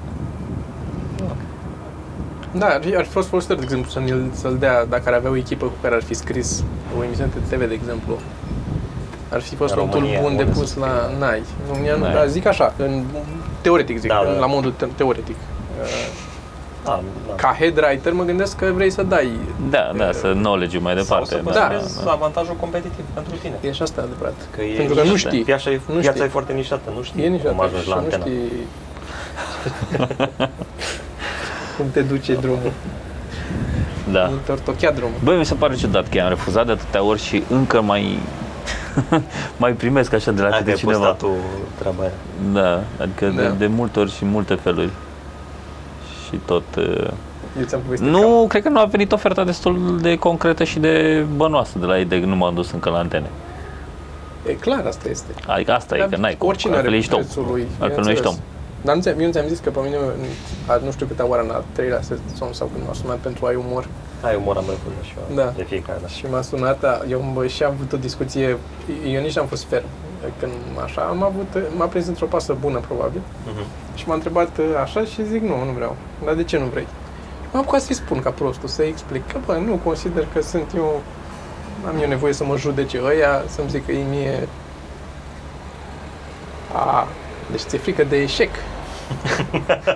Da, 2.53 2.67
ar 2.67 2.81
fi, 2.85 2.97
ar 2.97 3.05
fi 3.05 3.11
fost 3.11 3.29
folositor, 3.29 3.57
de 3.57 3.63
exemplu, 3.63 3.91
să 3.91 3.99
l 3.99 4.31
să-l 4.33 4.57
dea, 4.59 4.85
dacă 4.85 5.03
ar 5.07 5.15
avea 5.15 5.31
o 5.31 5.37
echipă 5.37 5.67
cu 5.67 5.73
care 5.83 5.95
ar 5.95 6.03
fi 6.03 6.15
scris 6.15 6.65
o 6.99 7.05
emisiune 7.05 7.31
de 7.49 7.57
TV, 7.57 7.69
de 7.69 7.75
exemplu. 7.75 8.19
Ar 9.33 9.41
fi 9.41 9.55
fost 9.55 9.75
În 9.75 9.81
un 9.81 9.89
tool 9.89 10.01
România, 10.01 10.21
bun 10.21 10.37
de 10.37 10.43
unde 10.43 10.59
pus 10.59 10.71
să 10.73 10.79
la 10.79 11.11
Nai. 11.19 11.39
În 11.39 11.69
România 11.73 11.95
nu, 11.95 12.03
N-ai. 12.03 12.13
dar 12.15 12.27
zic 12.27 12.47
așa, 12.47 12.75
în, 12.77 13.03
teoretic 13.61 13.99
zic, 13.99 14.11
Da, 14.11 14.23
da. 14.25 14.39
la 14.39 14.47
modul 14.47 14.73
te- 14.77 14.89
teoretic. 14.97 15.37
Uh, 15.81 15.87
Da, 16.85 17.01
da. 17.29 17.35
Ca 17.35 17.57
head 17.59 17.77
writer 17.77 18.13
mă 18.13 18.23
gândesc 18.25 18.57
că 18.57 18.71
vrei 18.75 18.91
să 18.91 19.03
dai. 19.03 19.31
da, 19.71 19.91
da, 19.97 20.13
să 20.13 20.33
knowledge 20.33 20.79
mai 20.79 20.93
Sau 20.95 21.03
departe. 21.03 21.29
să 21.29 21.41
da, 21.45 21.61
păstrezi 21.61 22.05
da. 22.05 22.11
avantajul 22.11 22.55
competitiv 22.61 23.05
pentru 23.15 23.33
tine. 23.43 23.55
E 23.61 23.73
și 23.73 23.83
asta 23.83 24.01
adevărat. 24.05 24.35
Că 24.57 24.63
e 24.63 24.77
Pentru 24.77 24.95
că 24.95 25.03
nu 25.03 25.11
nișată. 25.11 25.29
știi. 25.35 25.45
Piața 25.45 25.71
e, 25.71 25.81
Nu 25.87 25.95
piața 25.95 26.11
știi. 26.11 26.25
e 26.25 26.29
foarte 26.29 26.53
nișată, 26.53 26.91
nu 26.97 27.03
știi 27.03 27.23
E 27.25 27.29
nici 27.29 27.43
cum 27.43 27.61
ajungi 27.61 27.83
și 27.83 27.89
la 27.89 27.95
nu 27.95 28.01
antena. 28.01 28.25
știi 28.25 28.51
cum 31.77 31.87
te 31.93 32.01
duce 32.03 32.35
drumul. 32.35 32.73
da. 34.13 34.27
Nu 34.29 34.37
te 34.45 34.53
ortochea 34.53 34.91
drumul. 34.93 35.15
Băi, 35.25 35.37
mi 35.39 35.45
se 35.45 35.55
pare 35.55 35.75
ciudat 35.75 36.09
că 36.09 36.17
i-am 36.17 36.29
refuzat 36.29 36.67
de 36.67 36.73
atâtea 36.73 37.03
ori 37.03 37.21
și 37.21 37.43
încă 37.51 37.81
mai 37.81 38.19
mai 39.63 39.73
primesc 39.73 40.13
așa 40.13 40.31
de 40.31 40.43
la 40.43 40.49
Hai 40.49 40.59
câte 40.59 40.71
că 40.71 40.77
ai 40.77 40.83
cineva. 40.83 40.99
postat 40.99 41.19
tu 41.19 41.31
treaba 41.79 42.03
aia. 42.03 42.13
Da, 42.53 42.83
adică 43.03 43.27
de, 43.37 43.43
Da. 43.43 43.49
de 43.49 43.67
multe 43.67 43.99
ori 44.01 44.11
și 44.13 44.23
în 44.23 44.29
multe 44.31 44.55
feluri. 44.55 44.91
Și 46.31 46.37
tot... 46.47 46.63
uh, 46.77 47.09
Eu 47.59 47.65
ți-am 47.65 47.81
povestit 47.85 48.09
Nu, 48.09 48.45
cred 48.49 48.63
că 48.63 48.69
nu 48.69 48.79
a 48.81 48.85
venit 48.85 49.13
oferta 49.13 49.45
destul 49.45 49.99
de 50.01 50.17
concretă 50.19 50.65
și 50.65 50.79
de 50.79 51.25
bănoasă 51.37 51.79
de 51.79 51.85
la 51.87 51.99
ei, 51.99 52.05
de 52.05 52.19
nu 52.19 52.37
m-am 52.37 52.55
dus 52.55 52.71
încă 52.73 52.91
la 52.91 52.99
antene. 52.99 53.31
că- 54.45 54.51
E 54.51 54.55
clar, 54.55 54.87
asta 54.87 55.09
este. 55.09 55.33
Adică 55.47 55.73
asta 55.73 55.97
e, 55.97 56.07
că 56.11 56.17
n-ai 56.17 56.37
cum, 56.39 56.49
Oricine 56.49 56.73
altfel 56.73 56.89
are 56.91 56.99
ești 56.99 57.15
om. 57.15 57.21
prețul 57.21 57.47
lui. 57.51 57.67
Altfel 57.79 58.05
nu 58.05 58.11
ești 58.11 58.27
om. 58.27 58.35
bineînțeles. 58.35 58.59
Dar 58.85 58.95
nu 58.95 59.01
ți-am, 59.01 59.19
eu 59.21 59.27
nu 59.27 59.33
ți-am 59.33 59.47
zis 59.49 59.59
că 59.59 59.71
pe 59.71 59.79
mine, 59.85 59.97
a, 60.67 60.81
nu 60.85 60.91
știu 60.91 61.07
câte 61.07 61.23
oară 61.23 61.43
în 61.43 61.51
al 61.51 61.65
treilea 61.73 62.01
sezon 62.03 62.53
sau 62.53 62.71
când 62.73 62.87
m-a 62.87 62.93
sunat 62.93 63.17
pentru 63.17 63.47
ai 63.47 63.55
umor 63.55 63.87
Ai 64.21 64.37
umor 64.37 64.57
am 64.57 64.65
refuzat 64.69 65.03
și 65.05 65.13
eu 65.31 65.37
Da. 65.37 65.53
de 65.57 65.63
fiecare 65.63 65.99
dată. 66.01 66.13
și 66.17 66.25
m-a 66.31 66.43
sunat, 66.43 66.85
a, 66.85 67.01
eu 67.11 67.19
am, 67.23 67.47
și 67.49 67.63
am 67.63 67.73
avut 67.73 67.93
o 67.93 67.97
discuție, 67.97 68.57
eu 69.15 69.21
nici 69.21 69.37
n-am 69.37 69.47
fost 69.47 69.65
ferm. 69.65 69.85
Când 70.39 70.53
așa, 70.85 71.01
am 71.01 71.23
avut, 71.23 71.63
m-a 71.77 71.85
prins 71.87 72.07
într-o 72.07 72.27
pasă 72.27 72.57
bună 72.61 72.79
probabil 72.79 73.21
Mhm. 73.47 73.65
și 73.95 74.09
m-a 74.09 74.15
întrebat 74.15 74.59
uh, 74.59 74.65
așa 74.83 75.05
și 75.05 75.27
zic 75.27 75.43
nu, 75.43 75.65
nu 75.65 75.71
vreau. 75.73 75.97
Dar 76.25 76.35
de 76.35 76.45
ce 76.45 76.59
nu 76.59 76.65
vrei? 76.65 76.87
M-am 77.53 77.63
apucat 77.63 77.81
să-i 77.81 77.95
spun 77.95 78.23
ca 78.23 78.31
prostul, 78.31 78.69
să-i 78.69 78.89
explic 78.89 79.27
că 79.33 79.39
bă, 79.47 79.53
nu 79.67 79.81
consider 79.85 80.27
că 80.35 80.43
sunt 80.43 80.73
eu, 80.77 81.03
am 81.89 82.01
eu 82.03 82.09
nevoie 82.09 82.33
să 82.33 82.45
mă 82.45 82.57
judece 82.57 83.01
ăia, 83.05 83.43
să-mi 83.49 83.69
zic 83.69 83.87
că 83.87 83.93
e 83.93 84.05
mie... 84.11 84.49
A, 86.75 87.07
deci 87.51 87.61
ți-e 87.61 87.79
frică 87.79 88.05
de 88.05 88.17
eșec. 88.17 88.51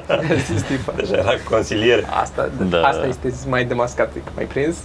Mi-a 0.09 0.35
zis 0.53 0.63
tipa. 0.63 0.93
Deja 0.97 1.17
era 1.17 1.33
consiliere. 1.51 2.05
Asta, 2.21 2.49
Da. 2.71 2.81
asta 2.83 3.07
este 3.07 3.33
mai 3.49 3.65
demascat, 3.65 4.13
mai 4.35 4.45
prins. 4.45 4.77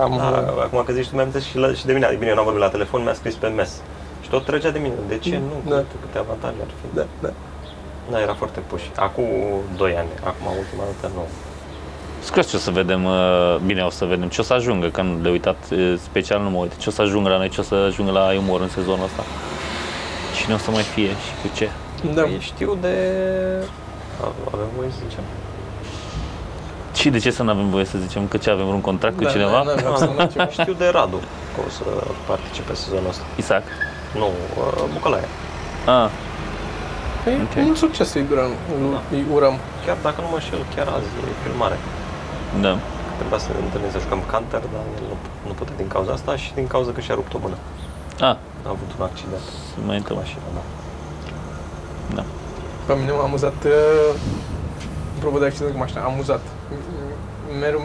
Am, 0.00 0.16
Da, 0.16 0.52
uh, 0.56 0.62
acum 0.62 0.82
că 0.86 0.92
zici 0.92 1.08
tu 1.08 1.14
mi-am 1.14 1.32
și, 1.50 1.58
la, 1.58 1.72
și 1.72 1.86
de 1.86 1.92
mine, 1.92 2.16
bine, 2.18 2.28
eu 2.30 2.34
n-am 2.34 2.44
vorbit 2.44 2.62
la 2.62 2.68
telefon, 2.68 3.02
mi-a 3.02 3.14
scris 3.14 3.34
pe 3.34 3.46
mes. 3.46 3.80
Și 4.22 4.28
tot 4.28 4.44
trăgea 4.44 4.70
de 4.70 4.78
mine. 4.78 4.94
De 5.08 5.18
ce 5.18 5.38
nu? 5.38 5.70
Da. 5.70 5.76
Câte, 5.76 5.94
câte 6.00 6.18
avantaje 6.18 6.56
ar 6.60 6.70
fi. 6.80 6.96
da, 6.96 7.04
da. 7.20 7.30
Da, 8.10 8.20
era 8.20 8.34
foarte 8.34 8.60
puși. 8.66 8.90
Acum 8.96 9.24
2 9.76 9.96
ani, 9.96 10.08
acum 10.24 10.46
ultima 10.58 10.82
dată 10.90 11.12
nu. 11.14 11.22
Scris 12.20 12.48
ce 12.48 12.56
o 12.56 12.58
să 12.58 12.70
vedem, 12.70 13.04
uh, 13.04 13.56
bine 13.66 13.82
o 13.82 13.90
să 13.90 14.04
vedem 14.04 14.28
ce 14.28 14.40
o 14.40 14.44
să 14.44 14.52
ajungă, 14.52 14.88
că 14.88 15.02
nu 15.02 15.18
de 15.18 15.28
uitat, 15.28 15.56
uh, 15.70 15.94
special 16.02 16.40
nu 16.42 16.50
mă 16.50 16.58
uit, 16.58 16.76
ce 16.76 16.88
o 16.88 16.92
să 16.92 17.02
ajungă 17.02 17.28
la 17.28 17.36
noi, 17.36 17.48
ce 17.48 17.60
o 17.60 17.62
să 17.62 17.74
ajungă 17.74 18.12
la 18.12 18.32
umor 18.38 18.60
în 18.60 18.68
sezonul 18.68 19.04
ăsta. 19.04 19.22
Cine 20.36 20.54
o 20.54 20.58
să 20.58 20.70
mai 20.70 20.82
fie 20.82 21.08
și 21.08 21.32
cu 21.42 21.56
ce. 21.56 21.68
da. 22.14 22.22
Păi 22.22 22.36
știu 22.40 22.78
de... 22.80 22.96
Avem 24.52 24.66
voie 24.76 24.90
să 24.90 24.96
zicem. 25.08 25.22
Și 26.94 27.10
de 27.10 27.18
ce 27.18 27.30
să 27.30 27.42
nu 27.42 27.50
avem 27.50 27.68
voie 27.70 27.84
să 27.84 27.98
zicem 27.98 28.26
că 28.26 28.36
ce 28.36 28.50
avem 28.50 28.68
un 28.68 28.80
contract 28.80 29.16
cu 29.16 29.22
Da, 29.24 29.30
cineva? 29.30 29.62
da, 29.66 29.74
da, 29.74 30.06
da, 30.16 30.26
da, 30.36 30.46
Știu 30.58 30.72
de 30.72 30.88
Radu 30.88 31.16
că 31.54 31.60
o 31.66 31.70
să 31.78 31.84
participe 32.26 32.74
sezonul 32.74 33.08
ăsta. 33.08 33.24
Isaac. 33.36 33.62
Nu, 34.20 34.26
uh, 34.58 34.82
Bucălaia. 34.92 35.28
Ah, 35.86 36.08
Păi, 37.24 37.34
Ok. 37.46 37.54
mult 37.64 37.76
succes 37.76 38.08
îi 38.14 38.26
urăm, 38.32 38.50
îi 39.16 39.24
urăm. 39.36 39.54
Chiar 39.86 39.96
dacă 40.06 40.18
nu 40.24 40.28
mă 40.34 40.38
șel, 40.48 40.60
chiar 40.74 40.86
azi 40.96 41.08
e 41.30 41.32
filmare. 41.44 41.78
da. 42.64 42.72
Trebuia 43.18 43.40
să 43.46 43.48
ne 43.56 43.60
întâlnim 43.66 43.90
să 43.96 43.98
jucăm 44.04 44.20
Canter, 44.32 44.62
dar 44.74 44.82
el 44.96 45.04
nu, 45.10 45.16
nu 45.48 45.52
putea 45.58 45.74
din 45.80 45.88
cauza 45.94 46.12
asta 46.18 46.32
și 46.42 46.48
din 46.58 46.66
cauza 46.74 46.90
că 46.96 47.00
și-a 47.00 47.14
rupt 47.20 47.32
o 47.36 47.38
mână. 47.44 47.56
Ah, 48.28 48.36
A 48.66 48.68
avut 48.76 48.90
un 48.98 49.02
accident 49.10 49.44
să 49.68 49.74
mai 49.76 49.86
cu 49.86 49.92
întâmplă. 50.02 50.14
mașina, 50.22 50.46
da. 50.58 50.62
Da. 52.18 52.24
Pe 52.86 52.92
mine 53.00 53.12
m-a 53.16 53.22
amuzat, 53.28 53.58
uh, 53.64 54.14
apropo 55.16 55.38
de 55.42 55.46
accident 55.50 55.72
cu 55.74 55.78
mașina, 55.84 56.00
am 56.02 56.12
amuzat. 56.16 56.42
Mereu, 57.60 57.82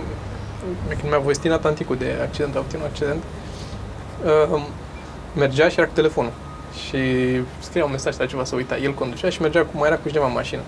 când 0.88 1.10
mi-a 1.10 1.17
povestit 1.17 1.50
Natanticu 1.50 1.95
de 1.95 2.15
accident, 2.21 2.56
a 2.56 2.58
avut 2.58 2.73
un 2.73 2.82
accident, 2.86 3.23
uh, 4.54 4.62
mergea 5.36 5.69
și 5.69 5.80
era 5.80 5.88
cu 5.88 5.93
telefonul. 5.93 6.32
Și 6.88 6.97
scria 7.60 7.86
un 7.86 7.91
mesaj 7.91 8.13
sau 8.13 8.26
ceva 8.26 8.43
să 8.43 8.56
uita. 8.56 8.78
El 8.78 8.93
conducea 8.93 9.30
și 9.30 9.41
mergea 9.41 9.62
cu 9.62 9.78
mai 9.78 9.88
era 9.88 9.97
cu 9.97 10.08
cineva 10.08 10.26
în 10.26 10.34
mașină. 10.34 10.62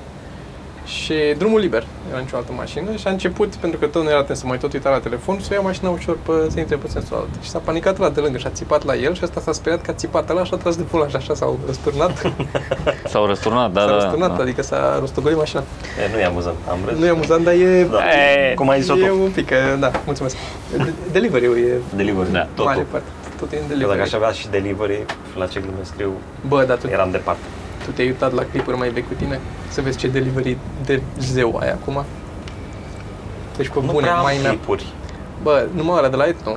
Și 0.90 1.14
drumul 1.38 1.60
liber, 1.60 1.84
era 2.12 2.20
nicio 2.20 2.36
altă 2.36 2.52
mașină 2.56 2.96
și 2.96 3.08
a 3.08 3.10
început, 3.10 3.56
pentru 3.56 3.80
că 3.80 3.86
tot 3.86 4.04
nu 4.04 4.10
era 4.10 4.18
atent 4.20 4.38
să 4.38 4.46
mai 4.48 4.58
tot 4.58 4.74
uita 4.74 4.90
la 4.90 5.00
telefon, 5.00 5.40
să 5.40 5.54
ia 5.54 5.60
mașina 5.60 5.90
ușor 5.90 6.18
pe, 6.26 6.32
să 6.50 6.60
intre 6.60 6.76
pe 6.76 6.88
sensul 6.88 7.16
alt. 7.18 7.28
Și 7.44 7.50
s-a 7.50 7.60
panicat 7.60 7.98
la 7.98 8.10
de 8.10 8.20
lângă 8.20 8.38
și 8.38 8.46
a 8.46 8.50
țipat 8.50 8.86
la 8.86 8.96
el 8.96 9.14
și 9.16 9.22
ăsta 9.24 9.40
s-a 9.42 9.52
speriat 9.52 9.82
că 9.82 9.92
a 9.92 9.94
țipat 9.94 10.30
ăla 10.30 10.44
și 10.44 10.52
a 10.54 10.58
tras 10.58 10.76
de 10.76 10.84
volan 10.92 11.10
și 11.10 11.16
așa 11.16 11.34
s-au 11.34 11.60
răsturnat. 11.66 12.32
S-au 13.12 13.26
răsturnat, 13.26 13.72
da, 13.72 13.80
s-a 13.82 13.88
da, 13.88 13.94
răsturnat, 13.94 14.36
da. 14.38 14.44
adică 14.44 14.62
s-a 14.62 14.98
rostogolit 15.00 15.38
mașina. 15.38 15.64
E, 16.08 16.12
nu 16.14 16.20
e 16.20 16.26
amuzant, 16.26 16.56
am 16.70 16.78
râs. 16.88 16.98
Nu 16.98 17.06
e 17.06 17.10
amuzant, 17.10 17.44
dar 17.44 17.54
e... 17.54 17.84
Da. 17.92 17.98
E, 18.50 18.54
Cum 18.54 18.70
ai 18.70 18.82
zis-o 18.82 18.98
E 18.98 19.08
tu? 19.08 19.22
un 19.22 19.32
pic, 19.32 19.46
că- 19.48 19.76
da, 19.80 19.92
mulțumesc. 20.06 20.36
De- 20.78 20.94
Delivery-ul 21.12 21.58
e 21.58 21.78
Delivery, 21.96 22.32
Da. 22.32 22.40
totul. 22.44 22.64
mare 22.66 22.86
parte. 22.92 23.08
Tot 23.40 23.52
e 23.52 23.56
în 23.56 23.62
Eu 23.62 23.68
dacă 23.68 23.80
delivery. 23.80 24.02
aș 24.02 24.14
avea 24.14 24.32
și 24.32 24.48
delivery, 24.50 25.06
la 25.38 25.46
ce 25.48 25.60
glume 25.60 25.78
scriu, 25.84 26.12
Bă, 26.48 26.64
dar 26.68 26.78
tu, 26.78 26.88
eram 26.88 27.12
departe. 27.12 27.42
Tu 27.86 27.92
te-ai 27.92 28.08
uitat 28.08 28.34
la 28.34 28.44
clipuri 28.44 28.78
mai 28.78 28.90
vechi 28.90 29.08
cu 29.08 29.14
tine? 29.14 29.40
Să 29.70 29.82
vezi 29.82 29.98
ce 29.98 30.08
delivery 30.08 30.58
de 30.86 31.02
zeu 31.20 31.58
ai 31.62 31.70
acum? 31.72 32.04
Deci 33.58 33.68
pe 33.70 33.80
nu 33.82 33.92
bune, 33.92 34.00
prea 34.06 34.16
am 34.18 34.24
mai 34.24 34.38
mea. 34.42 34.50
clipuri. 34.50 34.86
Bă, 35.44 35.68
numai 35.76 35.98
ăla 35.98 36.08
de 36.10 36.16
la 36.16 36.26
Etno. 36.28 36.56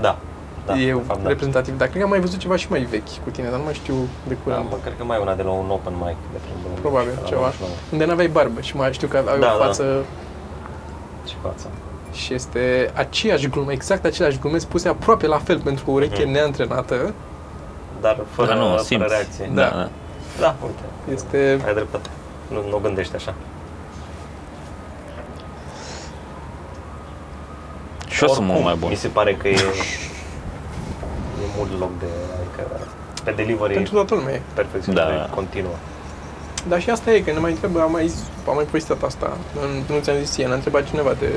Da. 0.00 0.18
da, 0.66 0.78
e 0.78 0.92
de 0.92 1.00
fapt, 1.06 1.22
da. 1.22 1.28
reprezentativ, 1.28 1.78
dar 1.78 1.86
cred 1.88 1.98
că 1.98 2.04
am 2.04 2.10
mai 2.10 2.20
văzut 2.20 2.38
ceva 2.38 2.56
și 2.56 2.66
mai 2.70 2.80
vechi 2.82 3.08
cu 3.24 3.30
tine, 3.30 3.48
dar 3.48 3.58
nu 3.58 3.64
mai 3.64 3.74
știu 3.74 3.94
de 4.28 4.34
Da, 4.34 4.40
curând. 4.44 4.70
mă, 4.70 4.76
cred 4.82 4.94
că 4.98 5.04
mai 5.04 5.16
e 5.18 5.20
una 5.20 5.34
de 5.34 5.42
la 5.42 5.50
un 5.50 5.70
open 5.70 5.92
mic 5.94 6.16
de 6.32 6.38
prin 6.44 6.54
2000, 6.62 6.80
Probabil, 6.80 7.10
la 7.22 7.28
ceva. 7.28 7.40
99. 7.40 7.70
Unde 7.92 8.04
n-aveai 8.04 8.28
barbă 8.28 8.60
și 8.60 8.76
mai 8.76 8.92
știu 8.92 9.08
că 9.08 9.16
ai 9.16 9.24
Da, 9.24 9.32
o 9.54 9.58
da. 9.58 9.64
față 9.64 10.04
Ce 11.24 11.34
față. 11.42 11.66
și 12.12 12.34
este 12.34 12.90
aceeași 12.94 13.48
glumă, 13.48 13.72
exact 13.72 14.04
aceleași 14.04 14.38
glume 14.38 14.58
spuse 14.58 14.88
aproape 14.88 15.26
la 15.26 15.38
fel 15.38 15.58
pentru 15.60 15.84
o 15.88 15.92
ureche 15.92 16.22
Mhm. 16.22 16.30
neantrenată. 16.32 17.12
Dar 18.00 18.18
fără, 18.30 18.48
Dar 18.48 18.56
nu, 18.58 18.66
fără 18.68 18.82
simți. 18.82 19.06
reacție. 19.08 19.50
Da, 19.54 19.62
Da. 19.62 19.68
da. 19.76 19.88
Da, 20.38 20.56
uite, 20.62 21.12
Este 21.14 21.60
ai 21.66 21.74
dreptate. 21.74 22.08
Nu, 22.48 22.68
nu 22.68 22.76
o 22.76 22.78
gândești 22.78 23.14
așa. 23.14 23.34
Și 28.08 28.24
eu 28.24 28.28
sunt 28.28 28.46
mult 28.46 28.50
Oricum, 28.50 28.64
mai 28.64 28.74
bun. 28.80 28.88
Mi 28.88 28.94
se 28.96 29.08
pare 29.08 29.34
că 29.34 29.48
e, 29.48 29.52
e 31.42 31.46
mult 31.56 31.78
loc 31.78 31.98
de, 31.98 32.06
adică 32.40 32.80
pe 33.24 33.30
delivery 33.30 33.74
pentru 33.74 33.94
toată 33.94 34.14
lumea. 34.14 34.40
perfecționare 34.54 35.14
Da. 35.16 35.34
continuă. 35.34 35.72
Dar 36.68 36.80
și 36.80 36.90
asta 36.90 37.10
e, 37.10 37.20
că 37.20 37.32
ne 37.32 37.38
mai 37.38 37.50
întreabă, 37.50 37.80
am 37.80 37.90
mai, 37.90 38.08
zis, 38.08 38.20
am 38.48 38.54
mai 38.54 38.64
povestit 38.64 39.02
asta, 39.02 39.36
nu, 39.54 39.94
nu 39.94 40.00
ți-am 40.02 40.16
zis 40.16 40.30
ție, 40.32 40.44
ne-a 40.46 40.54
întrebat 40.54 40.84
cineva 40.88 41.12
de... 41.18 41.28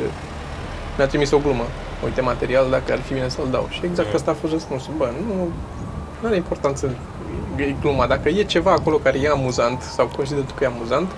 Ne-a 0.98 1.08
trimis 1.08 1.32
o 1.32 1.38
glumă, 1.38 1.64
uite 2.04 2.22
material, 2.22 2.70
dacă 2.70 2.92
ar 2.92 3.00
fi 3.00 3.14
bine 3.14 3.28
să-l 3.30 3.48
dau. 3.52 3.68
Și 3.70 3.80
exact 3.84 4.08
Mhm. 4.08 4.16
asta 4.18 4.32
a 4.32 4.34
fost 4.34 4.52
răspunsul. 4.54 4.94
Bă, 4.98 5.10
nu, 5.28 5.34
nu 6.22 6.28
are 6.28 6.36
importanță 6.36 6.90
e 7.62 7.76
gluma. 7.82 8.06
Dacă 8.08 8.30
e 8.30 8.44
ceva 8.44 8.72
acolo 8.72 8.96
care 8.98 9.18
e 9.24 9.30
amuzant 9.30 9.82
sau 9.82 10.12
consider 10.16 10.44
tu 10.44 10.54
că 10.58 10.64
e 10.64 10.68
amuzant, 10.76 11.12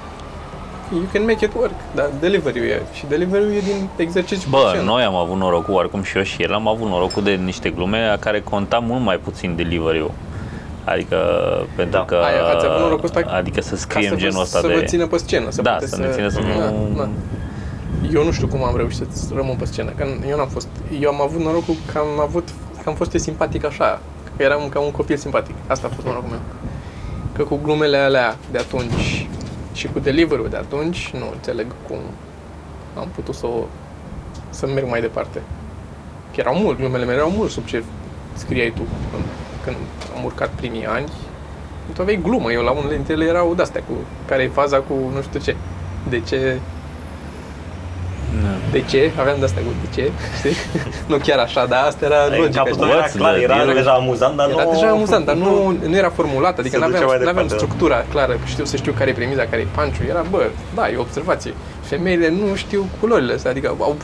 you 0.94 1.04
can 1.14 1.22
make 1.26 1.46
it 1.46 1.52
work. 1.56 1.74
Dar 1.96 2.10
delivery-ul 2.20 2.66
e. 2.68 2.82
Și 2.94 3.06
delivery-ul 3.08 3.52
e 3.52 3.60
din 3.60 3.90
exercițiu 3.96 4.50
Bă, 4.50 4.58
suficient. 4.58 4.88
noi 4.88 5.04
am 5.04 5.16
avut 5.16 5.38
norocul, 5.38 5.74
oricum 5.74 6.04
și 6.04 6.18
eu 6.18 6.24
și 6.24 6.42
el 6.42 6.54
am 6.54 6.68
avut 6.68 6.88
norocul 6.88 7.24
de 7.24 7.32
niște 7.32 7.70
glume 7.70 7.98
a 8.10 8.18
care 8.18 8.42
conta 8.42 8.78
mult 8.80 9.04
mai 9.04 9.18
puțin 9.18 9.56
delivery-ul. 9.56 10.12
Adică, 10.84 11.18
pentru 11.76 11.98
Da. 11.98 12.06
că... 12.06 12.16
Aia, 12.16 12.56
ați 12.56 12.66
avut 12.66 12.80
norocul 12.80 13.04
ăsta 13.06 13.22
Adică 13.32 13.62
să 13.62 13.70
Ca 13.74 13.78
scriem 13.78 14.10
să 14.10 14.16
vă, 14.16 14.20
genul 14.22 14.42
ăsta 14.42 14.60
să 14.60 14.68
de... 14.68 14.74
vă 14.74 14.82
țină 14.82 15.08
pe 15.08 15.18
scenă. 15.18 15.50
Să 15.50 15.62
Da, 15.62 15.72
puteți 15.72 15.92
să 15.92 15.98
ne 16.02 16.08
țină 16.14 16.28
să 16.30 16.40
da, 16.40 16.70
nu- 16.70 16.94
da. 16.98 17.10
Eu 18.14 18.24
nu 18.24 18.32
știu 18.32 18.48
cum 18.48 18.64
am 18.64 18.78
reușit 18.78 19.06
să 19.12 19.32
rămân 19.36 19.56
pe 19.56 19.66
scenă, 19.66 19.90
că 19.96 20.06
eu 20.30 20.38
n-am 20.38 20.48
fost. 20.48 20.68
Eu 21.00 21.10
am 21.10 21.22
avut 21.22 21.42
norocul 21.42 21.76
că 21.92 21.98
am 21.98 22.20
avut, 22.20 22.48
că 22.84 22.90
am 22.90 22.96
fost 22.96 23.14
eu 23.14 23.20
simpatic 23.20 23.66
așa, 23.66 24.02
că 24.42 24.48
eram 24.48 24.70
ca 24.70 24.80
un 24.80 24.92
copil 24.92 25.18
simpatic. 25.18 25.56
Asta 25.68 25.88
a 25.88 25.94
fost 25.96 26.08
norocul 26.08 26.30
meu. 26.30 26.40
Că 27.36 27.44
cu 27.44 27.60
glumele 27.64 27.98
alea 27.98 28.38
de 28.52 28.58
atunci 28.58 29.28
și 29.74 29.88
cu 29.88 30.00
delivery 30.00 30.50
de 30.50 30.58
atunci, 30.58 31.12
nu 31.14 31.30
înțeleg 31.32 31.68
cum 31.88 31.98
am 32.98 33.08
putut 33.16 33.36
să, 33.36 33.46
o, 33.46 33.66
să 34.50 34.68
merg 34.68 34.90
mai 34.90 35.02
departe. 35.02 35.42
Că 36.34 36.40
erau 36.40 36.56
mult, 36.56 36.78
glumele 36.78 37.06
mele 37.06 37.18
erau 37.18 37.30
mult 37.30 37.52
sub 37.52 37.66
ce 37.66 37.84
scriai 38.34 38.74
tu 38.76 38.82
când, 39.12 39.24
când 39.64 39.76
am 40.16 40.24
urcat 40.24 40.50
primii 40.50 40.86
ani. 40.86 41.08
Tu 41.94 42.02
aveai 42.02 42.20
glumă, 42.22 42.52
eu 42.52 42.62
la 42.62 42.72
unele 42.72 42.96
dintre 42.96 43.14
ele 43.14 43.26
erau 43.26 43.56
de-astea, 43.56 43.82
cu 43.82 43.94
care 44.28 44.44
e 44.44 44.48
faza 44.48 44.78
cu 44.78 44.94
nu 45.14 45.22
știu 45.22 45.40
ce. 45.40 45.56
De 46.10 46.20
ce 46.20 46.60
Da. 48.44 48.50
de 48.72 48.82
ce? 48.82 49.12
Aveam 49.20 49.36
de 49.40 49.46
asta 49.46 49.60
cu 49.66 49.72
de 49.84 50.02
ce, 50.02 50.12
știi? 50.38 50.56
nu 51.12 51.18
chiar 51.18 51.40
așa, 51.40 51.66
dar 51.66 51.86
asta 51.86 52.06
era 52.06 52.22
Adică 52.24 52.42
logica. 52.42 52.64
capătul 52.64 52.86
știi? 52.86 52.98
era 52.98 53.08
What's 53.08 53.16
clar, 53.18 53.34
the 53.34 53.42
era 53.44 53.56
deal? 53.56 53.74
deja 53.74 53.92
amuzant, 53.92 54.36
dar 54.36 54.50
Era 54.50 54.64
nu... 54.64 54.72
deja 54.72 54.88
amuzant, 54.90 55.26
dar 55.26 55.36
nu, 55.36 55.78
nu 55.88 55.96
era 55.96 56.10
formulat, 56.10 56.60
adică 56.60 56.76
Se 56.78 56.82
nu 56.86 56.92
ducea 56.92 56.98
aveam, 57.04 57.10
mai 57.18 57.26
n-aveam 57.26 57.48
departe. 57.48 57.64
structura 57.66 58.06
clară, 58.12 58.38
știu 58.46 58.66
să 58.66 58.76
știu 58.76 58.92
care 58.92 59.10
e 59.10 59.14
premiza, 59.14 59.42
care 59.50 59.62
e 59.62 59.68
panciul, 59.76 60.06
era, 60.10 60.26
bă, 60.30 60.42
da, 60.76 60.90
e 60.90 60.96
o 60.98 61.02
observație. 61.02 61.54
Femeile 61.82 62.30
nu 62.30 62.56
știu 62.56 62.86
culorile 63.00 63.34
astea, 63.34 63.52
adică 63.52 63.76
au, 63.80 63.96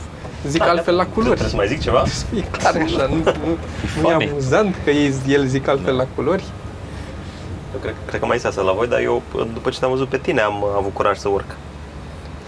zic 0.46 0.58
Da, 0.64 0.70
altfel 0.70 0.94
la 0.94 1.06
culori. 1.06 1.28
Trebuie 1.40 1.48
să 1.50 1.56
mai 1.56 1.66
zic 1.68 1.80
ceva? 1.80 2.02
E 2.38 2.40
clar 2.58 2.74
așa, 2.84 3.06
nu, 3.10 3.14
nu, 3.16 3.22
nu 4.02 4.08
e 4.08 4.12
funny. 4.12 4.28
amuzant 4.30 4.74
că 4.84 4.90
ei, 4.90 5.14
el 5.28 5.44
zic 5.46 5.68
altfel 5.68 5.94
la 5.96 6.06
culori. 6.14 6.44
Eu 7.74 7.80
cred, 7.80 7.94
cred 8.06 8.20
că 8.20 8.26
mai 8.26 8.36
este 8.36 8.48
asta 8.48 8.62
la 8.62 8.72
voi, 8.72 8.86
dar 8.86 9.00
eu, 9.00 9.22
după 9.52 9.70
ce 9.70 9.78
te-am 9.78 9.90
văzut 9.90 10.08
pe 10.08 10.18
tine, 10.18 10.40
am 10.40 10.64
avut 10.76 10.94
curaj 10.94 11.16
să 11.18 11.28
urc. 11.28 11.46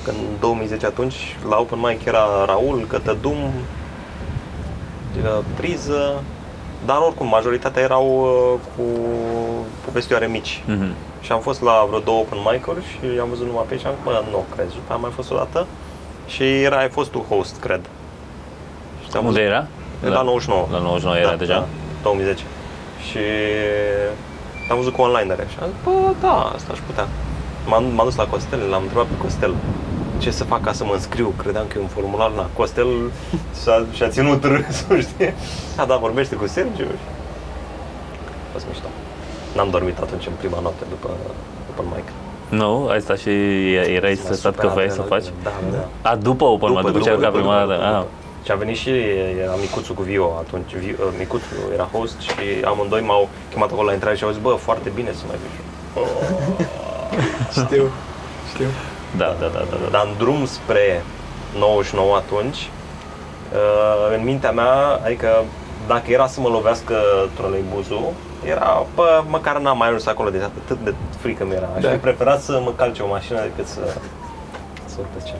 Că 0.04 0.10
în 0.10 0.16
2010 0.40 0.86
atunci, 0.86 1.36
la 1.48 1.56
Open 1.56 1.78
Mic 1.78 2.04
era 2.04 2.44
Raul, 2.46 2.86
Cătădum, 2.88 3.36
uh, 5.22 5.38
priză, 5.56 6.22
dar 6.86 6.96
oricum, 6.96 7.26
majoritatea 7.26 7.82
erau 7.82 8.06
uh, 8.20 8.60
cu 8.76 8.82
povestioare 9.84 10.26
mici. 10.26 10.62
Mhm. 10.66 10.94
Și 11.20 11.32
am 11.32 11.40
fost 11.40 11.62
la 11.62 11.84
vreo 11.88 11.98
două 11.98 12.18
open 12.18 12.38
mic-uri 12.52 12.84
și 12.84 13.18
am 13.20 13.28
văzut 13.28 13.46
numai 13.46 13.64
pe 13.66 13.72
aici 13.72 13.80
și 13.80 13.86
am 13.86 13.92
zis, 13.94 14.04
bă, 14.04 14.22
nu, 14.30 14.44
crezi. 14.54 14.74
După 14.74 14.92
am 14.92 15.00
mai 15.00 15.10
fost 15.14 15.30
o 15.30 15.36
dată 15.36 15.66
și 16.26 16.42
era, 16.62 16.76
ai 16.78 16.88
fost 16.88 17.10
tu 17.10 17.18
host, 17.28 17.60
cred. 17.60 17.80
Și 19.02 19.08
te-am 19.10 19.24
Unde 19.26 19.38
văzut- 19.40 19.52
era? 19.54 19.66
La 20.16 20.22
99. 20.22 20.66
La 20.70 20.78
99 20.78 21.16
era 21.16 21.36
deja? 21.36 21.54
Da, 21.54 21.66
2010. 22.02 22.42
Și 23.10 23.18
am 24.70 24.76
văzut 24.76 24.92
cu 24.92 25.00
online 25.02 25.34
și 25.52 25.56
am 25.62 25.68
zis, 25.68 25.76
bă, 25.84 26.12
da, 26.20 26.34
asta 26.54 26.72
aș 26.72 26.78
putea. 26.86 27.06
M-am, 27.66 27.84
m-am 27.94 28.04
dus 28.06 28.16
la 28.16 28.26
Costel, 28.26 28.60
l-am 28.70 28.82
întrebat 28.82 29.06
pe 29.06 29.16
Costel 29.22 29.54
ce 30.20 30.30
să 30.30 30.44
fac 30.44 30.60
ca 30.62 30.72
să 30.72 30.84
mă 30.84 30.92
înscriu. 30.92 31.32
Credeam 31.42 31.64
că 31.68 31.74
e 31.78 31.80
un 31.80 31.86
formular, 31.86 32.30
na, 32.30 32.46
Costel 32.56 32.86
și-a, 33.62 33.84
și-a 33.92 34.08
ținut 34.08 34.44
râsul, 34.44 35.00
știi? 35.12 35.34
A, 35.76 35.84
da, 35.84 35.96
vorbește 35.96 36.34
cu 36.34 36.46
Sergiu. 36.46 36.86
A 38.48 38.52
fost 38.52 38.64
mișto. 38.68 38.86
N-am 39.56 39.70
dormit 39.70 39.98
atunci 39.98 40.26
în 40.26 40.32
prima 40.38 40.58
noapte 40.62 40.84
după, 40.88 41.08
după 41.66 41.82
mic. 41.94 42.04
Nu, 42.60 42.86
ai 42.88 43.00
stat 43.00 43.18
și 43.18 43.30
erai 43.74 44.14
M-a 44.14 44.20
stresat 44.22 44.54
că 44.54 44.60
supărat 44.60 44.72
voiai 44.72 44.90
să 44.90 45.00
adrenalina. 45.00 45.30
faci? 45.30 45.42
Da, 45.42 45.52
da, 45.70 45.76
da. 46.02 46.10
A, 46.10 46.16
după 46.16 46.44
Open 46.44 46.70
Mic, 46.72 46.80
după, 46.80 46.98
ce 47.00 47.08
ai 47.08 47.14
urcat 47.14 47.32
prima 47.32 47.56
dată. 47.66 47.82
Ah. 47.98 48.04
Și 48.44 48.50
a 48.50 48.54
venit 48.54 48.76
și 48.76 48.90
era 49.42 49.54
Micuțu 49.60 49.92
cu 49.94 50.02
Vio 50.02 50.28
atunci. 50.38 50.74
Vi- 50.74 50.90
uh, 50.90 51.06
Micuțu 51.18 51.44
era 51.74 51.88
host 51.92 52.20
și 52.20 52.30
amândoi 52.64 53.00
m-au 53.00 53.28
chemat 53.50 53.70
acolo 53.70 53.86
la 53.86 53.92
intrare 53.92 54.16
și 54.16 54.24
au 54.24 54.30
zis, 54.30 54.40
bă, 54.42 54.48
foarte 54.50 54.90
bine 54.94 55.10
să 55.12 55.22
mai 55.26 55.36
vii. 55.42 55.58
Știu, 57.64 57.84
știu. 58.54 58.66
Da, 59.16 59.36
da, 59.40 59.46
da, 59.46 59.58
da, 59.70 59.76
da. 59.82 59.88
Dar 59.90 60.06
în 60.06 60.12
drum 60.18 60.46
spre 60.46 61.02
99 61.58 62.16
atunci, 62.16 62.56
uh, 63.52 64.16
în 64.16 64.24
mintea 64.24 64.50
mea, 64.50 64.72
adică 65.04 65.28
dacă 65.86 66.10
era 66.10 66.26
să 66.26 66.40
mă 66.40 66.48
lovească 66.48 66.94
troleibuzul, 67.36 68.12
era, 68.44 68.86
bă, 68.94 69.22
măcar 69.28 69.58
n-am 69.58 69.76
mai 69.78 69.86
ajuns 69.88 70.06
acolo 70.06 70.30
de 70.30 70.42
atât 70.42 70.78
de 70.84 70.94
frică 71.18 71.44
mi 71.44 71.54
era. 71.54 71.68
Aș 71.76 71.82
Da. 71.82 71.90
fi 71.90 71.96
preferat 71.96 72.40
să 72.42 72.60
mă 72.64 72.72
calce 72.76 73.02
o 73.02 73.08
mașină 73.08 73.40
decât 73.40 73.66
să, 73.66 73.80
să 74.84 74.96
urc 74.98 75.08
pe 75.08 75.20
scenă. 75.20 75.38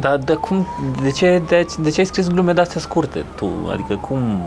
Dar 0.00 0.16
de 0.16 0.34
cum, 0.34 0.66
de 1.02 1.10
ce, 1.10 1.42
de, 1.48 1.66
de 1.78 1.90
ce 1.90 2.00
ai 2.00 2.06
scris 2.06 2.28
glume 2.28 2.52
de-astea 2.52 2.80
scurte 2.80 3.24
tu? 3.36 3.50
Adică 3.72 3.96
cum... 3.96 4.42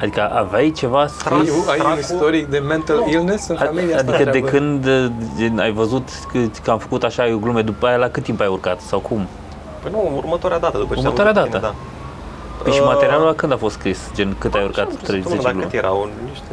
Adică 0.00 0.30
aveai 0.32 0.70
ceva 0.70 1.06
scris? 1.06 1.32
Ai, 1.32 1.38
ai 1.38 1.50
un 1.56 1.62
Stracul- 1.62 1.98
istoric 1.98 2.46
de 2.46 2.58
mental 2.58 3.02
illness 3.08 3.48
în 3.48 3.56
familia 3.56 3.96
asta? 3.96 4.12
Adică 4.12 4.30
de 4.30 4.38
Întreabă. 4.38 4.48
când 4.58 4.86
uh, 4.86 5.06
gen, 5.38 5.58
ai 5.58 5.72
văzut 5.72 6.08
că, 6.32 6.38
că 6.62 6.70
am 6.70 6.78
făcut 6.78 7.02
așa 7.02 7.26
glume 7.28 7.62
după 7.62 7.86
aia, 7.86 7.96
la 7.96 8.08
cât 8.08 8.22
timp 8.22 8.40
ai 8.40 8.46
urcat 8.46 8.80
sau 8.80 8.98
cum? 8.98 9.26
Păi 9.82 9.90
nu, 9.92 10.12
următoarea 10.16 10.58
dată, 10.58 10.78
după 10.78 10.94
ce 10.94 11.00
Următoarea 11.00 11.32
am 11.32 11.48
văzut 11.48 11.60
dată? 11.60 11.66
pe 11.66 11.78
tine, 11.78 12.62
Păi 12.62 12.72
și 12.72 12.80
Uh, 12.80 12.86
materialul 12.86 13.26
la 13.26 13.34
când 13.34 13.52
a 13.52 13.56
fost 13.56 13.74
scris? 13.74 13.98
Gen 14.14 14.34
cât 14.38 14.54
ai 14.54 14.62
urcat? 14.64 14.86
Așa, 14.86 14.96
30 15.02 15.12
săptămâna, 15.22 15.42
dar 15.42 15.52
glume? 15.52 15.66
cât 15.66 15.74
erau? 15.78 16.08
Niște... 16.28 16.52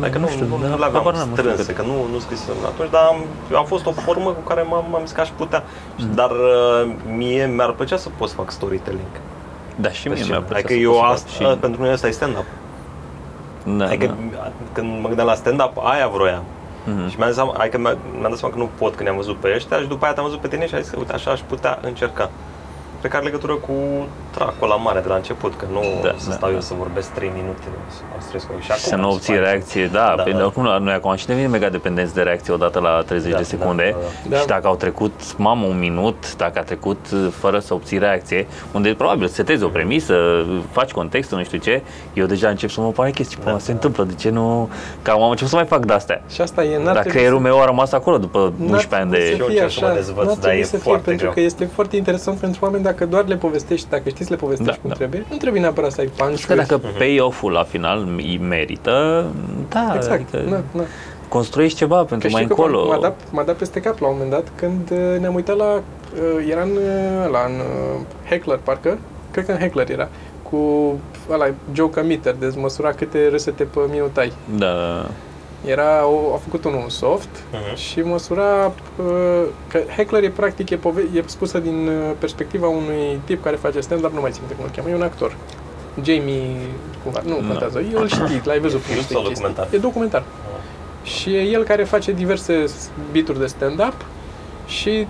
Dacă 0.00 0.18
nu, 0.18 0.28
știu, 0.28 0.46
nu, 0.46 0.56
nu, 0.56 0.62
da, 0.62 0.68
nu 0.68 0.78
le 0.78 0.84
aveam 0.84 1.02
habar 1.02 1.14
n-am, 1.14 1.28
nu 1.28 1.36
știu 1.36 1.50
strânse, 1.50 1.72
cât. 1.72 1.76
că 1.76 1.82
nu, 1.90 1.96
nu 2.12 2.18
scrisem 2.18 2.54
atunci, 2.64 2.90
dar 2.90 3.02
am, 3.12 3.18
a 3.60 3.64
fost 3.72 3.86
o 3.86 3.92
formă 3.92 4.30
cu 4.30 4.40
care 4.50 4.62
m-am, 4.62 4.84
m-am 4.90 5.00
zis 5.04 5.14
că 5.14 5.20
aș 5.20 5.28
putea. 5.36 5.62
Mm. 5.98 6.14
Dar 6.14 6.30
uh, 6.30 6.92
mie 7.16 7.44
mi-ar 7.54 7.70
plăcea 7.72 7.96
să 7.96 8.08
pot 8.18 8.28
să 8.28 8.34
fac 8.34 8.50
storytelling. 8.50 9.12
Da, 9.76 9.90
și 9.90 10.08
mie 10.08 10.24
mi-a 10.24 10.36
plăcut 10.36 10.52
Adică 10.54 10.72
să 10.72 10.78
eu 10.78 10.90
pot 10.90 11.00
să 11.00 11.04
fac 11.06 11.12
asta, 11.14 11.50
și... 11.50 11.56
pentru 11.58 11.80
mine 11.80 11.92
asta 11.92 12.06
e 12.06 12.10
stand-up. 12.10 12.44
Da, 13.64 13.84
adică 13.84 14.14
da. 14.32 14.52
când 14.72 15.00
mă 15.00 15.06
gândeam 15.06 15.26
la 15.26 15.34
stand-up, 15.34 15.72
aia 15.82 16.08
vroiam. 16.08 16.42
Mhm. 16.84 17.08
Și 17.08 17.16
mi-am 17.16 17.28
dat 17.28 17.34
seama, 17.34 17.54
adică 17.58 17.78
mi-a- 17.78 17.98
mi-am 18.18 18.28
dat 18.30 18.38
seama 18.38 18.54
că 18.54 18.60
nu 18.60 18.68
pot 18.78 18.94
când 18.94 19.06
i-am 19.08 19.16
văzut 19.16 19.36
pe 19.36 19.52
ăștia 19.54 19.78
și 19.78 19.86
după 19.86 20.04
aia 20.04 20.14
te-am 20.14 20.26
văzut 20.26 20.40
pe 20.40 20.48
tine 20.48 20.66
și 20.66 20.74
am 20.74 20.80
zis 20.80 20.90
că 20.90 20.98
uite 20.98 21.12
așa 21.12 21.30
aș 21.30 21.40
putea 21.40 21.78
încerca. 21.82 22.30
Cred 23.04 23.16
că 23.16 23.22
are 23.22 23.30
legătură 23.32 23.54
cu 23.54 23.72
tracul 24.30 24.68
la 24.68 24.74
mare 24.76 25.00
de 25.00 25.08
la 25.08 25.14
început, 25.14 25.54
că 25.56 25.64
nu 25.72 25.80
Da, 26.02 26.14
să 26.16 26.28
da, 26.28 26.34
stau 26.34 26.48
da. 26.48 26.54
eu 26.54 26.60
să 26.60 26.74
vorbesc 26.78 27.08
3 27.12 27.30
minute, 27.34 27.62
să 27.88 28.00
mă 28.14 28.20
stres 28.26 28.42
cu 28.42 28.52
și 28.60 28.70
acum 28.70 28.82
Să 28.82 28.96
nu 28.96 29.02
îmi 29.02 29.12
obții 29.12 29.32
place. 29.34 29.48
reacție, 29.50 29.86
da, 29.86 30.14
Da, 30.16 30.22
da, 30.22 30.30
da. 30.38 30.44
oricum 30.44 30.62
noi 30.82 30.92
acum 30.94 31.14
și 31.14 31.26
devenim 31.26 31.50
mega 31.50 31.68
dependenți 31.68 32.14
de 32.14 32.22
reacție 32.22 32.52
odată 32.52 32.78
la 32.80 33.02
30 33.06 33.30
Da, 33.30 33.36
de 33.36 33.42
da, 33.42 33.48
secunde 33.48 33.96
da, 34.00 34.28
da. 34.28 34.36
și 34.36 34.46
dacă 34.46 34.66
au 34.66 34.76
trecut, 34.76 35.12
mamă, 35.36 35.66
un 35.66 35.78
minut, 35.78 36.36
dacă 36.36 36.58
a 36.58 36.62
trecut 36.62 37.06
uh, 37.12 37.26
fără 37.38 37.58
să 37.58 37.74
obții 37.74 37.98
reacție, 37.98 38.46
unde 38.72 38.94
probabil 38.94 39.26
setezi 39.28 39.64
o 39.64 39.68
premisă, 39.68 40.14
faci 40.70 40.90
contextul, 40.90 41.38
nu 41.38 41.44
știu 41.44 41.58
ce, 41.58 41.82
eu 42.12 42.26
deja 42.26 42.48
încep 42.48 42.70
să 42.70 42.80
mă 42.80 42.90
pare 42.90 43.10
chestii, 43.10 43.38
Da, 43.44 43.50
da, 43.50 43.58
se 43.58 43.66
da. 43.66 43.72
întâmplă, 43.72 44.04
de 44.04 44.14
ce 44.14 44.30
nu, 44.30 44.68
că 45.02 45.10
am 45.10 45.22
început 45.22 45.48
să 45.50 45.56
mai 45.56 45.66
fac 45.66 45.84
de-astea. 45.84 46.22
Și 46.30 46.40
asta 46.40 46.64
e, 46.64 46.74
n-ar 46.76 46.84
Dar 46.84 46.92
trebui 46.92 47.10
creierul 47.10 47.38
să- 47.38 47.44
meu 47.44 47.60
a 47.60 47.64
rămas 47.64 47.92
acolo 47.92 48.18
după 48.18 48.38
n-ar 48.38 48.70
11 48.70 48.94
ani 48.94 49.10
trebui 49.10 49.28
de... 49.28 49.36
să 49.36 49.40
Eu 49.42 49.46
fie 49.46 49.54
încerc 49.62 49.70
să 49.70 49.80
mă 49.80 49.86
așa, 49.86 49.94
dezvăț, 49.96 50.24
n-ar 50.26 50.34
dar 50.34 50.42
trebui 50.44 50.60
e 50.60 50.64
să 50.64 50.70
fie, 50.76 50.78
foarte 50.90 51.02
pentru 51.04 51.22
greu. 51.22 51.32
că 51.32 51.40
este 51.40 51.64
foarte 51.74 51.96
interesant 51.96 52.38
pentru 52.38 52.60
oameni 52.64 52.82
dacă 52.82 52.93
doar 53.02 53.26
le 53.26 53.36
povestești, 53.36 53.88
dacă 53.90 54.08
știi 54.08 54.24
să 54.24 54.30
le 54.30 54.36
povestești 54.36 54.70
Da, 54.72 54.78
cum 54.80 54.88
da. 54.90 54.94
trebuie, 54.96 55.24
nu 55.30 55.36
trebuie 55.36 55.60
neapărat 55.60 55.92
să 55.92 56.00
ai 56.00 56.06
punch 56.06 56.44
Că 56.44 56.54
dacă 56.54 56.80
payoff-ul 56.98 57.52
la 57.52 57.62
final 57.62 58.08
îi 58.16 58.38
merită, 58.48 59.26
da, 59.68 59.92
Exact, 59.96 60.34
adică 60.34 60.50
na, 60.50 60.62
na. 60.72 60.82
construiești 61.28 61.78
ceva 61.78 62.04
pentru 62.04 62.28
Că 62.28 62.32
mai 62.32 62.42
știu 62.42 62.54
că 62.54 62.60
încolo. 62.62 62.86
m-a 62.86 62.98
dat, 63.00 63.20
m-a 63.30 63.42
dat 63.42 63.56
peste 63.56 63.80
cap 63.80 63.98
la 64.00 64.06
un 64.06 64.12
moment 64.12 64.30
dat 64.32 64.46
când 64.54 64.90
uh, 64.90 65.20
ne-am 65.20 65.34
uitat 65.34 65.56
la, 65.56 65.72
uh, 65.74 66.46
era 66.50 66.62
în, 66.62 66.70
uh, 66.70 67.30
la 67.30 67.44
în 67.48 67.54
uh, 67.54 68.00
Heckler, 68.28 68.58
parcă, 68.62 68.98
cred 69.30 69.46
că 69.46 69.52
în 69.52 69.58
Heckler 69.58 69.90
era, 69.90 70.08
cu 70.42 70.58
ăla, 71.30 71.46
joke 71.72 72.00
meter, 72.00 72.34
deci 72.38 72.54
măsura 72.56 72.90
câte 72.92 73.28
râsete 73.28 73.64
pe 73.64 73.78
minut 73.90 74.16
ai. 74.16 74.32
Da, 74.56 74.66
da, 74.66 74.72
da. 74.72 75.10
Era, 75.64 76.06
o, 76.06 76.34
a 76.34 76.36
făcut 76.36 76.64
unul 76.64 76.80
un 76.82 76.88
soft 76.88 77.28
Mhm. 77.52 77.76
și 77.76 78.00
măsura 78.00 78.66
uh, 78.66 79.42
că 79.68 79.80
Heckler 79.96 80.22
e 80.22 80.28
practic 80.28 80.70
e, 80.70 80.76
pove- 80.76 81.08
e 81.14 81.22
spusă 81.26 81.58
din 81.58 81.86
uh, 81.88 82.10
perspectiva 82.18 82.68
unui 82.68 83.20
tip 83.24 83.42
care 83.42 83.56
face 83.56 83.80
stand-up, 83.80 84.12
nu 84.12 84.20
mai 84.20 84.30
țin 84.30 84.40
minte 84.40 84.54
cum 84.56 84.64
îl 84.64 84.70
cheamă, 84.76 84.88
e 84.88 84.94
un 84.94 85.02
actor. 85.02 85.36
Jamie, 86.02 86.42
cumva, 87.02 87.20
nu 87.24 87.40
Da. 87.40 87.46
contează, 87.46 87.78
el 87.92 88.00
îl 88.00 88.08
știi, 88.08 88.40
l-ai 88.44 88.58
văzut 88.58 88.78
E 88.78 88.82
pe 88.82 88.86
film 88.86 88.96
niște 88.98 89.12
sau 89.12 89.22
chestii. 89.22 89.42
documentar? 89.44 89.68
E 89.74 89.78
documentar. 89.78 90.24
Și 91.02 91.34
e 91.34 91.40
el 91.42 91.62
care 91.64 91.84
face 91.84 92.12
diverse 92.12 92.64
bituri 93.12 93.38
de 93.38 93.46
stand-up 93.46 93.94
și 94.66 95.06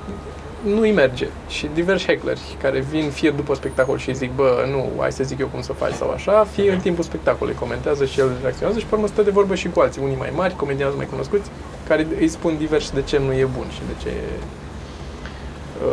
nu-i 0.64 0.92
merge. 0.92 1.26
Și 1.48 1.68
diversi 1.74 2.06
heckleri 2.06 2.56
care 2.62 2.80
vin 2.80 3.10
fie 3.10 3.30
după 3.30 3.54
spectacol 3.54 3.98
și 3.98 4.14
zic, 4.14 4.30
bă, 4.34 4.66
nu, 4.70 4.90
hai 4.98 5.12
să 5.12 5.24
zic 5.24 5.38
eu 5.38 5.46
cum 5.46 5.62
să 5.62 5.72
faci 5.72 5.92
sau 5.92 6.10
așa, 6.10 6.46
fie 6.52 6.72
în 6.72 6.78
timpul 6.78 7.04
spectacolului 7.04 7.58
comentează 7.58 8.04
și 8.04 8.20
el 8.20 8.30
reacționează 8.42 8.78
și 8.78 8.86
pe 8.86 8.94
urmă 8.94 9.06
stă 9.06 9.22
de 9.22 9.30
vorbă 9.30 9.54
și 9.54 9.68
cu 9.68 9.80
alții, 9.80 10.02
unii 10.04 10.16
mai 10.18 10.32
mari, 10.34 10.56
comedianți 10.56 10.96
mai 10.96 11.06
cunoscuți, 11.06 11.50
care 11.88 12.06
îi 12.18 12.28
spun 12.28 12.56
divers 12.56 12.90
de 12.90 13.02
ce 13.02 13.18
nu 13.18 13.32
e 13.32 13.48
bun 13.56 13.66
și 13.72 13.80
de 13.86 14.02
ce 14.02 14.08
e... 14.08 14.20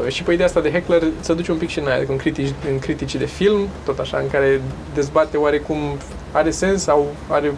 Uh, 0.05 0.11
și 0.11 0.24
pe 0.24 0.32
ideea 0.34 0.47
asta 0.47 0.61
de 0.61 0.72
heckler 0.72 1.03
se 1.19 1.34
duce 1.34 1.51
un 1.51 1.57
pic 1.57 1.69
și 1.69 1.80
în 1.80 1.88
aia, 1.88 2.03
în, 2.07 2.15
critici, 2.15 2.53
în 2.72 2.80
criticii 2.80 3.19
de 3.19 3.26
film, 3.26 3.67
tot 3.86 3.99
așa, 3.99 4.17
în 4.17 4.30
care 4.30 4.61
dezbate 4.93 5.38
oarecum 5.38 5.78
are 6.32 6.49
sens 6.49 6.84
sau 6.84 7.07
are 7.28 7.53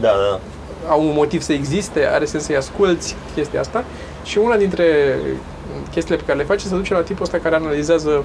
Da, 0.00 0.08
da. 0.08 0.40
au 0.88 1.00
un 1.06 1.12
motiv 1.14 1.42
să 1.42 1.52
existe, 1.52 2.06
are 2.06 2.24
sens 2.24 2.44
să-i 2.44 2.56
asculți 2.56 3.16
chestia 3.34 3.60
asta. 3.60 3.84
Și 4.24 4.38
una 4.38 4.56
dintre 4.56 5.14
chestiile 5.94 6.20
pe 6.20 6.26
care 6.26 6.38
le 6.38 6.44
face 6.44 6.66
se 6.66 6.74
duce 6.74 6.94
la 6.94 7.02
tipul 7.02 7.22
ăsta 7.22 7.38
care 7.38 7.54
analizează 7.54 8.24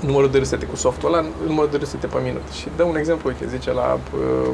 numărul 0.00 0.30
de 0.30 0.38
râsete 0.38 0.66
cu 0.66 0.76
softul 0.76 1.12
ăla, 1.12 1.24
numărul 1.46 1.70
de 1.70 1.76
râsete 1.76 2.06
pe 2.06 2.18
minut. 2.24 2.46
Și 2.58 2.66
dă 2.76 2.82
un 2.82 2.96
exemplu, 2.96 3.28
uite, 3.28 3.46
zice 3.56 3.72
la 3.72 3.98
uh, 4.14 4.50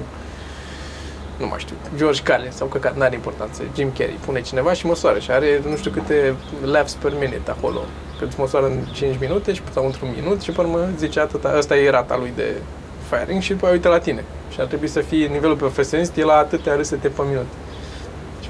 nu 1.39 1.47
mai 1.47 1.59
știu, 1.59 1.77
George 1.97 2.23
Carlin 2.23 2.51
sau 2.51 2.67
căcat, 2.67 2.97
n-are 2.97 3.15
importanță, 3.15 3.63
Jim 3.75 3.91
Carrey, 3.99 4.19
pune 4.25 4.41
cineva 4.41 4.73
și 4.73 4.87
măsoară 4.87 5.19
și 5.19 5.31
are 5.31 5.63
nu 5.69 5.77
știu 5.77 5.91
câte 5.91 6.35
laughs 6.65 6.93
per 6.93 7.13
minute 7.21 7.51
acolo, 7.51 7.81
cât 8.19 8.37
măsoară 8.37 8.67
în 8.67 8.79
5 8.93 9.17
minute 9.21 9.53
și, 9.53 9.63
sau 9.73 9.85
într-un 9.85 10.09
minut 10.21 10.41
și 10.41 10.51
pe 10.51 10.61
urmă 10.61 10.89
zice 10.97 11.21
atâta, 11.21 11.55
ăsta 11.59 11.77
e 11.77 11.91
rata 11.91 12.17
lui 12.17 12.33
de 12.37 12.55
firing 13.11 13.43
și 13.43 13.53
după 13.53 13.65
aia 13.65 13.75
uite 13.75 13.89
la 13.89 13.99
tine. 13.99 14.25
Și 14.53 14.61
ar 14.61 14.67
trebui 14.67 14.89
să 14.89 15.01
fie 15.01 15.27
nivelul 15.27 15.57
profesionist, 15.57 16.17
e 16.17 16.25
la 16.25 16.37
atâtea 16.37 16.75
râsete 16.75 17.09
pe 17.09 17.23
minut. 17.29 17.47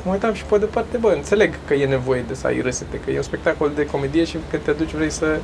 Și 0.08 0.14
mă 0.14 0.20
uitam 0.20 0.34
și 0.34 0.44
pe 0.44 0.58
departe, 0.58 0.96
bă, 0.96 1.10
înțeleg 1.12 1.54
că 1.66 1.74
e 1.74 1.86
nevoie 1.86 2.24
de 2.28 2.34
să 2.34 2.46
ai 2.46 2.60
râsete, 2.60 3.00
că 3.00 3.10
e 3.10 3.16
un 3.16 3.22
spectacol 3.22 3.70
de 3.74 3.86
comedie 3.86 4.24
și 4.24 4.36
când 4.50 4.62
te 4.62 4.72
duci 4.72 4.90
vrei 4.94 5.10
să... 5.10 5.38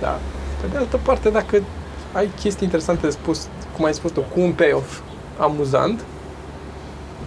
Da. 0.00 0.18
Pe 0.60 0.66
de 0.72 0.76
altă 0.76 0.96
parte, 1.02 1.28
dacă 1.30 1.62
ai 2.12 2.28
chestii 2.40 2.64
interesante 2.64 3.06
de 3.06 3.12
spus, 3.12 3.48
cum 3.76 3.84
ai 3.84 3.94
spus 3.94 4.10
tu, 4.10 4.20
cu 4.20 4.40
un 4.40 4.52
payoff 4.52 5.00
amuzant, 5.38 6.04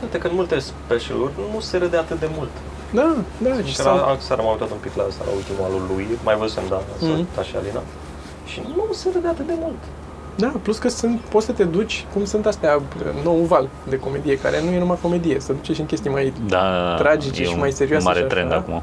Uite 0.03 0.17
că 0.17 0.27
în 0.27 0.35
multe 0.35 0.59
specialuri 0.59 1.31
nu 1.53 1.59
se 1.59 1.77
râde 1.77 1.97
atât 1.97 2.19
de 2.19 2.29
mult. 2.37 2.49
da, 2.99 3.15
da, 3.37 3.53
și 3.63 3.67
Și 3.69 3.75
sau... 3.75 3.97
sau... 3.97 4.17
seara 4.27 4.41
m-am 4.41 4.51
uitat 4.51 4.71
un 4.71 4.81
pic 4.85 4.93
la 4.95 5.03
asta, 5.09 5.23
la 5.29 5.33
ultimul 5.39 5.63
al 5.67 5.71
lui 5.71 6.05
lui, 6.07 6.17
mai 6.23 6.35
văzusem, 6.41 6.63
da, 6.69 6.81
Mhm. 7.01 7.11
mm-hmm. 7.25 7.43
și 7.47 7.55
Alina. 7.59 7.81
Și 8.51 8.61
nu 8.75 8.83
se 8.93 9.07
râde 9.13 9.27
atât 9.27 9.47
de 9.47 9.57
mult. 9.65 9.81
Da, 10.39 10.53
plus 10.61 10.77
că 10.77 10.89
sunt, 10.89 11.19
poți 11.19 11.45
să 11.45 11.51
te 11.51 11.63
duci, 11.63 12.05
cum 12.13 12.25
sunt 12.25 12.45
astea, 12.45 12.81
nou 13.23 13.35
val 13.35 13.69
de 13.89 13.99
comedie, 13.99 14.37
care 14.37 14.63
nu 14.63 14.71
e 14.71 14.79
numai 14.79 14.97
comedie, 15.01 15.39
să 15.39 15.53
duce 15.53 15.73
și 15.73 15.79
în 15.79 15.85
chestii 15.85 16.09
mai 16.09 16.33
Da, 16.47 16.57
da, 16.57 16.89
da. 16.89 16.95
Tragice 16.95 17.41
e 17.41 17.45
și 17.45 17.53
un 17.53 17.59
mai 17.59 17.71
serioase 17.71 18.05
mare 18.05 18.19
și 18.19 18.25
așa, 18.25 18.33
trend 18.33 18.49
da? 18.49 18.55
acum. 18.55 18.81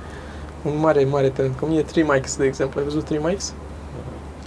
un 0.62 0.78
mare, 0.78 1.04
mare 1.04 1.28
trend. 1.28 1.54
Cum 1.60 1.76
e 1.76 1.82
Three 1.82 2.04
Mics, 2.08 2.36
de 2.36 2.44
exemplu. 2.44 2.80
Ai 2.80 2.86
văzut 2.86 3.04
Three 3.04 3.20
Mics? 3.24 3.52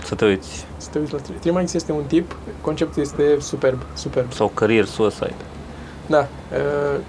Să 0.03 0.15
te 0.15 0.25
uiți. 0.25 0.65
Să 0.77 0.87
te 0.91 0.99
uiți 0.99 1.13
la 1.13 1.19
Three. 1.19 1.37
Three 1.37 1.53
Mics 1.53 1.73
este 1.73 1.91
un 1.91 2.03
tip, 2.03 2.35
conceptul 2.61 3.01
este 3.01 3.23
superb, 3.39 3.81
superb. 3.93 4.33
Sau 4.33 4.47
Career 4.53 4.85
Suicide. 4.85 5.35
Da. 6.05 6.27
Uh, 6.51 6.99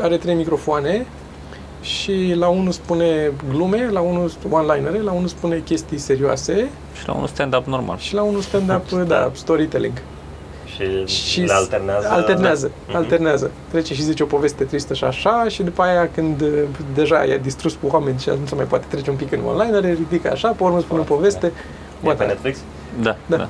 are 0.00 0.16
trei 0.16 0.34
microfoane 0.34 1.06
și 1.82 2.34
la 2.38 2.48
unul 2.48 2.72
spune 2.72 3.32
glume, 3.50 3.88
la 3.90 4.00
unul 4.00 4.30
one-linere, 4.50 5.00
la 5.00 5.12
unul 5.12 5.28
spune 5.28 5.58
chestii 5.64 5.98
serioase 5.98 6.68
Și 7.00 7.06
la 7.06 7.12
un 7.12 7.26
stand-up 7.26 7.66
normal. 7.66 7.98
și 7.98 8.14
la 8.14 8.22
unul 8.22 8.40
stand-up, 8.40 8.90
da, 9.06 9.30
storytelling. 9.34 9.92
Și, 10.64 11.06
Și 11.06 11.40
le 11.40 11.52
alternează. 11.52 12.08
Alternează, 12.10 12.70
Da. 12.92 12.98
alternează. 12.98 13.50
Trece 13.70 13.94
și 13.94 14.02
zice 14.02 14.22
o 14.22 14.26
poveste 14.26 14.64
tristă 14.64 14.94
și 14.94 15.04
așa 15.04 15.44
și 15.48 15.62
după 15.62 15.82
aia 15.82 16.08
când 16.14 16.40
uh, 16.40 16.48
deja 16.94 17.24
e 17.24 17.38
distrus 17.38 17.72
cu 17.82 17.86
oameni 17.90 18.18
și 18.18 18.28
nu 18.28 18.46
se 18.46 18.54
mai 18.54 18.64
poate 18.64 18.84
trece 18.88 19.10
un 19.10 19.16
pic 19.16 19.32
în 19.32 19.40
online, 19.46 19.80
ridică 19.92 20.30
așa, 20.30 20.48
pe 20.48 20.62
urmă 20.62 20.80
spune 20.80 21.00
o 21.00 21.04
poveste. 21.04 21.46
E 21.46 21.50
Bă, 22.02 22.10
pe 22.10 22.16
da. 22.16 22.26
Netflix? 22.26 22.58
Da, 23.02 23.16
Da. 23.26 23.36
da. 23.36 23.48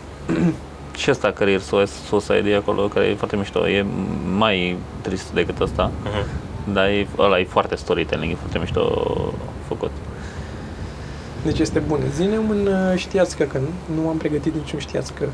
și 0.97 1.11
ăsta 1.11 1.31
Career 1.31 1.61
Suicide 2.09 2.51
e 2.51 2.57
acolo, 2.57 2.83
care 2.83 3.07
e 3.07 3.15
foarte 3.15 3.37
mișto. 3.37 3.69
E 3.69 3.87
mai 4.37 4.77
trist 5.01 5.33
decât 5.33 5.61
ăsta. 5.61 5.91
Mhm. 6.05 6.27
Dar 6.73 6.87
e, 6.89 7.07
ăla 7.19 7.39
e 7.39 7.45
foarte 7.45 7.75
storytelling, 7.75 8.33
e 8.33 8.35
foarte 8.35 8.59
mișto 8.59 8.83
făcut. 9.69 9.91
Deci 11.45 11.59
este 11.59 11.79
bun. 11.79 11.99
Zine 12.15 12.37
un 12.39 12.67
uh, 12.67 12.99
știați 12.99 13.37
că, 13.37 13.45
că 13.45 13.59
nu, 13.59 14.03
nu 14.03 14.09
am 14.09 14.17
pregătit 14.17 14.55
niciun 14.55 14.79
știați 14.79 15.13
că 15.13 15.25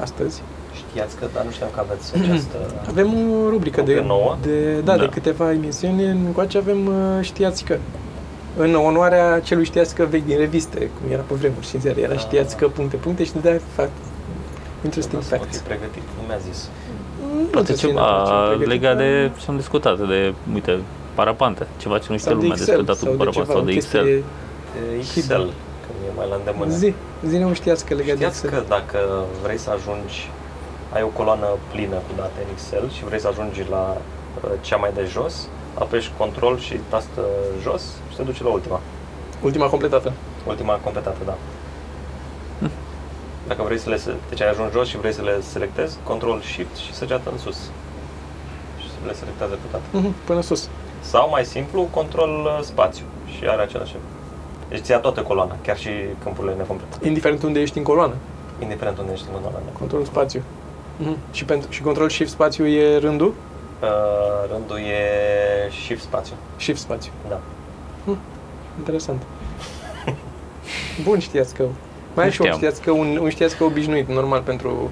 astăzi. 0.00 0.42
Știați 0.88 1.16
că, 1.16 1.26
dar 1.34 1.44
nu 1.44 1.50
știam 1.50 1.70
că 1.74 1.80
aveți 1.80 2.12
această... 2.22 2.56
Avem 2.90 3.08
o 3.30 3.48
rubrică 3.48 3.80
de, 3.80 3.86
Rubrică 3.92 4.06
nouă? 4.06 4.36
de, 4.42 4.80
da, 4.84 4.96
Da. 4.96 5.02
de 5.02 5.08
câteva 5.08 5.52
emisiuni 5.52 6.04
încoace 6.06 6.58
avem 6.58 6.86
uh, 6.86 6.92
știați 7.20 7.64
că. 7.64 7.78
În 8.56 8.74
onoarea 8.74 9.40
celui 9.40 9.64
știați 9.64 9.94
că 9.94 10.04
vechi 10.04 10.24
din 10.26 10.38
reviste, 10.38 10.78
cum 10.78 11.10
era 11.12 11.22
pe 11.26 11.34
vremuri 11.34 11.66
și 11.66 11.74
în 11.74 11.80
ziare, 11.80 12.00
era 12.00 12.12
Ah. 12.12 12.18
știați 12.18 12.56
că 12.56 12.68
puncte, 12.68 12.96
puncte 12.96 13.24
și 13.24 13.32
de 13.42 13.60
fac 13.74 13.88
interesting 14.84 15.22
Să 15.22 15.28
mă 15.30 15.36
fi 15.36 15.44
facts. 15.44 15.58
pregătit, 15.58 16.02
nu 16.20 16.26
mi-a 16.26 16.38
zis. 16.50 16.68
Nu 17.42 17.48
Poate 17.50 17.66
te 17.72 17.78
ține 17.78 17.90
ceva 17.92 18.22
ce 18.26 18.32
am 18.32 18.46
pregătit, 18.46 18.66
legat 18.72 18.96
dar- 18.96 19.04
de 19.06 19.30
ce 19.40 19.44
am 19.48 19.56
discutat, 19.56 19.96
de, 20.08 20.34
uite, 20.54 20.78
parapante. 21.14 21.66
Ceva 21.82 21.98
ce 21.98 22.06
nu 22.10 22.16
știe 22.18 22.30
sau 22.30 22.40
de 22.40 22.46
lumea 22.46 22.56
Excel, 22.60 22.84
despre 22.84 22.94
sau 22.94 22.94
datul 22.94 23.10
de 23.10 23.16
parapante 23.22 23.40
ceva, 23.40 23.52
sau 23.52 23.62
o 23.62 23.66
de 23.70 23.72
chestie- 23.72 23.98
Excel. 24.00 24.24
De 24.90 24.96
Excel, 24.96 25.44
că 25.84 25.88
mi 26.00 26.06
e 26.08 26.12
mai 26.16 26.26
la 26.32 26.36
îndemână. 26.40 26.70
Zi, 26.82 26.90
zi 27.30 27.36
nu 27.38 27.52
știați 27.60 27.82
că 27.86 27.92
legat 27.94 28.16
de 28.16 28.22
Știați 28.24 28.40
Excel. 28.44 28.60
că 28.60 28.64
dacă 28.76 28.98
vrei 29.44 29.58
să 29.64 29.70
ajungi, 29.76 30.18
ai 30.96 31.02
o 31.02 31.10
coloană 31.18 31.46
plină 31.72 31.96
cu 32.06 32.12
date 32.20 32.38
în 32.44 32.50
Excel 32.56 32.84
și 32.96 33.02
vrei 33.08 33.20
să 33.24 33.28
ajungi 33.32 33.62
la 33.74 33.84
uh, 33.96 34.50
cea 34.66 34.76
mai 34.76 34.90
de 34.98 35.04
jos, 35.16 35.34
apeși 35.84 36.08
control 36.20 36.54
și 36.66 36.74
tastă 36.92 37.22
jos 37.64 37.82
și 38.10 38.16
te 38.16 38.22
duci 38.22 38.42
la 38.42 38.48
ultima. 38.58 38.80
Ultima 39.48 39.66
completată. 39.74 40.12
Ultima 40.52 40.74
completată, 40.86 41.20
da. 41.30 41.36
Dacă 43.48 43.62
vrei 43.62 43.78
să 43.78 43.88
le... 43.88 43.96
se- 43.96 44.14
Deci 44.28 44.40
ai 44.42 44.48
ajuns 44.48 44.72
jos 44.72 44.88
și 44.88 44.96
vrei 44.98 45.12
să 45.12 45.22
le 45.22 45.40
selectezi, 45.40 45.96
control 46.04 46.40
shift 46.40 46.76
și 46.76 46.92
săgeată 46.94 47.30
în 47.32 47.38
sus. 47.38 47.56
Și 48.80 48.86
le 49.06 49.12
selectează 49.12 49.52
cu 49.52 49.60
dată. 49.70 49.82
Mhm, 49.90 50.14
Până 50.24 50.40
sus. 50.40 50.68
Sau 51.00 51.28
mai 51.28 51.44
simplu, 51.44 51.82
control 51.90 52.30
uh, 52.44 52.64
spațiu 52.64 53.04
și 53.36 53.46
are 53.48 53.62
același 53.62 53.90
efect. 53.90 54.04
Deci 54.68 54.80
ți 54.82 54.90
ia 54.90 54.98
toată 54.98 55.22
coloana, 55.22 55.56
chiar 55.62 55.78
și 55.78 55.88
câmpurile 56.22 56.54
necomplete. 56.54 57.06
Indiferent 57.06 57.42
unde 57.42 57.60
ești 57.60 57.78
în 57.78 57.84
coloană. 57.84 58.14
Indiferent 58.58 58.98
unde 58.98 59.12
ești 59.12 59.26
în 59.28 59.34
coloana. 59.34 59.58
Control 59.78 60.04
spațiu. 60.04 60.42
Mhm. 60.96 61.16
Și, 61.30 61.44
pentru, 61.44 61.70
și 61.70 61.82
control 61.82 62.08
shift 62.10 62.30
spațiu 62.30 62.66
e 62.66 62.98
rândul? 62.98 63.34
Uh, 63.82 63.88
rândul 64.52 64.76
e 64.78 65.70
shift 65.84 66.02
spațiu. 66.02 66.34
Shift 66.56 66.80
spațiu. 66.80 67.12
Da. 67.28 67.40
Interesant. 68.78 69.22
Bun 71.02 71.18
știați 71.18 71.54
că... 71.54 71.64
Mai 72.14 72.24
e 72.24 72.28
Nu 72.28 72.32
și 72.34 72.40
un 72.40 72.46
știam. 72.46 72.56
știați 72.56 72.80
că, 72.82 72.90
un, 72.90 73.18
un 73.22 73.28
știați 73.28 73.56
că 73.56 73.64
obișnuit, 73.64 74.08
normal, 74.08 74.40
pentru, 74.40 74.90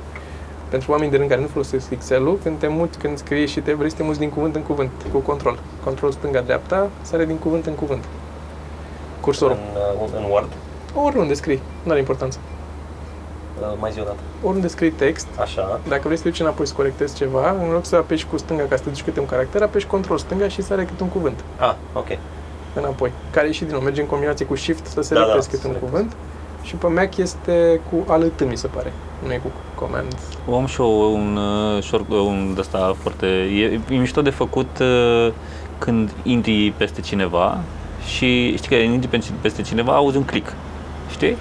pentru 0.68 0.90
oameni 0.92 1.10
de 1.10 1.16
rând 1.16 1.28
care 1.28 1.40
nu 1.40 1.46
folosesc 1.46 1.90
Excel-ul, 1.90 2.38
când 2.42 2.58
te 2.58 2.66
muți, 2.66 2.98
când 2.98 3.18
scrii 3.18 3.46
și 3.46 3.60
te 3.60 3.72
vrei 3.72 3.90
să 3.90 3.96
te 3.96 4.02
muți 4.02 4.18
din 4.18 4.30
cuvânt 4.30 4.54
în 4.56 4.62
cuvânt, 4.62 4.90
cu 5.12 5.18
control. 5.18 5.58
Control 5.84 6.10
stânga-dreapta, 6.10 6.88
sare 7.00 7.24
din 7.24 7.36
cuvânt 7.36 7.66
în 7.66 7.74
cuvânt. 7.74 8.04
Cursorul. 9.20 9.56
În, 9.56 10.02
uh, 10.02 10.10
în 10.16 10.30
Word, 10.30 10.48
Oriunde 10.94 11.34
scrii, 11.34 11.60
nu 11.82 11.90
are 11.90 11.98
importanță. 12.00 12.38
uh, 13.60 13.66
mai 13.78 13.90
zi 13.92 14.00
o 14.00 14.04
dată. 14.04 14.18
Oriunde 14.42 14.68
scrii 14.68 14.90
text, 14.90 15.26
Așa. 15.40 15.80
dacă 15.88 16.00
vrei 16.04 16.16
să 16.16 16.22
te 16.22 16.28
duci 16.28 16.40
înapoi 16.40 16.66
să 16.66 16.74
corectezi 16.74 17.14
ceva, 17.14 17.50
în 17.50 17.70
loc 17.72 17.84
să 17.84 17.96
apeși 17.96 18.26
cu 18.26 18.36
stânga 18.36 18.62
ca 18.68 18.76
să 18.76 18.82
te 18.82 18.88
duci 18.88 19.02
câte 19.02 19.20
un 19.20 19.26
caracter, 19.26 19.62
apeși 19.62 19.86
control 19.86 20.18
stânga 20.18 20.48
și 20.48 20.62
sare 20.62 20.84
câte 20.84 21.02
un 21.02 21.08
cuvânt 21.08 21.44
Ah, 21.58 21.74
ok. 21.92 22.06
înapoi. 22.74 23.12
Care 23.30 23.48
e 23.48 23.52
și 23.52 23.64
din 23.64 23.72
nou, 23.72 23.80
merge 23.80 24.00
în 24.00 24.06
combinație 24.06 24.46
cu 24.46 24.54
shift 24.54 24.86
să 24.86 24.94
Da, 24.94 25.02
selectezi 25.02 25.48
da, 25.50 25.56
câte 25.56 25.66
un 25.66 25.72
selectezi. 25.72 25.84
cuvânt. 25.92 26.12
Și 26.62 26.74
pe 26.74 26.86
Mac 26.86 27.16
este 27.16 27.80
cu 27.90 28.12
alt 28.12 28.44
mi 28.48 28.56
se 28.56 28.66
pare. 28.66 28.92
Nu 29.26 29.32
e 29.32 29.36
cu 29.42 29.50
command. 29.74 30.16
Am 30.54 30.66
și 30.66 30.80
eu 30.80 31.14
un 31.14 31.36
uh, 31.36 31.82
short, 31.82 32.10
un 32.10 32.50
de 32.54 32.60
ăsta 32.60 32.96
foarte... 33.02 33.26
E, 33.26 33.80
e 33.90 33.96
mișto 33.96 34.22
de 34.22 34.30
făcut 34.30 34.78
uh, 34.80 35.32
când 35.78 36.10
intri 36.22 36.72
peste 36.76 37.00
cineva 37.00 37.58
și 38.06 38.56
știi 38.56 38.68
că 38.68 38.74
intri 38.74 39.08
peste- 39.10 39.32
peste 39.40 39.62
cineva, 39.62 39.92
auzi 39.94 40.16
un 40.16 40.24
click. 40.24 40.52
Știi? 41.10 41.36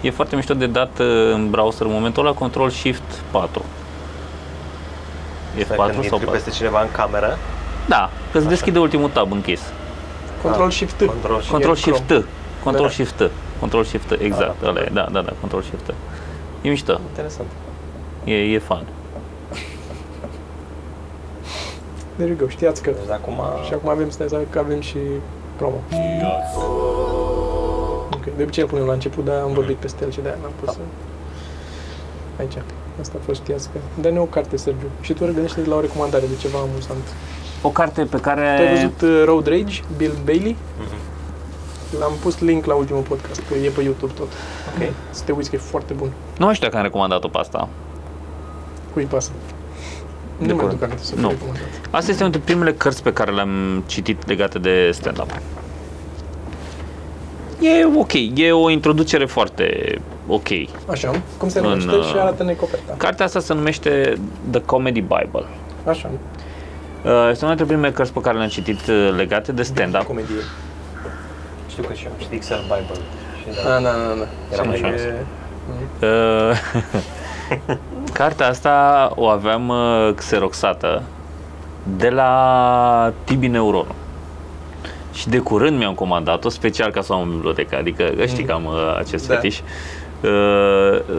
E 0.00 0.10
foarte 0.10 0.36
mișto 0.36 0.54
de 0.54 0.66
dat 0.66 0.98
uh, 0.98 1.06
în 1.32 1.50
browser 1.50 1.86
în 1.86 1.92
momentul 1.92 2.26
ăla 2.26 2.34
Control 2.34 2.70
Shift 2.70 3.02
4. 3.30 3.64
Stai, 5.64 5.64
F4 5.64 5.66
când 5.66 5.92
sau 5.92 5.94
intri 5.94 6.08
4? 6.10 6.30
peste 6.30 6.50
cineva 6.50 6.80
în 6.82 6.88
cameră, 6.92 7.38
Da, 7.88 8.10
că 8.32 8.38
îți 8.38 8.48
deschide 8.48 8.78
ultimul 8.78 9.08
tab 9.08 9.32
închis. 9.32 9.60
Control 10.42 10.66
Ah, 10.66 10.72
Shift 10.72 10.94
T. 10.94 11.04
Control 11.06 11.36
Shift. 11.36 11.50
Control 11.50 11.70
în 11.70 11.76
Shift 11.76 12.00
Chrome. 12.06 12.20
T. 12.22 12.62
Control 12.64 12.86
Da. 12.86 12.92
Shift 12.92 13.14
T. 13.16 13.30
Control 13.62 13.84
Shift 13.84 14.06
T, 14.08 14.20
exact, 14.20 14.60
da, 14.62 14.68
ăla 14.68 14.80
e, 14.80 14.90
da, 14.92 15.08
da, 15.12 15.20
da, 15.20 15.32
Control 15.40 15.62
Shift 15.62 15.84
T. 15.86 15.94
E 16.62 16.68
mișto. 16.68 17.00
interesant. 17.08 17.48
E, 18.24 18.34
e 18.34 18.58
fun. 18.58 18.82
There 22.16 22.28
you 22.28 22.36
go, 22.40 22.48
știați 22.48 22.82
că. 22.82 22.90
Deci 22.90 23.06
de 23.06 23.12
acum... 23.12 23.34
Și 23.66 23.72
acum 23.72 23.88
avem, 23.88 24.10
stai, 24.10 24.28
să- 24.28 24.40
că 24.50 24.58
avem 24.58 24.80
și 24.80 24.98
promo. 25.56 25.76
Ok, 28.14 28.24
de 28.36 28.42
obicei 28.42 28.62
îl 28.62 28.68
punem 28.68 28.86
la 28.86 28.92
început, 28.92 29.24
dar 29.24 29.40
am 29.42 29.52
vorbit 29.52 29.76
peste 29.76 30.04
el 30.04 30.10
și 30.10 30.20
de-aia 30.20 30.38
n-am 30.42 30.50
pus 30.60 30.72
să... 30.74 30.78
Aici. 32.38 32.52
Asta 33.00 33.14
a 33.20 33.22
fost 33.24 33.40
știați 33.40 33.68
că. 33.72 33.78
Dă-ne 34.00 34.18
o 34.18 34.24
carte, 34.24 34.56
Sergiu. 34.56 34.86
Și 35.00 35.12
tu 35.12 35.24
gândește 35.24 35.60
la 35.64 35.74
o 35.76 35.80
recomandare 35.80 36.24
de 36.26 36.36
ceva 36.40 36.58
amuzant. 36.58 37.06
O 37.62 37.68
carte 37.68 38.02
pe 38.04 38.16
care... 38.20 38.54
Tu 38.56 38.62
ai 38.66 38.74
văzut 38.74 39.00
uh, 39.00 39.22
Road 39.24 39.46
Rage, 39.46 39.80
Bill 39.96 40.14
Bailey? 40.24 40.56
Mhm. 40.78 40.96
L-am 41.98 42.12
pus 42.22 42.38
link 42.40 42.64
la 42.64 42.74
ultimul 42.74 43.02
podcast, 43.02 43.42
că 43.48 43.54
e 43.54 43.68
pe 43.68 43.82
YouTube 43.82 44.12
tot. 44.16 44.26
Ok. 44.76 44.92
Să 45.10 45.22
te 45.24 45.32
uiți 45.32 45.50
că 45.50 45.56
e 45.56 45.58
foarte 45.58 45.92
bun. 45.92 46.10
Nu 46.38 46.44
mai 46.44 46.54
știu 46.54 46.66
dacă 46.66 46.78
am 46.78 46.82
recomandat-o 46.84 47.28
pe 47.28 47.38
asta. 47.38 47.68
Cui 48.92 49.04
pasă? 49.04 49.30
De 50.38 50.46
Nu 50.46 50.54
mai 50.54 50.56
curând. 50.56 50.72
duc 50.78 50.82
aminte 50.82 51.04
să 51.04 51.14
Nu. 51.16 51.28
fi 51.28 51.34
recomandat. 51.34 51.62
Asta 51.90 52.10
este 52.10 52.22
una 52.22 52.32
dintre 52.32 52.52
primele 52.52 52.72
cărți 52.76 53.02
pe 53.02 53.12
care 53.12 53.30
le-am 53.32 53.82
citit 53.86 54.28
legate 54.28 54.58
de 54.58 54.90
stand-up. 54.92 55.30
E 57.60 57.84
ok, 57.98 58.12
e 58.34 58.52
o 58.52 58.70
introducere 58.70 59.24
foarte 59.24 59.98
ok. 60.26 60.48
Așa, 60.90 61.10
cum 61.38 61.48
se 61.48 61.58
În, 61.58 61.64
numește 61.64 61.90
și 61.90 62.14
uh, 62.14 62.20
arată-ne 62.20 62.52
coperta. 62.52 62.94
Cartea 62.96 63.24
asta 63.24 63.40
se 63.40 63.54
numește 63.54 64.18
The 64.50 64.60
Comedy 64.60 65.00
Bible. 65.00 65.44
Așa, 65.86 66.10
Uh, 67.04 67.28
Este 67.30 67.44
una 67.44 67.54
dintre 67.54 67.74
primele 67.74 67.92
cărți 67.92 68.12
pe 68.12 68.20
care 68.20 68.36
le-am 68.36 68.48
citit 68.48 68.78
uh, 68.88 69.12
legate 69.16 69.52
de 69.52 69.62
stand-up. 69.62 70.02
comedie. 70.02 70.34
Știu 71.72 71.82
că 71.84 71.92
și 71.92 72.04
eu 72.04 72.10
am 72.10 72.16
citit 72.18 72.32
Excel 72.34 72.60
Bible. 72.62 73.02
Și 73.40 73.48
Ah, 73.58 73.64
da. 73.64 73.78
na, 73.78 73.90
na, 73.90 74.14
na. 74.14 74.26
Era 74.52 74.62
mai 74.62 74.76
Și- 74.76 74.82
jos. 74.90 75.00
Mm. 75.68 76.08
Uh, 76.08 76.58
Cartea 78.12 78.46
asta 78.48 79.10
o 79.14 79.26
aveam 79.26 79.68
uh, 79.68 80.10
xeroxată 80.14 81.02
de 81.96 82.08
la 82.08 83.12
Tibi 83.24 83.46
Neuron. 83.48 83.86
Și 85.12 85.28
de 85.28 85.38
curând 85.38 85.78
mi-am 85.78 85.94
comandat-o 85.94 86.48
special 86.48 86.90
ca 86.90 87.00
să 87.00 87.12
o 87.12 87.16
am 87.16 87.22
în 87.22 87.30
bibliotecă, 87.34 87.76
adică 87.76 88.04
că 88.16 88.26
știi 88.26 88.44
că 88.44 88.52
am 88.52 88.64
uh, 88.64 88.96
acest 88.98 89.28
Da. 89.28 89.34
fetiș. 89.34 89.58
Uh, 89.58 90.28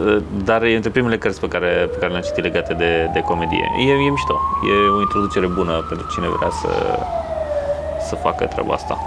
uh, 0.06 0.22
dar 0.44 0.62
e 0.62 0.74
între 0.74 0.90
primele 0.90 1.18
cărți 1.18 1.40
pe 1.40 1.48
care, 1.48 1.88
pe 1.90 1.96
care 1.98 2.10
le-am 2.10 2.22
citit 2.22 2.42
legate 2.42 2.74
de, 2.74 3.10
de 3.12 3.20
comedie. 3.20 3.66
E, 3.78 3.90
e 3.90 4.08
mișto. 4.10 4.40
E 4.68 4.88
o 4.96 5.00
introducere 5.00 5.46
bună 5.46 5.84
pentru 5.88 6.06
cine 6.12 6.26
vrea 6.36 6.50
să, 6.50 6.68
să 8.08 8.14
facă 8.14 8.44
treaba 8.46 8.74
asta. 8.74 8.98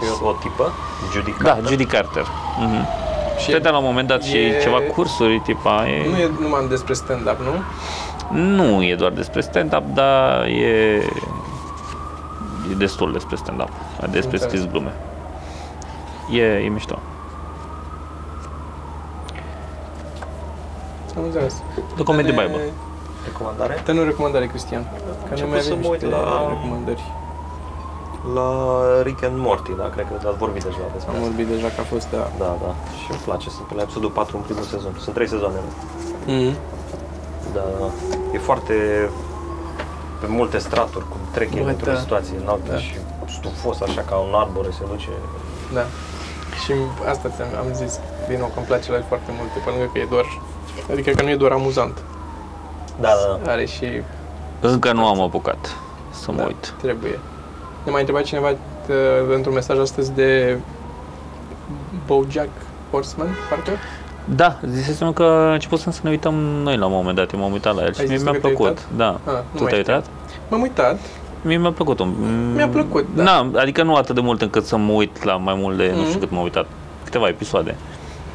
Ce 0.00 0.06
e 0.06 0.08
o 0.28 0.32
tipă? 0.32 0.72
Judy 1.12 1.34
Da, 1.42 1.48
Carter? 1.48 1.68
Judy 1.70 1.84
Carter. 1.84 2.22
Uh-huh. 2.22 3.02
Și 3.38 3.44
Și 3.44 3.60
la 3.62 3.78
un 3.78 3.84
moment 3.84 4.08
dat 4.08 4.22
și 4.22 4.36
e- 4.36 4.58
ceva 4.62 4.78
cursuri, 4.94 5.40
tipa, 5.44 5.86
e... 5.88 6.08
nu 6.10 6.16
e 6.16 6.30
numai 6.40 6.66
despre 6.68 6.92
stand-up, 6.94 7.38
nu? 7.40 7.62
Nu 8.38 8.82
e 8.82 8.94
doar 8.94 9.10
despre 9.12 9.40
stand-up, 9.40 9.82
dar 9.94 10.44
e, 10.44 10.66
e 12.70 12.74
destul 12.76 13.12
despre 13.12 13.36
stand-up, 13.36 13.68
despre 13.98 14.18
Înțeles. 14.18 14.40
scris 14.42 14.66
glume. 14.70 14.92
E, 16.30 16.42
e 16.42 16.68
mișto. 16.68 16.98
Am 21.16 21.22
înțeles. 21.24 21.62
The 21.94 22.02
Comedy 22.04 22.32
Dă-ne- 22.32 22.46
Bible. 22.46 22.62
Recomandare? 23.24 23.82
Dă-ne 23.84 24.00
o 24.00 24.04
recomandare, 24.04 24.46
Cristian. 24.46 24.82
Că 24.82 25.00
nu 25.24 25.30
început 25.30 25.50
mai 25.52 25.60
să 25.60 25.70
avem 25.70 25.82
mă 25.82 25.88
uit 25.88 26.02
niște 26.02 26.16
la- 26.16 26.48
recomandări. 26.48 27.02
La 28.34 28.48
Rick 29.02 29.22
and 29.22 29.36
Morty, 29.38 29.72
da, 29.80 29.86
cred 29.94 30.06
că 30.20 30.28
ați 30.28 30.36
vorbit 30.38 30.62
deja 30.62 30.76
despre 30.94 31.10
Am 31.12 31.16
asta. 31.16 31.26
vorbit 31.28 31.46
deja 31.54 31.66
că 31.74 31.80
a 31.80 31.86
fost, 31.92 32.06
da. 32.10 32.24
Da, 32.38 32.50
da. 32.64 32.72
Și 33.00 33.06
îmi 33.10 33.20
place, 33.24 33.48
sunt 33.50 33.66
pe 33.66 33.74
la 33.74 33.82
episodul 33.82 34.10
4 34.10 34.36
în 34.36 34.42
primul 34.42 34.62
sezon. 34.62 34.92
Sunt 35.04 35.14
3 35.14 35.28
sezoane. 35.28 35.54
nu? 35.66 36.32
Mm. 36.32 36.54
Da, 37.56 37.64
da. 37.80 37.86
E 38.34 38.38
foarte 38.38 38.74
pe 40.20 40.26
multe 40.28 40.58
straturi, 40.58 41.04
cum 41.08 41.20
trec 41.30 41.54
ei 41.54 41.62
Bă, 41.62 41.68
într-o 41.68 41.92
da. 41.92 41.98
situație 41.98 42.34
înaltă 42.42 42.70
Da. 42.70 42.78
și 42.78 42.94
stufos, 43.38 43.80
așa 43.80 44.00
ca 44.08 44.16
un 44.16 44.32
arbore 44.34 44.70
se 44.70 44.82
duce. 44.90 45.08
Da. 45.72 45.84
Și 46.64 46.72
asta 47.12 47.28
ți-am 47.36 47.48
am 47.60 47.72
zis, 47.74 48.00
din 48.28 48.38
nou, 48.38 48.46
că 48.48 48.56
îmi 48.56 48.66
place 48.66 48.90
la 48.90 48.96
el 48.96 49.04
foarte 49.08 49.30
mult, 49.38 49.48
pe 49.64 49.70
lângă 49.70 49.86
că 49.92 49.98
e 49.98 50.06
doar, 50.10 50.26
adică 50.92 51.10
că 51.10 51.22
nu 51.22 51.30
e 51.30 51.36
doar 51.36 51.52
amuzant, 51.52 51.96
Da, 53.00 53.08
da, 53.08 53.38
da. 53.44 53.50
are 53.50 53.64
și, 53.64 53.86
Încă 54.60 54.92
nu 54.92 55.06
am 55.06 55.20
apucat 55.20 55.76
să 56.10 56.30
mă 56.32 56.36
da, 56.36 56.44
uit. 56.44 56.74
trebuie. 56.82 57.18
Ne 57.84 57.90
mai 57.90 58.00
întrebat 58.00 58.24
cineva 58.24 58.48
uh, 58.50 58.96
într-un 59.34 59.54
mesaj 59.54 59.78
astăzi 59.78 60.12
de 60.12 60.58
Bojack 62.06 62.48
Horseman, 62.90 63.28
parcă? 63.50 63.70
Da, 64.24 64.58
zisesem 64.66 65.12
că 65.12 65.22
a 65.22 65.52
început 65.52 65.78
să 65.78 65.90
ne 66.02 66.10
uităm 66.10 66.34
noi 66.34 66.76
la 66.76 66.86
un 66.86 66.92
moment 66.92 67.16
dat, 67.16 67.32
eu 67.32 67.40
m-am 67.40 67.52
uitat 67.52 67.74
la 67.74 67.82
el 67.82 67.92
și 67.94 68.00
Ai 68.00 68.06
mie 68.06 68.16
zis 68.16 68.24
mi-a 68.24 68.32
că 68.32 68.38
te-ai 68.38 68.52
plăcut. 68.54 68.68
uitat? 68.68 68.88
Da. 68.96 69.06
Ah, 69.32 69.32
nu 69.32 69.56
tu 69.56 69.62
mai 69.62 69.68
te-ai 69.70 69.80
știam. 69.82 69.96
uitat? 69.96 70.10
M-am 70.48 70.60
uitat, 70.60 70.98
Mie 71.42 71.56
mi-a 71.58 71.70
plăcut 71.72 71.98
un... 71.98 72.12
Mi-a 72.54 72.68
plăcut, 72.68 73.06
da. 73.14 73.22
Na, 73.22 73.50
adică 73.60 73.82
nu 73.82 73.94
atât 73.94 74.14
de 74.14 74.20
mult 74.20 74.42
încât 74.42 74.64
să 74.64 74.76
mă 74.76 74.92
uit 74.92 75.24
la 75.24 75.36
mai 75.36 75.54
mult 75.58 75.76
de, 75.76 75.90
nu 75.94 75.98
Mhm. 76.00 76.06
știu 76.08 76.18
cât 76.20 76.30
m-am 76.30 76.42
uitat, 76.42 76.66
câteva 77.04 77.28
episoade. 77.28 77.74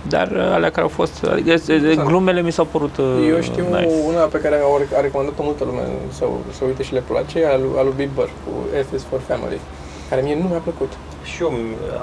Dar 0.09 0.27
uh, 0.31 0.39
alea 0.53 0.69
care 0.69 0.81
au 0.81 0.87
fost, 0.87 1.23
adică 1.31 1.49
e- 1.49 1.61
e- 1.67 1.73
Exact. 1.89 2.07
glumele 2.07 2.41
mi 2.41 2.51
s-au 2.51 2.65
părut 2.65 2.97
uh, 2.97 3.05
Eu 3.29 3.41
știu 3.41 3.65
nice. 3.75 3.89
una 4.07 4.19
pe 4.23 4.37
care 4.39 4.55
a- 4.55 4.97
a 4.97 5.01
recomandat-o 5.01 5.43
multă 5.43 5.63
lume 5.63 5.81
să, 6.11 6.25
să 6.57 6.63
uite 6.65 6.83
și 6.83 6.93
le 6.93 7.03
place, 7.11 7.45
al, 7.45 7.59
lui- 7.61 7.77
al 7.79 7.85
lui 7.85 7.93
Big 7.97 8.09
Bird 8.15 8.29
cu 8.43 8.51
F 8.87 8.93
is 8.95 9.03
for 9.09 9.19
Family, 9.19 9.59
care 10.09 10.21
mie 10.21 10.35
nu 10.41 10.47
mi-a 10.47 10.63
plăcut. 10.67 10.91
Și 11.23 11.41
eu, 11.41 11.51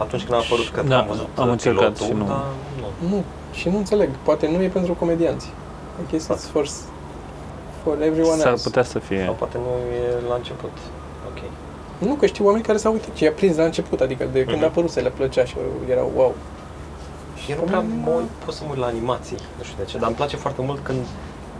atunci 0.04 0.22
când 0.26 0.34
a 0.38 0.42
apărut, 0.44 0.68
cred 0.68 0.84
că 0.84 0.88
Da, 0.88 0.98
am 0.98 1.06
văzut 1.06 1.28
am 1.34 1.46
uh, 1.46 1.52
încercat 1.52 1.80
pilotul, 1.92 2.06
și 2.06 2.12
nu. 2.12 2.24
Dar 2.26 2.44
nu. 2.80 3.08
Nu, 3.10 3.24
și 3.52 3.68
nu 3.68 3.76
înțeleg, 3.76 4.08
poate 4.22 4.44
nu 4.56 4.62
e 4.62 4.68
pentru 4.68 4.92
comedianți. 4.94 5.46
Like 5.98 6.16
it's 6.16 6.50
for, 6.52 6.66
for 7.82 7.94
everyone 8.02 8.36
S-ar 8.40 8.50
else. 8.50 8.62
putea 8.68 8.82
să 8.82 8.98
fie. 8.98 9.22
Sau 9.24 9.34
poate 9.42 9.56
nu 9.64 9.70
e 9.96 10.28
la 10.28 10.34
început. 10.34 10.74
Ok. 11.30 11.38
Nu, 12.08 12.14
că 12.14 12.26
știu 12.26 12.44
oameni 12.46 12.64
care 12.64 12.78
s-au 12.78 12.92
uitat 12.92 13.14
și 13.14 13.24
i-a 13.24 13.32
prins 13.32 13.56
la 13.56 13.64
început, 13.64 14.00
adică 14.00 14.24
de 14.32 14.38
când 14.44 14.56
Mhm. 14.56 14.64
a 14.64 14.66
apărut 14.66 14.90
să 14.90 15.00
le 15.00 15.08
plăcea 15.18 15.44
și 15.44 15.54
erau 15.90 16.10
wow. 16.16 16.34
Și 17.46 17.52
eu 17.52 17.58
nu 17.58 17.64
prea 17.70 17.80
mă 18.04 18.10
uit, 18.10 18.30
pot 18.44 18.54
să 18.54 18.62
mă 18.64 18.70
uit 18.72 18.80
la 18.80 18.86
animații, 18.86 19.36
nu 19.58 19.62
știu 19.64 19.76
de 19.78 19.84
ce, 19.90 19.98
dar 19.98 20.06
îmi 20.06 20.16
place 20.16 20.36
foarte 20.36 20.62
mult 20.62 20.80
când 20.82 21.02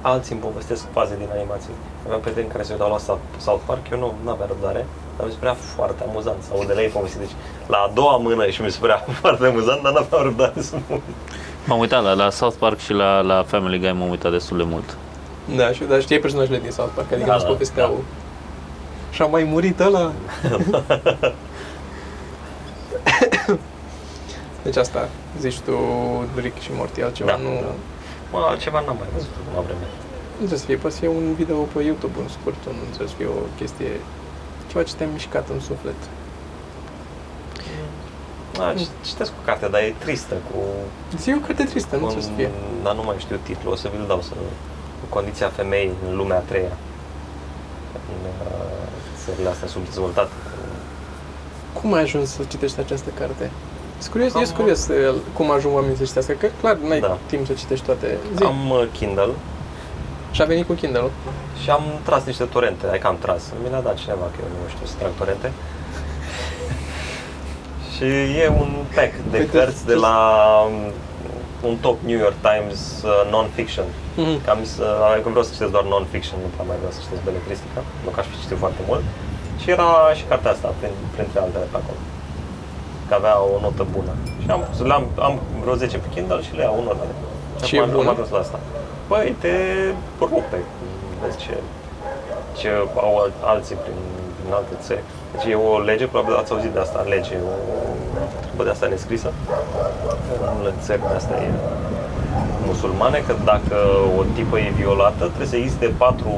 alții 0.01 0.33
îmi 0.33 0.43
povestesc 0.43 0.83
faze 0.93 1.15
din 1.17 1.29
animații. 1.39 1.75
Aveam 2.07 2.21
prieteni 2.21 2.49
care 2.49 2.63
se 2.63 2.73
uitau 2.73 2.91
la 2.91 2.99
South 2.99 3.21
South 3.47 3.63
Park, 3.67 3.83
eu 3.93 3.99
nu 3.99 4.31
aveam 4.31 4.49
răbdare, 4.49 4.87
dar 5.17 5.27
mi 5.27 5.33
se 5.33 5.39
părea 5.39 5.55
foarte 5.55 6.03
amuzant 6.09 6.43
să 6.43 6.49
aud 6.53 6.67
de 6.67 6.73
la 6.73 6.83
ei 6.83 6.89
povesti. 6.89 7.19
Deci 7.19 7.35
la 7.67 7.77
a 7.77 7.91
doua 7.95 8.17
mână 8.17 8.47
și 8.47 8.63
mi 8.63 8.71
se 8.71 8.79
părea 8.81 9.05
foarte 9.21 9.47
amuzant, 9.47 9.83
dar 9.83 9.93
n-aveam 9.93 10.23
răbdare 10.23 10.61
să 10.63 10.75
mă 10.77 10.95
uit. 10.95 11.03
M-am 11.67 11.79
uitat 11.79 12.03
la, 12.03 12.13
la 12.13 12.31
South 12.31 12.57
Park 12.59 12.79
și 12.79 12.93
la, 12.93 13.21
la 13.21 13.43
Family 13.47 13.79
Guy 13.79 13.93
m-am 13.93 14.09
uitat 14.09 14.31
destul 14.31 14.57
de 14.57 14.63
mult. 14.63 14.97
Da, 15.57 15.71
și, 15.73 15.85
dar 15.85 16.01
știi 16.01 16.19
personajele 16.19 16.59
din 16.59 16.71
South 16.71 16.93
Park, 16.95 17.13
adică 17.13 17.27
Da, 17.27 17.33
nu-ți 17.33 17.45
da, 17.45 17.51
povesteau. 17.51 17.91
da. 17.91 19.15
Și 19.15 19.23
a 19.23 19.27
mai 19.27 19.43
murit 19.45 19.81
ăla. 19.81 20.13
deci 24.67 24.77
asta, 24.85 25.01
zici 25.45 25.59
tu, 25.67 25.75
Rick 26.43 26.59
și 26.65 26.71
Morty, 26.79 27.01
altceva, 27.03 27.31
Da, 27.31 27.37
nu... 27.37 27.53
da. 27.67 27.73
Mă, 28.33 28.39
altceva 28.51 28.79
n-am 28.87 28.97
mai 29.03 29.09
văzut 29.17 29.35
la 29.55 29.61
vreme. 29.67 29.87
Nu 30.33 30.37
trebuie 30.47 30.59
să 30.59 30.65
fie, 30.65 30.77
poate 30.83 30.95
să 30.97 31.01
fie 31.03 31.13
un 31.21 31.27
video 31.41 31.57
pe 31.73 31.79
YouTube, 31.91 32.17
un 32.25 32.31
scurt, 32.37 32.61
nu 32.81 32.85
trebuie 32.95 33.13
să 33.15 33.19
fie 33.21 33.27
o 33.27 33.41
chestie, 33.59 33.93
ceva 34.69 34.83
ce 34.89 34.95
te-a 34.95 35.09
mișcat 35.17 35.47
în 35.55 35.61
suflet. 35.61 36.01
Da, 38.59 38.75
ci- 38.79 39.07
citesc 39.09 39.31
cu 39.37 39.43
cartea, 39.45 39.69
dar 39.69 39.81
e 39.81 39.95
tristă 39.99 40.35
cu... 40.49 40.59
Zi 41.23 41.35
o 41.35 41.39
carte 41.47 41.65
tristă, 41.65 41.95
nu 41.97 42.03
trebuie 42.03 42.25
să 42.31 42.35
fie. 42.37 42.51
Dar 42.83 42.95
nu 42.95 43.03
mai 43.03 43.17
știu 43.19 43.39
titlul, 43.43 43.73
o 43.73 43.77
să 43.77 43.89
vi-l 43.95 44.07
dau 44.07 44.21
să... 44.23 44.33
Cu 45.01 45.07
condiția 45.17 45.49
femeii 45.49 45.93
în 46.09 46.17
lumea 46.17 46.37
a 46.37 46.41
treia. 46.51 46.77
În 48.13 48.21
uh, 48.29 48.87
țările 49.25 49.49
astea 49.49 49.69
subdezvoltate. 49.69 50.31
Cum 51.73 51.93
ai 51.93 52.03
ajuns 52.03 52.31
să 52.31 52.43
citești 52.49 52.81
această 52.81 53.11
carte? 53.19 53.51
Sunt 53.99 54.13
curios, 54.13 54.35
Am- 54.35 54.41
ești 54.43 54.55
curios 54.55 54.89
uh, 54.89 55.15
cum 55.33 55.51
ajung 55.51 55.75
oamenii 55.75 55.97
să 55.97 56.05
citească, 56.05 56.33
că 56.33 56.47
clar 56.61 56.77
n-ai 56.77 57.01
Da. 57.01 57.19
timp 57.27 57.47
să 57.47 57.53
citești 57.53 57.85
toate. 57.85 58.19
Zi. 58.37 58.43
Am 58.45 58.71
uh, 58.71 58.87
Kindle 58.93 59.31
Și 60.31 60.43
a 60.43 60.45
venit 60.45 60.67
cu 60.67 60.73
Kindle. 60.73 61.11
și 61.63 61.71
am 61.71 61.83
tras 62.03 62.25
niște 62.25 62.45
torente, 62.45 62.87
adică 62.87 63.07
am 63.07 63.17
tras. 63.25 63.43
Mi 63.63 63.71
le-a 63.71 63.81
dat 63.81 63.95
cineva, 64.03 64.25
că 64.33 64.39
eu 64.43 64.49
nu 64.63 64.69
știu 64.75 64.87
să 64.87 64.95
trag 64.99 65.11
torente. 65.19 65.53
și 67.95 68.05
e 68.43 68.47
un 68.63 68.71
pack 68.95 69.13
de 69.33 69.39
Uite, 69.39 69.51
cărți 69.59 69.87
de 69.87 69.93
tu- 69.93 70.01
la 70.01 70.17
um, 70.69 70.77
un 71.71 71.77
top 71.87 71.99
New 72.11 72.19
York 72.25 72.39
Times 72.49 72.81
uh, 73.05 73.21
non-fiction. 73.35 73.87
Mhm. 74.23 74.37
Că 74.45 74.51
am 74.55 74.61
zis, 74.65 74.75
uh, 74.79 75.11
adică 75.13 75.29
vreau 75.35 75.45
să 75.49 75.53
citesc 75.57 75.73
doar 75.77 75.85
non-fiction, 75.95 76.39
nu 76.45 76.51
prea 76.55 76.67
mai 76.71 76.77
vreau 76.81 76.93
să 76.97 77.01
citesc 77.05 77.23
beletristica, 77.29 77.81
nu 78.05 78.11
că 78.15 78.19
aș 78.21 78.27
fi 78.33 78.37
citit 78.43 78.59
foarte 78.65 78.83
mult. 78.89 79.05
Și 79.61 79.67
era 79.75 79.89
și 80.19 80.25
cartea 80.31 80.51
asta, 80.57 80.69
prin, 80.79 80.93
printre 81.15 81.39
altele 81.45 81.67
pe 81.73 81.79
acolo. 81.83 82.01
Că 83.09 83.15
avea 83.15 83.37
o 83.55 83.61
notă 83.61 83.85
bună. 83.97 84.13
Și 84.43 84.49
am, 84.51 84.61
le-am, 84.91 85.05
am 85.29 85.35
vreo 85.63 85.75
10 85.75 85.97
pe 85.99 86.09
Kindle 86.15 86.41
și 86.47 86.55
le 86.57 86.63
iau 86.63 86.75
unul 86.81 86.91
ăla. 86.95 87.05
Și 87.67 87.77
acum 87.79 87.89
e 87.89 87.93
am- 87.93 87.97
bună? 87.97 88.09
Am 88.09 88.15
ajuns 88.15 88.31
la 88.37 88.39
asta. 88.39 88.59
Băi, 89.09 89.37
te 89.43 89.53
rupe. 90.21 90.59
Vezi 91.23 91.37
ce, 91.45 91.55
ce 92.59 92.69
au 93.07 93.15
al- 93.23 93.39
alții 93.53 93.77
prin, 93.83 93.99
prin 94.39 94.53
alte 94.59 94.75
țări. 94.87 95.05
Deci 95.33 95.45
e 95.53 95.55
o 95.55 95.79
lege, 95.89 96.07
probabil 96.07 96.35
ați 96.37 96.53
auzit 96.53 96.71
de 96.77 96.81
asta, 96.87 96.99
lege, 97.15 97.35
o 97.51 97.53
treabă 98.43 98.63
de 98.65 98.71
asta 98.71 98.87
nescrisă. 98.87 99.29
În 100.43 100.49
unele 100.59 100.75
țări 100.87 101.01
de 101.11 101.15
asta 101.17 101.35
e 101.45 101.49
musulmane 102.67 103.19
că 103.27 103.35
dacă 103.45 103.77
o 104.19 104.23
tipă 104.35 104.59
e 104.59 104.71
violată, 104.83 105.25
trebuie 105.25 105.47
să 105.55 105.57
existe 105.57 105.87
patru 106.05 106.31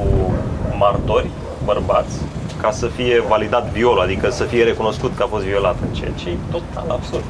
martori, 0.79 1.31
bărbați, 1.64 2.14
ca 2.61 2.70
să 2.70 2.86
fie 2.86 3.20
validat 3.28 3.64
violul, 3.66 4.00
adică 4.00 4.30
să 4.30 4.44
fie 4.44 4.64
recunoscut 4.64 5.16
că 5.16 5.22
a 5.22 5.26
fost 5.26 5.44
violată, 5.44 5.78
ceea 5.92 6.11
ce 6.14 6.28
e 6.28 6.36
total 6.50 6.90
absurd. 6.90 7.24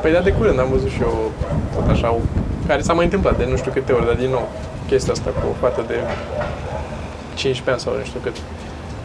Păi 0.00 0.12
da, 0.12 0.20
de 0.20 0.32
curând 0.32 0.58
am 0.60 0.70
văzut 0.70 0.90
și 0.90 1.02
eu 1.02 1.30
tot 1.74 1.88
așa, 1.88 2.10
o, 2.12 2.18
care 2.66 2.82
s-a 2.82 2.92
mai 2.92 3.04
întâmplat 3.04 3.36
de 3.38 3.44
nu 3.44 3.56
știu 3.56 3.70
câte 3.70 3.92
ori, 3.92 4.06
dar 4.06 4.14
din 4.14 4.30
nou, 4.30 4.48
chestia 4.86 5.12
asta 5.12 5.30
cu 5.30 5.46
o 5.50 5.54
fată 5.60 5.82
de 5.86 5.94
15 7.34 7.70
ani 7.70 7.80
sau 7.80 7.92
nu 7.96 8.04
știu 8.04 8.20
cât, 8.22 8.36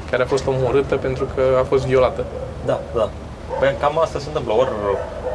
care 0.09 0.23
a 0.23 0.25
fost 0.25 0.47
omorâtă 0.47 0.95
pentru 0.95 1.25
că 1.35 1.41
a 1.61 1.63
fost 1.63 1.85
violată. 1.85 2.25
Da, 2.65 2.79
da. 2.95 3.09
Păi 3.59 3.75
cam 3.79 3.99
asta 3.99 4.19
se 4.19 4.27
întâmplă, 4.27 4.53
ori 4.53 4.69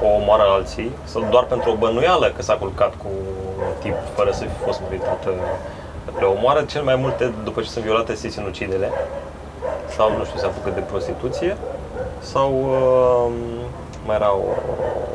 o 0.03 0.09
omoară 0.21 0.43
alții, 0.57 0.91
sau 1.05 1.27
doar 1.31 1.45
pentru 1.45 1.71
o 1.71 1.77
bănuială 1.83 2.33
că 2.37 2.43
s-a 2.43 2.55
culcat 2.55 2.93
cu 3.03 3.11
un 3.59 3.73
tip 3.83 3.97
fără 4.15 4.31
să 4.33 4.43
fi 4.43 4.65
fost 4.65 4.81
meritată. 4.89 5.31
Le 6.19 6.25
omoară 6.25 6.63
cel 6.63 6.83
mai 6.83 6.97
multe, 6.97 7.33
după 7.45 7.61
ce 7.61 7.69
sunt 7.69 7.85
violate, 7.85 8.15
se 8.15 8.29
sinucidele, 8.29 8.91
sau, 9.97 10.17
nu 10.17 10.25
știu, 10.25 10.39
se 10.39 10.47
apucă 10.47 10.71
de 10.75 10.81
prostituție, 10.81 11.57
sau 12.21 12.53
uh, 12.53 13.33
mai 14.07 14.17
era 14.17 14.33
o, 14.33 14.45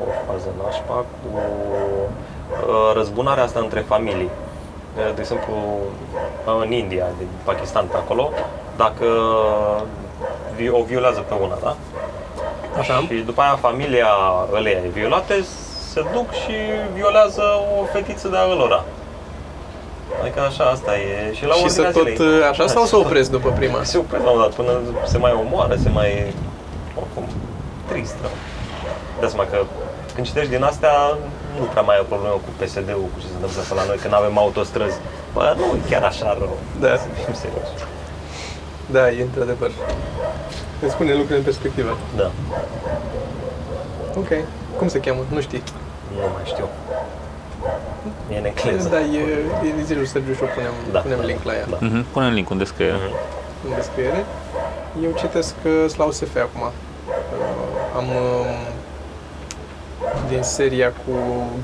o 0.06 0.32
fază 0.32 0.48
nașpa 0.64 0.94
cu 0.94 1.30
uh, 1.34 2.94
răzbunarea 2.94 3.44
asta 3.44 3.60
între 3.60 3.80
familii. 3.80 4.30
De 4.96 5.20
exemplu, 5.20 5.54
în 6.64 6.72
India, 6.72 7.06
din 7.18 7.28
Pakistan, 7.44 7.86
pe 7.86 7.98
acolo, 7.98 8.30
dacă 8.78 9.06
vi- 10.56 10.70
o 10.70 10.84
violează 10.84 11.20
pe 11.20 11.34
una, 11.42 11.58
da? 11.64 11.76
Așa? 12.78 12.94
Și 13.00 13.14
după 13.14 13.42
aia 13.42 13.56
familia 13.56 14.08
ăleia 14.54 14.80
violate 14.92 15.44
se 15.92 16.06
duc 16.14 16.32
și 16.32 16.54
violează 16.94 17.42
o 17.82 17.84
fetiță 17.84 18.28
de 18.28 18.38
a 18.38 18.46
lor. 18.46 18.84
Adică 20.22 20.40
așa, 20.50 20.64
asta 20.64 20.92
e. 20.98 21.34
Și 21.38 21.46
la 21.46 21.54
și 21.54 21.70
să 21.70 21.82
ordinea 21.82 21.92
tot 21.92 22.08
zilei. 22.08 22.40
uh, 22.40 22.48
așa 22.52 22.68
sau 22.68 22.84
să 22.86 22.96
opresc 22.98 23.30
după 23.32 23.50
prima? 23.60 23.84
Se 23.84 23.98
opresc 23.98 24.24
la 24.24 24.32
un 24.36 24.40
dat, 24.40 24.54
până 24.60 24.72
se 25.12 25.18
mai 25.18 25.34
omoară, 25.44 25.76
se 25.84 25.90
mai... 25.90 26.34
Oricum, 27.02 27.26
trist, 27.90 28.16
rău. 28.22 28.36
Dă 29.20 29.28
seama 29.28 29.46
că 29.52 29.58
când 30.14 30.26
citești 30.28 30.50
din 30.56 30.64
astea, 30.64 30.94
nu 31.60 31.66
prea 31.72 31.82
mai 31.88 31.96
ai 31.96 32.02
o 32.06 32.12
problemă 32.14 32.34
cu 32.46 32.52
PSD-ul, 32.60 33.10
cu 33.14 33.18
ce 33.22 33.28
se 33.32 33.36
întâmplă 33.38 33.62
pe 33.70 33.74
la 33.80 33.84
noi, 33.90 33.98
că 34.02 34.08
nu 34.08 34.16
avem 34.22 34.38
autostrăzi. 34.38 34.98
Bă, 35.34 35.54
nu 35.60 35.66
e 35.78 35.90
chiar 35.92 36.04
așa 36.12 36.28
rău. 36.40 36.58
Da. 36.84 36.92
Să 37.04 37.08
fim 37.26 37.34
serioși. 37.44 37.74
Da, 38.96 39.04
e 39.18 39.22
într-adevăr. 39.30 39.72
Îți 40.84 40.94
spune 40.96 41.12
lucrurile 41.12 41.38
în 41.44 41.48
perspectivă. 41.52 41.92
Da, 42.22 42.28
Ok. 44.22 44.32
Cum 44.78 44.88
se 44.88 45.00
cheamă? 45.00 45.22
Nu 45.36 45.42
știi. 45.42 45.64
nu 46.16 46.28
mai 46.34 46.44
știu. 46.46 46.68
E 48.32 48.38
în 48.38 48.46
engleză. 48.46 48.90
Da, 48.90 49.00
e, 49.00 49.20
e 49.80 49.84
zilul 49.84 50.06
Sergiu 50.06 50.34
și 50.34 50.44
o 50.44 50.46
punem, 50.56 50.72
Da, 50.92 51.00
punem 51.00 51.18
da, 51.20 51.26
link 51.26 51.44
la 51.44 51.54
ea 51.54 51.66
da. 51.70 51.78
Mhm, 51.80 52.06
Punem 52.12 52.34
link 52.34 52.50
în 52.50 52.58
descriere. 52.58 52.94
Mhm. 52.94 53.16
în 53.70 53.76
descriere. 53.76 54.26
Eu 55.04 55.12
citesc 55.18 55.56
uh, 55.66 55.94
la 55.98 56.06
OSF 56.06 56.36
acum. 56.36 56.62
Uh, 56.62 56.72
am 57.96 58.06
um, 58.06 58.46
din 60.30 60.42
seria 60.42 60.88
cu 61.06 61.12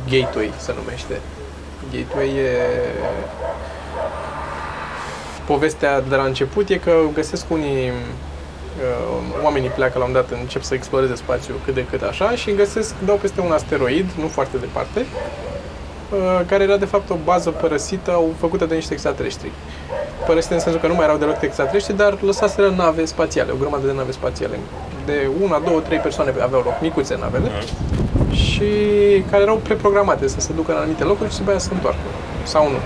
Gateway, 0.10 0.54
se 0.58 0.74
numește. 0.78 1.20
Gateway 1.93 2.28
e 2.28 2.50
povestea 5.45 6.02
de 6.02 6.16
la 6.16 6.24
început 6.24 6.70
e 6.70 6.78
că 6.78 6.93
găsesc 7.14 7.45
unii 7.52 7.88
uh, 7.89 9.43
oamenii 9.43 9.70
pleacă 9.70 10.00
la 10.00 10.06
un 10.06 10.12
dat, 10.12 10.32
încep 10.32 10.62
să 10.64 10.74
exploreze 10.74 11.16
spațiul 11.16 11.60
cât 11.66 11.74
de 11.74 11.86
cât 11.86 12.02
așa 12.02 12.32
și 12.32 12.54
găsesc, 12.56 12.93
dau 13.06 13.16
peste 13.16 13.41
un 13.41 13.52
asteroid, 13.52 14.10
nu 14.20 14.28
foarte 14.28 14.58
departe, 14.58 15.00
uh, 15.00 15.49
care 16.45 16.64
era 16.64 16.78
de 16.78 16.86
fapt 16.86 17.10
o 17.10 17.16
bază 17.24 17.49
părăsită, 17.49 18.12
au 18.12 18.34
făcută 18.39 18.66
de 18.66 18.76
niște 18.76 18.93
extraterestri. 18.93 19.51
Părăsite 20.26 20.53
în 20.53 20.60
sensul 20.60 20.82
că 20.82 20.88
nu 20.88 20.93
mai 20.93 21.05
erau 21.05 21.18
deloc 21.18 21.41
extraterestri, 21.41 21.95
dar 21.95 22.18
lăsaseră 22.22 22.74
nave 22.78 23.05
spațiale, 23.05 23.51
o 23.51 23.55
grămadă 23.60 23.86
de 23.86 23.93
nave 23.93 24.12
spațiale. 24.12 24.60
De 25.05 25.30
una, 25.41 25.62
două, 25.66 25.80
trei 25.80 25.97
persoane 25.97 26.34
aveau 26.41 26.62
loc, 26.62 26.74
micuțe 26.82 27.18
navele, 27.20 27.51
și 28.32 28.72
care 29.30 29.41
erau 29.41 29.55
preprogramate 29.55 30.28
să 30.28 30.39
se 30.39 30.53
ducă 30.55 30.72
în 30.72 30.78
anumite 30.78 31.03
locuri 31.03 31.30
și 31.30 31.36
să 31.36 31.41
aia 31.47 31.57
să 31.57 31.68
se 31.68 31.74
întoarcă. 31.74 31.99
Sau 32.43 32.70
nu. 32.70 32.78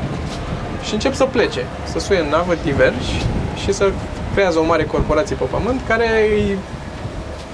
Și 0.84 0.94
încep 0.94 1.14
să 1.14 1.26
plece, 1.26 1.66
să 1.84 2.00
suie 2.00 2.20
în 2.20 2.30
navă 2.30 2.54
diversi 2.64 3.26
și 3.56 3.74
să 3.74 3.92
creează 4.34 4.60
o 4.60 4.64
mare 4.64 4.84
corporație 4.84 5.36
pe 5.36 5.44
pământ 5.44 5.82
care 5.88 6.08
îi 6.30 6.58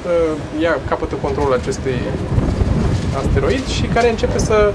uh, 0.05 0.61
ia 0.61 0.77
capătă 0.89 1.15
controlul 1.15 1.53
acestui 1.53 1.99
asteroid 3.17 3.67
și 3.67 3.81
care 3.81 4.09
începe 4.09 4.37
să 4.37 4.71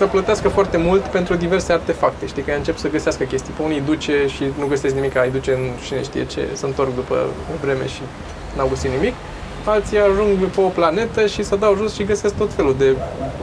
să 0.00 0.06
plătească 0.06 0.48
foarte 0.48 0.76
mult 0.76 1.02
pentru 1.02 1.34
diverse 1.34 1.72
artefacte. 1.72 2.26
Știi 2.26 2.42
că 2.42 2.52
încep 2.52 2.76
să 2.76 2.88
găsească 2.88 3.24
chestii. 3.24 3.52
Pe 3.56 3.62
unii 3.62 3.78
îi 3.78 3.84
duce 3.84 4.26
și 4.26 4.44
nu 4.58 4.66
găsesc 4.66 4.94
nimic, 4.94 5.14
îi 5.14 5.30
duce 5.30 5.52
în 5.52 5.64
cine 5.86 6.02
știe 6.02 6.24
ce, 6.24 6.48
să 6.52 6.66
întorc 6.66 6.94
după 6.94 7.14
o 7.52 7.54
vreme 7.64 7.86
și 7.86 8.02
n-au 8.56 8.68
găsit 8.68 8.90
nimic. 8.90 9.14
Alții 9.64 9.98
ajung 9.98 10.38
pe 10.54 10.60
o 10.60 10.68
planetă 10.68 11.26
și 11.26 11.42
să 11.42 11.56
dau 11.56 11.74
jos 11.76 11.94
și 11.94 12.04
găsesc 12.04 12.36
tot 12.36 12.52
felul 12.52 12.74
de 12.78 12.96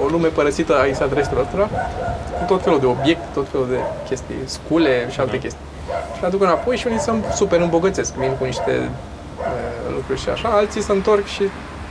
o 0.03 0.05
lume 0.07 0.27
părăsită 0.27 0.79
a 0.79 0.85
extraterestrilor 0.85 1.43
ăstora, 1.43 1.69
cu 2.37 2.43
tot 2.47 2.63
felul 2.63 2.79
de 2.79 2.85
obiecte, 2.85 3.27
tot 3.33 3.47
felul 3.51 3.67
de 3.69 3.79
chestii, 4.07 4.35
scule 4.45 5.07
și 5.09 5.19
alte 5.19 5.39
chestii. 5.39 5.65
Și 6.15 6.21
le 6.21 6.27
aduc 6.27 6.41
înapoi 6.41 6.77
și 6.77 6.87
unii 6.87 6.99
se 6.99 7.11
super 7.35 7.59
îmbogățesc, 7.59 8.13
vin 8.13 8.35
cu 8.39 8.43
niște 8.43 8.73
uh, 8.79 9.95
lucruri 9.95 10.19
și 10.19 10.29
așa, 10.29 10.49
alții 10.49 10.81
se 10.81 10.91
întorc 10.91 11.25
și 11.25 11.43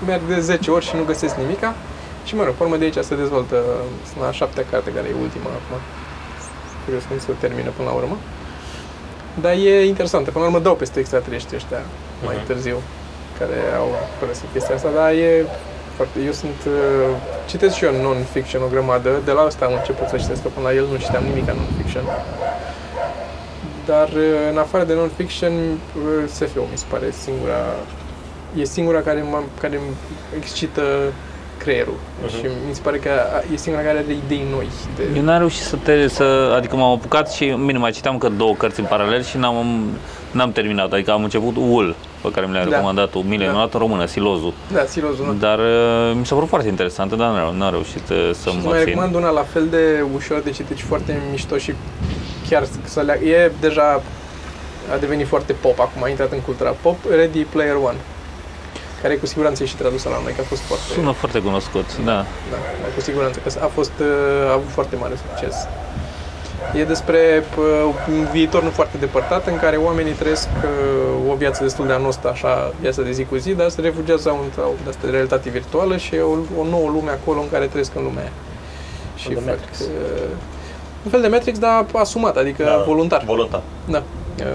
merg 0.07 0.23
de 0.29 0.41
10 0.41 0.71
ori 0.71 0.85
și 0.85 0.97
nu 0.97 1.03
găsesc 1.03 1.35
nimica. 1.35 1.75
Și 2.27 2.35
mă 2.37 2.45
rog, 2.45 2.55
pe 2.55 2.63
urmă 2.63 2.77
de 2.77 2.85
aici 2.85 2.99
se 3.11 3.15
dezvoltă 3.23 3.57
sunt 4.09 4.21
la 4.23 4.29
a 4.29 4.33
șaptea 4.41 4.65
carte, 4.71 4.91
care 4.97 5.07
e 5.09 5.23
ultima 5.27 5.51
acum. 5.61 5.79
Curios 6.85 7.03
cum 7.09 7.19
se 7.19 7.33
termină 7.45 7.71
până 7.77 7.89
la 7.89 7.95
urmă. 8.01 8.17
Dar 9.45 9.53
e 9.53 9.87
interesant, 9.87 10.25
până 10.29 10.45
la 10.45 10.51
urmă 10.51 10.61
dau 10.67 10.75
peste 10.75 10.99
extraterestri 11.01 11.57
ăștia 11.57 11.83
mai 12.25 12.35
Mhm. 12.37 12.47
târziu, 12.47 12.79
care 13.39 13.59
au 13.81 13.89
părăsit 14.21 14.49
chestia 14.53 14.75
asta, 14.75 14.91
dar 14.99 15.11
e 15.11 15.47
foarte... 15.97 16.17
Eu 16.29 16.33
sunt... 16.43 16.59
uh, 16.67 16.73
Citesc 17.51 17.75
și 17.77 17.85
eu 17.85 17.93
non-fiction 18.03 18.63
o 18.63 18.69
grămadă, 18.75 19.11
de 19.25 19.33
la 19.33 19.41
asta 19.41 19.65
am 19.65 19.73
început 19.81 20.07
să 20.09 20.17
citesc, 20.17 20.43
că 20.43 20.49
până 20.49 20.67
la 20.69 20.75
el 20.75 20.87
nu 20.93 20.97
citeam 21.05 21.25
nimic 21.25 21.47
non-fiction. 21.61 22.05
Dar 23.87 24.09
uh, 24.09 24.49
în 24.51 24.59
afară 24.59 24.85
de 24.85 24.95
non-fiction, 24.95 25.53
uh, 25.53 26.29
SF-ul 26.37 26.67
mi 26.71 26.79
se 26.79 26.85
pare 26.89 27.07
singura... 27.25 27.61
E 28.61 28.65
singura 28.65 29.01
care, 29.01 29.23
mă, 29.31 29.39
care 29.61 29.77
îmi 29.77 29.95
excită 30.37 30.83
creierul 31.59 31.95
Mhm. 32.23 32.29
și 32.37 32.43
mi 32.69 32.75
se 32.75 32.81
pare 32.83 32.97
că 32.99 33.11
e 33.53 33.57
singura 33.57 33.85
care 33.85 33.99
are 33.99 34.13
idei 34.25 34.45
noi. 34.51 34.67
De... 34.97 35.03
Eu 35.19 35.23
n-am 35.23 35.39
reușit 35.39 35.63
să 35.63 35.77
te, 35.83 36.09
să, 36.09 36.53
adică 36.57 36.77
m-am 36.77 36.91
apucat 36.93 37.33
și 37.33 37.45
bine, 37.67 37.79
mai 37.79 37.91
citeam 37.91 38.19
că 38.19 38.29
două 38.29 38.55
cărți 38.55 38.81
în 38.81 38.87
paralel 38.87 39.23
și 39.23 39.37
n-am, 39.37 39.85
n-am 40.31 40.53
terminat, 40.53 40.93
adică 40.93 41.11
am 41.13 41.23
început 41.23 41.57
UL, 41.57 41.95
pe 42.23 42.31
care 42.31 42.47
mi 42.47 42.53
l-ai 42.53 42.65
Da. 42.65 42.71
recomandat 42.71 43.11
tu, 43.11 43.19
mi 43.19 43.29
l-ai 43.29 43.37
Da. 43.39 43.43
recomandat 43.45 43.75
în 43.75 43.81
română, 43.81 44.07
Silozul. 44.07 44.53
Da, 44.73 44.85
silozul, 44.85 45.25
nu? 45.27 45.33
Dar 45.33 45.59
uh, 45.59 46.13
mi 46.19 46.27
s-a 46.27 46.35
părut 46.35 46.49
foarte 46.49 46.69
interesantă, 46.69 47.15
dar 47.17 47.31
n-am, 47.31 47.57
n-am 47.57 47.71
reușit 47.71 48.09
uh, 48.11 48.31
să 48.35 48.49
Și 48.49 48.57
îți 48.57 48.65
mă 48.65 48.71
mai 48.71 48.79
țin. 48.79 48.87
recomand 48.89 49.15
una 49.15 49.31
la 49.31 49.43
fel 49.53 49.67
de 49.71 50.05
ușor 50.15 50.41
de 50.45 50.51
citit 50.51 50.77
și 50.77 50.85
foarte 50.85 51.21
mișto 51.31 51.57
și 51.57 51.73
chiar 52.49 52.65
să 52.85 53.01
le 53.01 53.21
E 53.25 53.51
deja 53.61 54.03
a 54.95 54.97
devenit 55.01 55.27
foarte 55.27 55.53
pop 55.53 55.81
acum, 55.81 56.03
a 56.03 56.09
intrat 56.09 56.33
în 56.33 56.41
cultura 56.41 56.71
pop, 56.83 56.97
Ready 57.17 57.43
Player 57.43 57.75
One. 57.85 57.97
Care 59.03 59.17
cu 59.17 59.27
siguranță 59.27 59.63
e 59.63 59.67
și 59.67 59.77
tradusă 59.77 60.09
la 60.09 60.21
noi, 60.23 60.33
că 60.33 60.41
a 60.41 60.45
fost 60.45 60.61
foarte... 60.63 60.85
Sună 60.93 61.11
foarte 61.13 61.41
cunoscut, 61.41 61.97
da. 61.97 62.05
Da, 62.51 62.59
da, 62.83 62.89
cu 62.95 63.01
siguranță, 63.01 63.39
că 63.45 63.51
a 63.65 63.67
fost, 63.67 63.93
uh, 64.01 64.51
a 64.51 64.53
avut 64.53 64.71
foarte 64.71 64.97
mare 64.97 65.15
succes. 65.27 65.55
E 66.75 66.85
despre 66.85 67.45
uh, 67.59 67.95
un 68.09 68.29
viitor 68.33 68.63
nu 68.63 68.71
foarte 68.71 68.97
depărtat 68.99 69.47
în 69.47 69.57
care 69.59 69.77
oamenii 69.77 70.13
trăiesc 70.13 70.49
uh, 70.65 71.31
o 71.33 71.35
viață 71.35 71.63
destul 71.63 71.87
de 71.87 71.93
anostă, 71.93 72.29
așa, 72.31 72.75
viața 72.81 73.03
de 73.03 73.11
zi 73.11 73.25
cu 73.25 73.37
zi, 73.37 73.53
dar 73.55 73.69
se 73.69 73.81
refugiază 73.81 74.37
într-o 74.45 74.63
de 74.85 74.89
asta 74.91 75.01
de 75.05 75.11
realitate 75.11 75.51
virtuală 75.51 75.97
și 75.97 76.15
e 76.15 76.21
o, 76.21 76.33
o 76.61 76.65
nouă 76.71 76.89
lume 76.91 77.11
acolo 77.11 77.41
în 77.41 77.51
care 77.51 77.67
trăiesc 77.67 77.95
în 77.95 78.03
lumea 78.03 78.23
aia. 78.23 78.33
Și 79.17 79.29
de 79.29 79.35
fac, 79.35 79.45
Matrix. 79.45 79.79
uh, 79.79 79.87
un 81.05 81.11
fel 81.11 81.21
de 81.21 81.29
Matrix, 81.29 81.59
dar 81.59 81.87
asumat, 81.93 82.37
adică 82.37 82.63
Da, 82.63 82.83
voluntar. 82.87 83.23
Voluntar. 83.27 83.63
Da, 83.89 84.03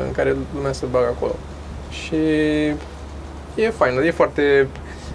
în 0.05 0.11
care 0.11 0.35
lumea 0.55 0.71
se 0.71 0.85
bagă 0.91 1.13
acolo. 1.17 1.35
Și 1.89 2.15
e 3.55 3.69
fain, 3.69 3.97
e 3.99 4.11
foarte, 4.11 4.67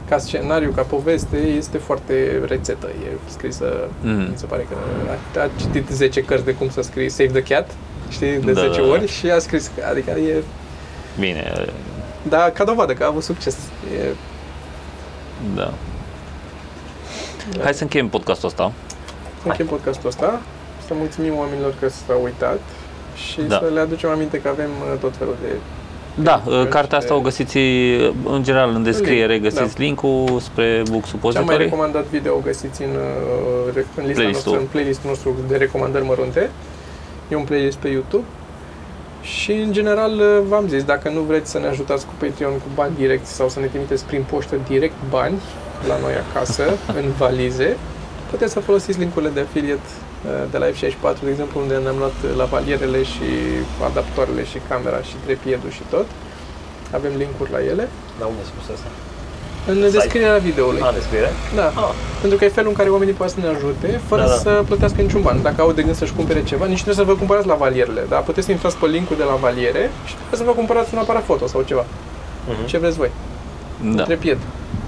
ca 0.09 0.19
scenariu, 0.19 0.71
ca 0.71 0.83
poveste, 0.83 1.37
este 1.37 1.79
foarte 1.79 2.43
rețetă, 2.47 2.87
e 2.87 3.11
scrisă, 3.29 3.89
Mm. 4.03 4.11
mi 4.19 4.33
se 4.35 4.47
pare 4.47 4.67
că 4.71 4.77
a, 5.39 5.43
a 5.43 5.49
citit 5.57 5.89
10 5.89 6.23
cărți 6.23 6.45
de 6.45 6.55
cum 6.55 6.71
să 6.71 6.81
scrii 6.83 7.09
Save 7.09 7.41
the 7.41 7.55
Cat, 7.55 7.71
știi, 8.09 8.39
de 8.39 8.53
Da, 8.53 8.61
10 8.61 8.81
da, 8.81 8.87
da. 8.87 8.91
ori 8.93 9.09
și 9.09 9.31
a 9.31 9.39
scris, 9.39 9.71
adică 9.91 10.11
e, 10.11 10.43
Bine, 11.19 11.53
uh, 11.59 11.67
dar 12.29 12.51
ca 12.51 12.65
dovadă 12.65 12.93
că 12.93 13.03
a 13.05 13.07
avut 13.07 13.23
succes. 13.23 13.57
E, 14.01 14.15
da. 15.55 15.73
Hai 17.63 17.75
să 17.75 17.83
încheiem 17.83 18.09
podcastul 18.09 18.49
ăsta. 18.49 18.73
să 19.43 19.47
încheiem 19.49 19.71
podcastul 19.71 20.09
ăsta, 20.09 20.41
să 20.87 20.93
mulțumim 20.95 21.37
oamenilor 21.37 21.75
că 21.81 21.89
s-au 21.89 22.23
uitat 22.23 22.61
și 23.15 23.41
Da. 23.41 23.59
să 23.59 23.71
le 23.75 23.81
aducem 23.81 24.11
aminte 24.11 24.41
că 24.41 24.49
avem 24.49 24.71
uh, 24.93 24.99
tot 25.01 25.17
felul 25.17 25.37
de 25.43 25.49
Da, 26.23 26.43
Pe- 26.45 26.51
pe- 26.51 26.69
cartea 26.69 26.99
asta 26.99 27.15
o 27.15 27.21
găsiți 27.21 27.57
în 28.25 28.43
general 28.43 28.71
în 28.75 28.83
descriere, 28.83 29.33
Link, 29.33 29.43
găsiți 29.43 29.75
da. 29.77 29.83
linkul 29.83 30.39
spre 30.41 30.83
Book 30.91 31.05
Cea 31.05 31.11
mai 31.11 31.11
Suppository. 31.11 31.63
recomandat 31.63 32.05
video 32.07 32.35
o 32.35 32.39
găsiți 32.45 32.83
în, 32.83 32.89
uh, 32.89 33.75
re- 33.75 33.87
în 33.97 34.05
lista 34.07 34.21
Playlistul. 34.21 34.25
noastră, 34.53 34.59
în 34.59 34.67
playlistul 34.71 35.09
nostru 35.11 35.35
de 35.49 35.57
recomandări 35.57 36.05
mărunte. 36.05 36.51
E 37.29 37.37
un 37.37 37.45
playlist 37.45 37.77
pe 37.77 37.89
YouTube. 37.89 38.25
Și 39.23 39.53
în 39.53 39.73
general 39.73 40.13
uh, 40.13 40.39
v-am 40.49 40.69
zis, 40.69 40.83
dacă 40.85 41.09
nu 41.09 41.21
vreți 41.21 41.51
să 41.51 41.59
ne 41.59 41.67
ajutați 41.67 42.07
cu 42.07 42.13
Patreon 42.19 42.53
cu 42.53 42.67
bani 42.75 42.93
direct 42.99 43.27
sau 43.27 43.49
să 43.49 43.61
ne 43.61 43.67
trimiteți 43.67 44.05
prin 44.05 44.25
poștă 44.31 44.55
direct 44.69 44.95
bani 45.11 45.35
la 45.89 45.99
noi 46.03 46.13
acasă, 46.31 46.63
în 47.01 47.05
valize, 47.19 47.77
puteți 48.31 48.53
să 48.53 48.61
folosiți 48.61 48.99
linkurile 48.99 49.31
de 49.35 49.41
affiliate 49.41 49.81
uh, 49.81 50.06
de 50.53 50.59
la 50.63 50.67
F64, 50.75 51.19
de 51.27 51.31
exemplu, 51.31 51.61
unde 51.61 51.75
ne-am 51.77 51.99
luat 52.03 52.17
uh, 52.25 52.31
lavalierele 52.37 53.03
și 53.13 53.27
adaptoarele 53.89 54.45
și 54.51 54.59
camera 54.69 55.01
și 55.09 55.15
trepiedul 55.25 55.71
și 55.71 55.83
tot. 55.95 56.07
Avem 56.99 57.13
linkuri 57.23 57.51
la 57.57 57.61
ele. 57.73 57.85
Dar 58.19 58.27
unde 58.33 58.45
spus 58.53 58.67
asta? 58.75 58.89
În 59.71 59.75
Site. 59.75 59.91
descrierea 59.99 60.39
videoului. 60.49 60.81
A, 60.83 60.93
descriere? 60.93 61.31
Da. 61.55 61.67
Ah. 61.85 61.93
Pentru 62.21 62.39
că 62.39 62.45
e 62.45 62.49
felul 62.59 62.71
în 62.71 62.77
care 62.77 62.89
oamenii 62.89 63.13
pot 63.21 63.29
să 63.31 63.37
ne 63.41 63.49
ajute 63.57 64.01
fără 64.11 64.23
Da, 64.23 64.29
da. 64.29 64.35
să 64.35 64.63
plătească 64.67 65.01
niciun 65.03 65.23
ban. 65.23 65.43
Dacă 65.43 65.61
au 65.61 65.73
de 65.73 65.83
gând 65.83 65.97
să-și 65.97 66.13
cumpere 66.13 66.43
ceva, 66.51 66.65
nici 66.67 66.83
nu 66.83 66.85
trebuie 66.87 67.05
să 67.05 67.11
vă 67.13 67.19
cumpărați 67.19 67.47
lavalierele, 67.47 68.03
dar 68.09 68.23
puteți 68.23 68.47
să 68.47 68.53
intrați 68.53 68.77
pe 68.77 68.87
linkul 68.87 69.17
de 69.17 69.23
la 69.23 69.35
valiere 69.35 69.91
și 70.09 70.15
puteți 70.15 70.41
să 70.41 70.45
vă 70.51 70.53
cumpărați 70.61 70.95
un 70.95 71.01
aparat 71.01 71.25
foto 71.25 71.47
sau 71.47 71.63
ceva. 71.63 71.85
Mhm. 72.49 72.67
Ce 72.67 72.79
vreți 72.79 72.97
voi. 72.97 73.11
Da. 73.95 74.03
Trepied. 74.03 74.39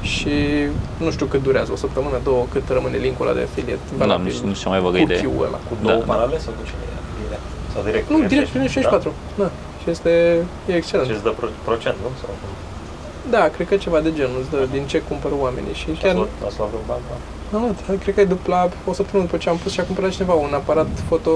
Și 0.00 0.34
nu 1.04 1.10
știu 1.10 1.26
cât 1.26 1.42
durează, 1.42 1.70
o 1.72 1.76
săptămână, 1.84 2.16
două, 2.28 2.42
cât 2.52 2.66
rămâne 2.76 2.96
linkul 3.06 3.26
ăla 3.26 3.34
de 3.38 3.42
affiliate. 3.48 3.80
Nu, 3.92 3.96
valabil 4.04 4.24
nu 4.26 4.32
știu, 4.36 4.46
nu 4.52 4.54
știu 4.60 4.70
mai 4.74 4.80
văgă 4.86 4.96
cu 4.96 5.02
idee. 5.06 5.20
Q-ul 5.22 5.44
ăla. 5.48 5.58
Cu 5.68 5.74
Da, 5.80 5.84
două 5.88 5.98
da. 6.04 6.08
paralele 6.12 6.38
sau 6.46 6.52
cu 6.58 6.62
cine 6.68 6.82
e? 6.92 6.96
Bine. 7.22 7.38
Sau 7.72 7.80
direct? 7.88 8.06
Nu, 8.12 8.16
cu 8.22 8.26
direct 8.32 8.48
F64? 8.48 8.52
prin 8.54 8.66
F64. 8.70 9.08
Da. 9.42 9.48
Și 9.80 9.86
este 9.94 10.10
e 10.66 10.72
Da? 10.72 10.76
excelent. 10.80 11.06
Și 11.08 11.14
îți 11.16 11.26
dă 11.28 11.32
pro- 11.40 11.56
procent, 11.68 11.96
nu? 12.04 12.10
Sau 12.22 12.30
cum? 12.40 12.50
Da, 13.36 13.44
cred 13.54 13.66
că 13.70 13.76
ceva 13.84 13.98
de 14.06 14.10
genul, 14.18 14.38
îți 14.40 14.50
dă 14.54 14.60
din 14.76 14.84
ce 14.92 14.98
cumpără 15.10 15.34
oamenii. 15.44 15.74
Și 15.80 15.88
Și 15.94 16.00
chiar 16.02 16.10
ați 16.14 16.18
luat- 16.20 16.36
Ați 16.48 16.56
luat 16.58 16.68
vreun 16.72 16.86
ban? 16.90 17.00
da? 17.10 17.16
Am 17.56 17.60
luat, 17.64 17.78
cred 18.02 18.14
că 18.14 18.20
e 18.20 18.34
după 18.36 18.48
la 18.56 18.60
o 18.90 18.92
săptămână 18.98 19.24
după 19.28 19.38
ce 19.42 19.48
am 19.52 19.58
pus 19.62 19.70
și 19.74 19.80
a 19.80 19.88
cumpărat 19.90 20.10
cineva 20.16 20.34
un 20.46 20.52
aparat 20.60 20.90
foto 21.08 21.32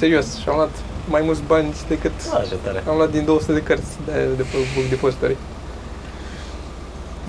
serios 0.00 0.26
și 0.40 0.46
am 0.48 0.56
luat 0.60 0.74
mai 1.14 1.22
mulți 1.28 1.42
bani 1.52 1.68
decât 1.92 2.16
Ah, 2.36 2.44
ce 2.50 2.56
tare. 2.64 2.82
am 2.90 2.96
luat 3.00 3.10
din 3.16 3.24
200 3.24 3.52
de 3.52 3.62
cărți 3.68 3.92
de, 4.06 4.12
de 4.38 4.42
pe 4.50 4.56
Book 4.74 4.86
Depository. 4.94 5.36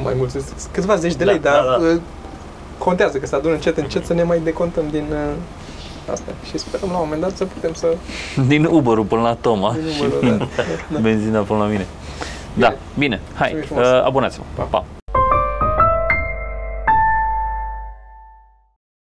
Mai 0.04 0.14
mulți, 0.18 0.34
sunt 0.34 0.46
câțiva 0.72 0.96
zeci 0.96 1.16
de 1.16 1.24
Da, 1.24 1.32
lei, 1.32 1.40
da, 1.40 1.52
dar 1.52 1.64
da. 1.64 1.86
uh, 1.86 2.00
contează 2.78 3.18
că 3.18 3.26
se 3.26 3.36
adună 3.36 3.54
încet, 3.54 3.78
încet 3.78 4.06
să 4.06 4.14
ne 4.14 4.24
mai 4.24 4.40
decontăm 4.44 4.84
din 4.92 5.06
uh, 5.12 6.12
asta. 6.12 6.32
Și 6.50 6.58
sperăm 6.58 6.90
la 6.90 6.96
un 6.98 7.02
moment 7.04 7.22
dat 7.22 7.36
să 7.38 7.46
putem 7.46 7.74
să... 7.74 7.88
Din 8.48 8.66
Uber-ul 8.66 9.04
până 9.06 9.22
la 9.22 9.34
Toma 9.42 9.74
din 9.82 9.92
și 9.92 10.02
numărul 10.02 10.28
ăla. 10.28 10.48
Da. 10.90 11.00
benzina 11.06 11.40
până 11.42 11.60
la 11.60 11.66
mine. 11.66 11.86
Da, 12.54 12.74
bine, 12.98 13.20
hai, 13.34 13.52
Mulțumim 13.54 13.82
frumos. 13.84 14.00
uh, 14.00 14.06
abonați-vă. 14.06 14.44
Pa. 14.56 14.64
pa. 14.64 14.86